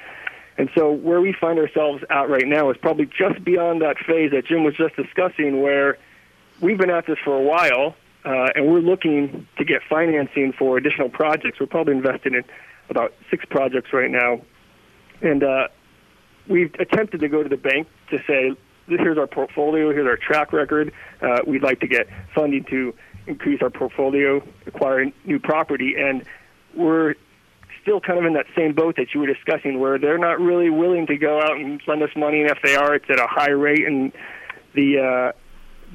And 0.58 0.70
so 0.76 0.92
where 0.92 1.20
we 1.20 1.34
find 1.34 1.60
ourselves 1.60 2.04
at 2.10 2.30
right 2.30 2.48
now 2.48 2.70
is 2.70 2.78
probably 2.78 3.06
just 3.06 3.44
beyond 3.44 3.82
that 3.82 3.98
phase 3.98 4.32
that 4.32 4.46
Jim 4.46 4.64
was 4.64 4.76
just 4.76 4.96
discussing, 4.96 5.62
where 5.62 5.98
we've 6.62 6.78
been 6.78 6.90
at 6.90 7.06
this 7.06 7.18
for 7.24 7.36
a 7.36 7.42
while, 7.42 7.96
uh, 8.24 8.50
and 8.56 8.68
we're 8.68 8.80
looking 8.80 9.48
to 9.58 9.66
get 9.66 9.82
financing 9.90 10.54
for 10.54 10.78
additional 10.78 11.10
projects. 11.10 11.60
We're 11.60 11.66
probably 11.68 11.94
invested 11.94 12.34
in 12.34 12.44
about 12.90 13.14
six 13.30 13.44
projects 13.46 13.92
right 13.92 14.10
now, 14.10 14.42
and 15.22 15.44
uh, 15.44 15.68
we've 16.48 16.74
attempted 16.80 17.22
to 17.22 17.28
go 17.28 17.44
to 17.44 17.50
the 17.50 17.58
bank 17.58 17.88
to 18.10 18.20
say, 18.28 18.56
here's 18.88 19.18
our 19.18 19.28
portfolio, 19.28 19.92
here's 19.92 20.08
our 20.08 20.18
track 20.18 20.54
record. 20.54 20.92
Uh, 21.22 21.40
we'd 21.46 21.64
like 21.64 21.80
to 21.80 21.88
get 21.88 22.08
funding 22.34 22.64
to 22.66 22.94
increase 23.28 23.62
our 23.62 23.70
portfolio, 23.70 24.42
acquire 24.68 25.12
new 25.26 25.40
property, 25.40 25.96
and 25.98 26.24
we're 26.76 27.16
still 27.82 28.00
kind 28.00 28.20
of 28.20 28.26
in 28.26 28.34
that 28.34 28.46
same 28.56 28.74
boat 28.74 28.96
that 28.98 29.14
you 29.14 29.20
were 29.20 29.28
discussing, 29.28 29.80
where 29.80 29.98
they're 29.98 30.18
not 30.18 30.40
really 30.40 30.70
willing 30.70 31.08
to 31.08 31.18
go 31.18 31.40
out 31.40 31.58
and 31.58 31.82
lend 31.88 32.04
us 32.04 32.10
money, 32.16 32.42
and 32.42 32.50
if 32.50 32.58
they 32.64 32.76
are, 32.76 32.96
it's 32.96 33.10
at 33.10 33.20
a 33.20 33.28
high 33.28 33.52
rate, 33.52 33.86
and 33.86 34.12
the 34.74 35.00
uh, 35.00 35.32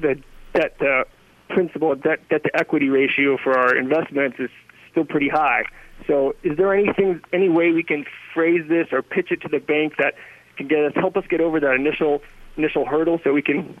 the 0.01 0.21
debt 0.53 0.77
to 0.79 1.05
principal 1.49 1.95
debt 1.95 2.19
debt 2.29 2.43
to 2.43 2.55
equity 2.55 2.89
ratio 2.89 3.37
for 3.37 3.57
our 3.57 3.75
investments 3.75 4.37
is 4.39 4.49
still 4.89 5.05
pretty 5.05 5.29
high. 5.29 5.63
So, 6.07 6.35
is 6.43 6.57
there 6.57 6.73
anything, 6.73 7.21
any 7.31 7.49
way 7.49 7.71
we 7.71 7.83
can 7.83 8.05
phrase 8.33 8.67
this 8.67 8.87
or 8.91 9.01
pitch 9.01 9.31
it 9.31 9.41
to 9.41 9.47
the 9.47 9.59
bank 9.59 9.93
that 9.97 10.15
can 10.61 10.69
get 10.69 10.85
us 10.85 10.93
help 10.95 11.17
us 11.17 11.25
get 11.29 11.41
over 11.41 11.59
that 11.59 11.75
initial 11.75 12.21
initial 12.57 12.85
hurdle, 12.85 13.19
so 13.23 13.33
we 13.33 13.41
can 13.41 13.77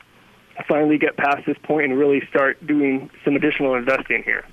finally 0.67 0.97
get 0.97 1.17
past 1.17 1.45
this 1.45 1.57
point 1.63 1.91
and 1.91 1.97
really 1.97 2.21
start 2.29 2.65
doing 2.65 3.09
some 3.23 3.35
additional 3.35 3.75
investing 3.75 4.23
here? 4.23 4.45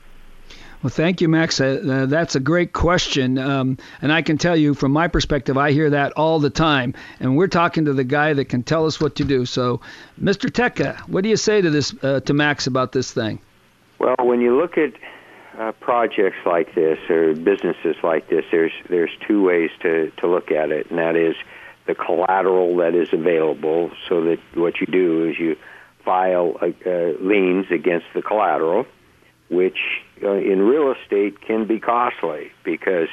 Well, 0.83 0.91
thank 0.91 1.21
you, 1.21 1.29
Max. 1.29 1.61
Uh, 1.61 1.83
uh, 1.85 2.07
that's 2.07 2.37
a 2.37 2.41
great 2.41 2.73
question. 2.73 3.37
Um, 3.37 3.79
and 4.01 4.13
I 4.13 4.23
can 4.23 4.39
tell 4.39 4.57
you 4.57 4.75
from 4.75 4.93
my 4.93 5.09
perspective, 5.09 5.59
I 5.59 5.73
hear 5.73 5.91
that 5.91 6.13
all 6.13 6.39
the 6.39 6.51
time. 6.51 6.95
And 7.19 7.37
we're 7.37 7.49
talking 7.49 7.85
to 7.87 7.93
the 7.93 8.05
guy 8.05 8.33
that 8.33 8.45
can 8.45 8.63
tell 8.63 8.87
us 8.87 9.01
what 9.01 9.17
to 9.17 9.25
do. 9.25 9.45
So, 9.45 9.81
Mr. 10.23 10.49
Tecca, 10.49 11.01
what 11.09 11.25
do 11.25 11.31
you 11.31 11.37
say 11.37 11.61
to 11.61 11.71
this 11.71 11.93
uh, 12.03 12.21
to 12.21 12.33
Max 12.33 12.69
about 12.69 12.93
this 12.93 13.13
thing? 13.13 13.41
Well, 13.99 14.15
when 14.21 14.41
you 14.41 14.57
look 14.57 14.79
at 14.79 14.93
uh, 15.59 15.73
projects 15.81 16.39
like 16.47 16.73
this 16.77 16.99
or 17.11 17.35
businesses 17.35 17.97
like 18.05 18.29
this, 18.29 18.45
there's 18.53 18.73
there's 18.89 19.11
two 19.27 19.43
ways 19.43 19.71
to, 19.83 20.13
to 20.19 20.29
look 20.29 20.53
at 20.53 20.71
it, 20.71 20.89
and 20.91 20.99
that 21.01 21.17
is 21.17 21.35
the 21.89 21.95
collateral 21.95 22.77
that 22.77 22.95
is 22.95 23.09
available. 23.13 23.91
So 24.09 24.23
that 24.25 24.39
what 24.55 24.81
you 24.81 24.87
do 24.87 25.29
is 25.29 25.39
you 25.39 25.57
file 26.05 26.57
uh, 26.61 26.67
uh, 26.87 27.13
liens 27.21 27.67
against 27.71 28.07
the 28.15 28.23
collateral, 28.23 28.87
which 29.51 29.79
uh, 30.23 30.33
in 30.33 30.61
real 30.63 30.93
estate 30.93 31.41
can 31.41 31.67
be 31.67 31.81
costly 31.81 32.53
because 32.63 33.09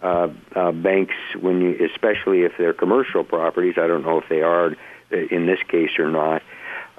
uh, 0.00 0.28
uh, 0.54 0.70
banks, 0.70 1.14
when 1.40 1.60
you, 1.60 1.88
especially 1.92 2.42
if 2.42 2.52
they're 2.56 2.72
commercial 2.72 3.24
properties, 3.24 3.74
I 3.76 3.88
don't 3.88 4.02
know 4.02 4.20
if 4.20 4.28
they 4.28 4.42
are 4.42 4.76
in 5.10 5.46
this 5.46 5.60
case 5.68 5.98
or 5.98 6.10
not, 6.10 6.42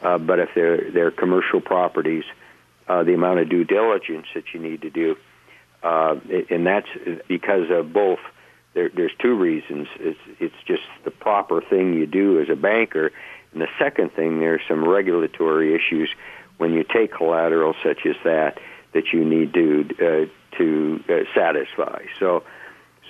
uh, 0.01 0.18
but 0.18 0.39
if 0.39 0.49
they're 0.53 0.91
they're 0.91 1.11
commercial 1.11 1.61
properties, 1.61 2.26
uh, 2.88 3.03
the 3.03 3.13
amount 3.13 3.39
of 3.39 3.49
due 3.49 3.63
diligence 3.63 4.28
that 4.36 4.53
you 4.53 4.59
need 4.59 4.82
to 4.82 4.89
do, 4.89 5.16
uh, 5.82 6.16
and 6.49 6.68
that's 6.68 6.89
because 7.28 7.70
of 7.72 7.93
both. 7.93 8.20
There, 8.76 8.90
there's 8.96 9.14
two 9.20 9.34
reasons. 9.34 9.88
It's 10.00 10.20
it's 10.40 10.56
just 10.68 10.84
the 11.04 11.12
proper 11.12 11.62
thing 11.62 11.96
you 11.96 12.06
do 12.06 12.40
as 12.42 12.50
a 12.50 12.56
banker, 12.56 13.12
and 13.54 13.62
the 13.62 13.70
second 13.80 14.14
thing, 14.14 14.40
there's 14.40 14.62
some 14.68 14.88
regulatory 14.88 15.74
issues 15.74 16.10
when 16.58 16.74
you 16.74 16.84
take 16.84 17.12
collateral 17.14 17.74
such 17.84 18.06
as 18.06 18.16
that 18.24 18.60
that 18.94 19.12
you 19.12 19.26
need 19.26 19.54
to 19.54 19.86
uh, 20.00 20.58
to 20.58 21.04
uh, 21.10 21.14
satisfy. 21.34 22.04
So, 22.20 22.44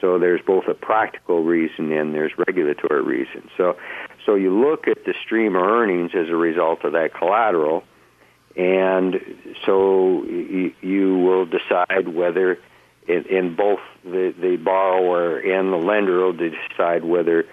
so 0.02 0.20
there's 0.20 0.42
both 0.42 0.68
a 0.68 0.74
practical 0.74 1.44
reason 1.44 1.92
and 1.92 2.14
there's 2.14 2.32
regulatory 2.48 3.02
reason. 3.02 3.50
So, 3.58 3.78
so 4.26 4.36
you 4.36 4.52
look 4.52 4.88
at 4.88 5.06
the 5.06 5.14
stream 5.24 5.56
of 5.56 5.64
earnings 5.64 6.12
as 6.16 6.30
a 6.30 6.36
result 6.36 6.84
of 6.84 6.94
that 6.94 7.14
collateral, 7.14 7.84
and 8.56 9.20
so 9.66 10.24
you, 10.26 10.74
you 10.82 11.18
will 11.18 11.46
decide 11.46 12.08
whether, 12.08 12.60
in, 13.08 13.26
in 13.26 13.56
both 13.56 13.80
the, 14.04 14.34
the 14.40 14.58
borrower 14.58 15.38
and 15.38 15.72
the 15.72 15.78
lender 15.78 16.26
will 16.26 16.34
decide 16.34 17.04
whether 17.04 17.46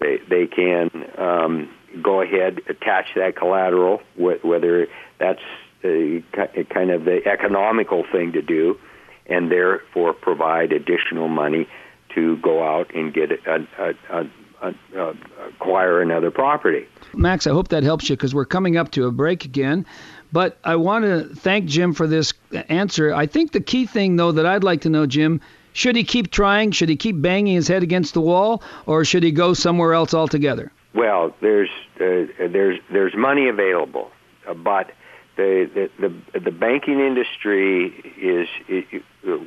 they, 0.00 0.18
they 0.28 0.46
can 0.46 0.90
um, 1.18 1.70
go 2.02 2.20
ahead 2.20 2.60
attach 2.68 3.06
that 3.16 3.36
collateral, 3.36 4.00
whether 4.16 4.86
that's 5.18 5.42
the 5.82 6.22
kind 6.70 6.90
of 6.90 7.04
the 7.04 7.20
economical 7.26 8.04
thing 8.10 8.32
to 8.32 8.42
do, 8.42 8.78
and 9.26 9.50
therefore 9.50 10.12
provide 10.12 10.72
additional 10.72 11.28
money 11.28 11.68
to 12.14 12.36
go 12.38 12.62
out 12.62 12.94
and 12.94 13.12
get 13.14 13.30
a, 13.30 13.66
a, 13.78 13.94
a, 14.10 14.24
a 14.62 15.14
acquire 15.48 16.02
another 16.02 16.30
property. 16.30 16.86
Max, 17.14 17.46
I 17.46 17.50
hope 17.50 17.68
that 17.68 17.82
helps 17.82 18.08
you 18.10 18.16
because 18.16 18.34
we're 18.34 18.44
coming 18.44 18.76
up 18.76 18.90
to 18.92 19.06
a 19.06 19.12
break 19.12 19.44
again. 19.44 19.86
But 20.32 20.58
I 20.64 20.76
want 20.76 21.04
to 21.04 21.34
thank 21.34 21.66
Jim 21.66 21.94
for 21.94 22.06
this 22.06 22.34
answer. 22.68 23.14
I 23.14 23.26
think 23.26 23.52
the 23.52 23.60
key 23.60 23.86
thing, 23.86 24.16
though, 24.16 24.32
that 24.32 24.46
I'd 24.46 24.64
like 24.64 24.82
to 24.82 24.90
know, 24.90 25.06
Jim, 25.06 25.40
should 25.72 25.96
he 25.96 26.04
keep 26.04 26.30
trying? 26.30 26.72
Should 26.72 26.88
he 26.88 26.96
keep 26.96 27.20
banging 27.20 27.54
his 27.54 27.68
head 27.68 27.82
against 27.82 28.14
the 28.14 28.20
wall, 28.20 28.62
or 28.86 29.04
should 29.04 29.22
he 29.22 29.30
go 29.30 29.54
somewhere 29.54 29.94
else 29.94 30.12
altogether? 30.12 30.72
Well, 30.94 31.34
there's 31.40 31.70
uh, 31.96 32.26
there's 32.38 32.80
there's 32.90 33.14
money 33.14 33.48
available, 33.48 34.10
uh, 34.46 34.54
but 34.54 34.90
the, 35.36 35.70
the 35.98 36.08
the 36.34 36.40
the 36.40 36.50
banking 36.50 36.98
industry 36.98 37.86
is 38.20 38.48
it, 38.68 39.02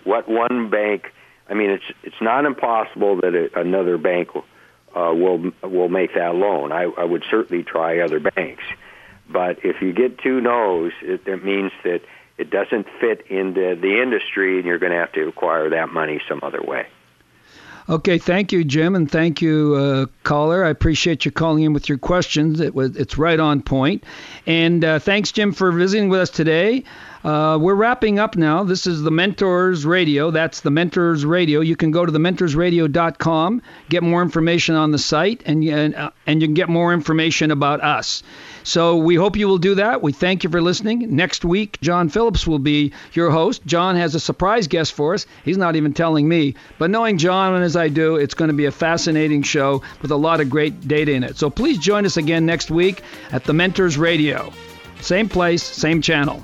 what 0.06 0.30
one 0.30 0.70
bank. 0.70 1.12
I 1.50 1.54
mean, 1.54 1.72
it's 1.72 1.84
it's 2.04 2.22
not 2.22 2.46
impossible 2.46 3.18
that 3.18 3.36
a, 3.36 3.60
another 3.60 3.98
bank 3.98 4.30
uh, 4.34 4.42
will 5.14 5.52
will 5.64 5.90
make 5.90 6.14
that 6.16 6.36
loan. 6.36 6.72
I, 6.72 6.84
I 6.84 7.04
would 7.04 7.24
certainly 7.30 7.64
try 7.64 8.00
other 8.00 8.20
banks, 8.20 8.64
but 9.32 9.64
if 9.64 9.82
you 9.82 9.94
get 9.94 10.20
two 10.20 10.42
no's, 10.42 10.92
it, 11.02 11.28
it 11.28 11.44
means 11.44 11.72
that 11.84 12.02
it 12.38 12.50
doesn't 12.50 12.88
fit 13.00 13.26
into 13.28 13.76
the 13.76 14.02
industry, 14.02 14.58
and 14.58 14.66
you're 14.66 14.80
going 14.80 14.92
to 14.92 14.98
have 14.98 15.12
to 15.14 15.28
acquire 15.28 15.70
that 15.70 15.90
money 15.90 16.22
some 16.28 16.40
other 16.44 16.62
way. 16.62 16.88
Okay, 17.90 18.20
thank 18.20 18.52
you, 18.52 18.64
Jim, 18.64 18.96
and 18.96 19.10
thank 19.10 19.42
you, 19.42 19.76
uh, 19.76 20.06
caller. 20.24 20.64
I 20.64 20.70
appreciate 20.70 21.26
you 21.26 21.32
calling 21.32 21.64
in 21.64 21.74
with 21.74 21.90
your 21.90 21.98
questions. 21.98 22.60
It 22.60 22.76
was 22.76 22.96
it's 22.96 23.18
right 23.18 23.40
on 23.40 23.62
point. 23.62 24.04
And 24.46 24.86
uh, 24.86 25.00
thanks, 25.00 25.32
Jim, 25.32 25.52
for 25.52 25.72
visiting 25.72 26.10
with 26.10 26.22
us 26.22 26.30
today. 26.30 26.84
Uh, 27.24 27.58
we're 27.62 27.76
wrapping 27.76 28.18
up 28.18 28.36
now. 28.36 28.64
This 28.64 28.88
is 28.88 29.04
the 29.04 29.12
Mentors 29.12 29.86
Radio. 29.86 30.32
That's 30.32 30.62
the 30.62 30.72
Mentors 30.72 31.24
Radio. 31.24 31.62
You 31.62 31.76
can 31.76 31.92
go 31.92 32.04
to 32.04 32.12
thementorsradio.com, 32.12 33.62
get 33.90 34.02
more 34.02 34.24
information 34.24 34.76
on 34.76 34.92
the 34.92 34.98
site, 34.98 35.44
and 35.46 35.64
and, 35.64 35.94
uh, 35.94 36.10
and 36.26 36.42
you 36.42 36.48
can 36.48 36.56
get 36.56 36.68
more 36.68 36.94
information 36.94 37.52
about 37.52 37.82
us. 37.84 38.24
So 38.64 38.98
we 38.98 39.16
hope 39.16 39.38
you 39.38 39.48
will 39.48 39.60
do 39.60 39.76
that. 39.76 40.02
We 40.02 40.14
thank 40.14 40.44
you 40.44 40.50
for 40.50 40.62
listening. 40.62 41.16
Next 41.16 41.46
week, 41.46 41.80
John 41.82 42.10
Phillips 42.10 42.48
will 42.48 42.60
be 42.60 42.92
your 43.14 43.30
host. 43.30 43.66
John 43.66 43.96
has 43.96 44.16
a 44.16 44.20
surprise 44.20 44.68
guest 44.68 44.94
for 44.94 45.14
us. 45.14 45.28
He's 45.44 45.58
not 45.58 45.76
even 45.76 45.94
telling 45.94 46.28
me, 46.28 46.56
but 46.80 46.90
knowing 46.90 47.18
John 47.18 47.62
as 47.62 47.76
I 47.76 47.88
do, 47.88 48.16
it's 48.16 48.34
going 48.34 48.50
to 48.50 48.58
be 48.58 48.66
a 48.66 48.72
fascinating 48.72 49.44
show 49.44 49.84
with 50.02 50.12
a 50.12 50.16
lot 50.16 50.42
of 50.42 50.50
great 50.50 50.88
data 50.88 51.12
in 51.12 51.24
it. 51.24 51.38
So 51.38 51.50
please 51.50 51.78
join 51.78 52.06
us 52.06 52.18
again 52.18 52.46
next 52.46 52.72
week 52.72 53.04
at 53.32 53.44
the 53.44 53.54
Mentors 53.54 53.98
Radio. 53.98 54.52
Same 55.02 55.30
place, 55.30 55.64
same 55.64 56.02
channel. 56.02 56.44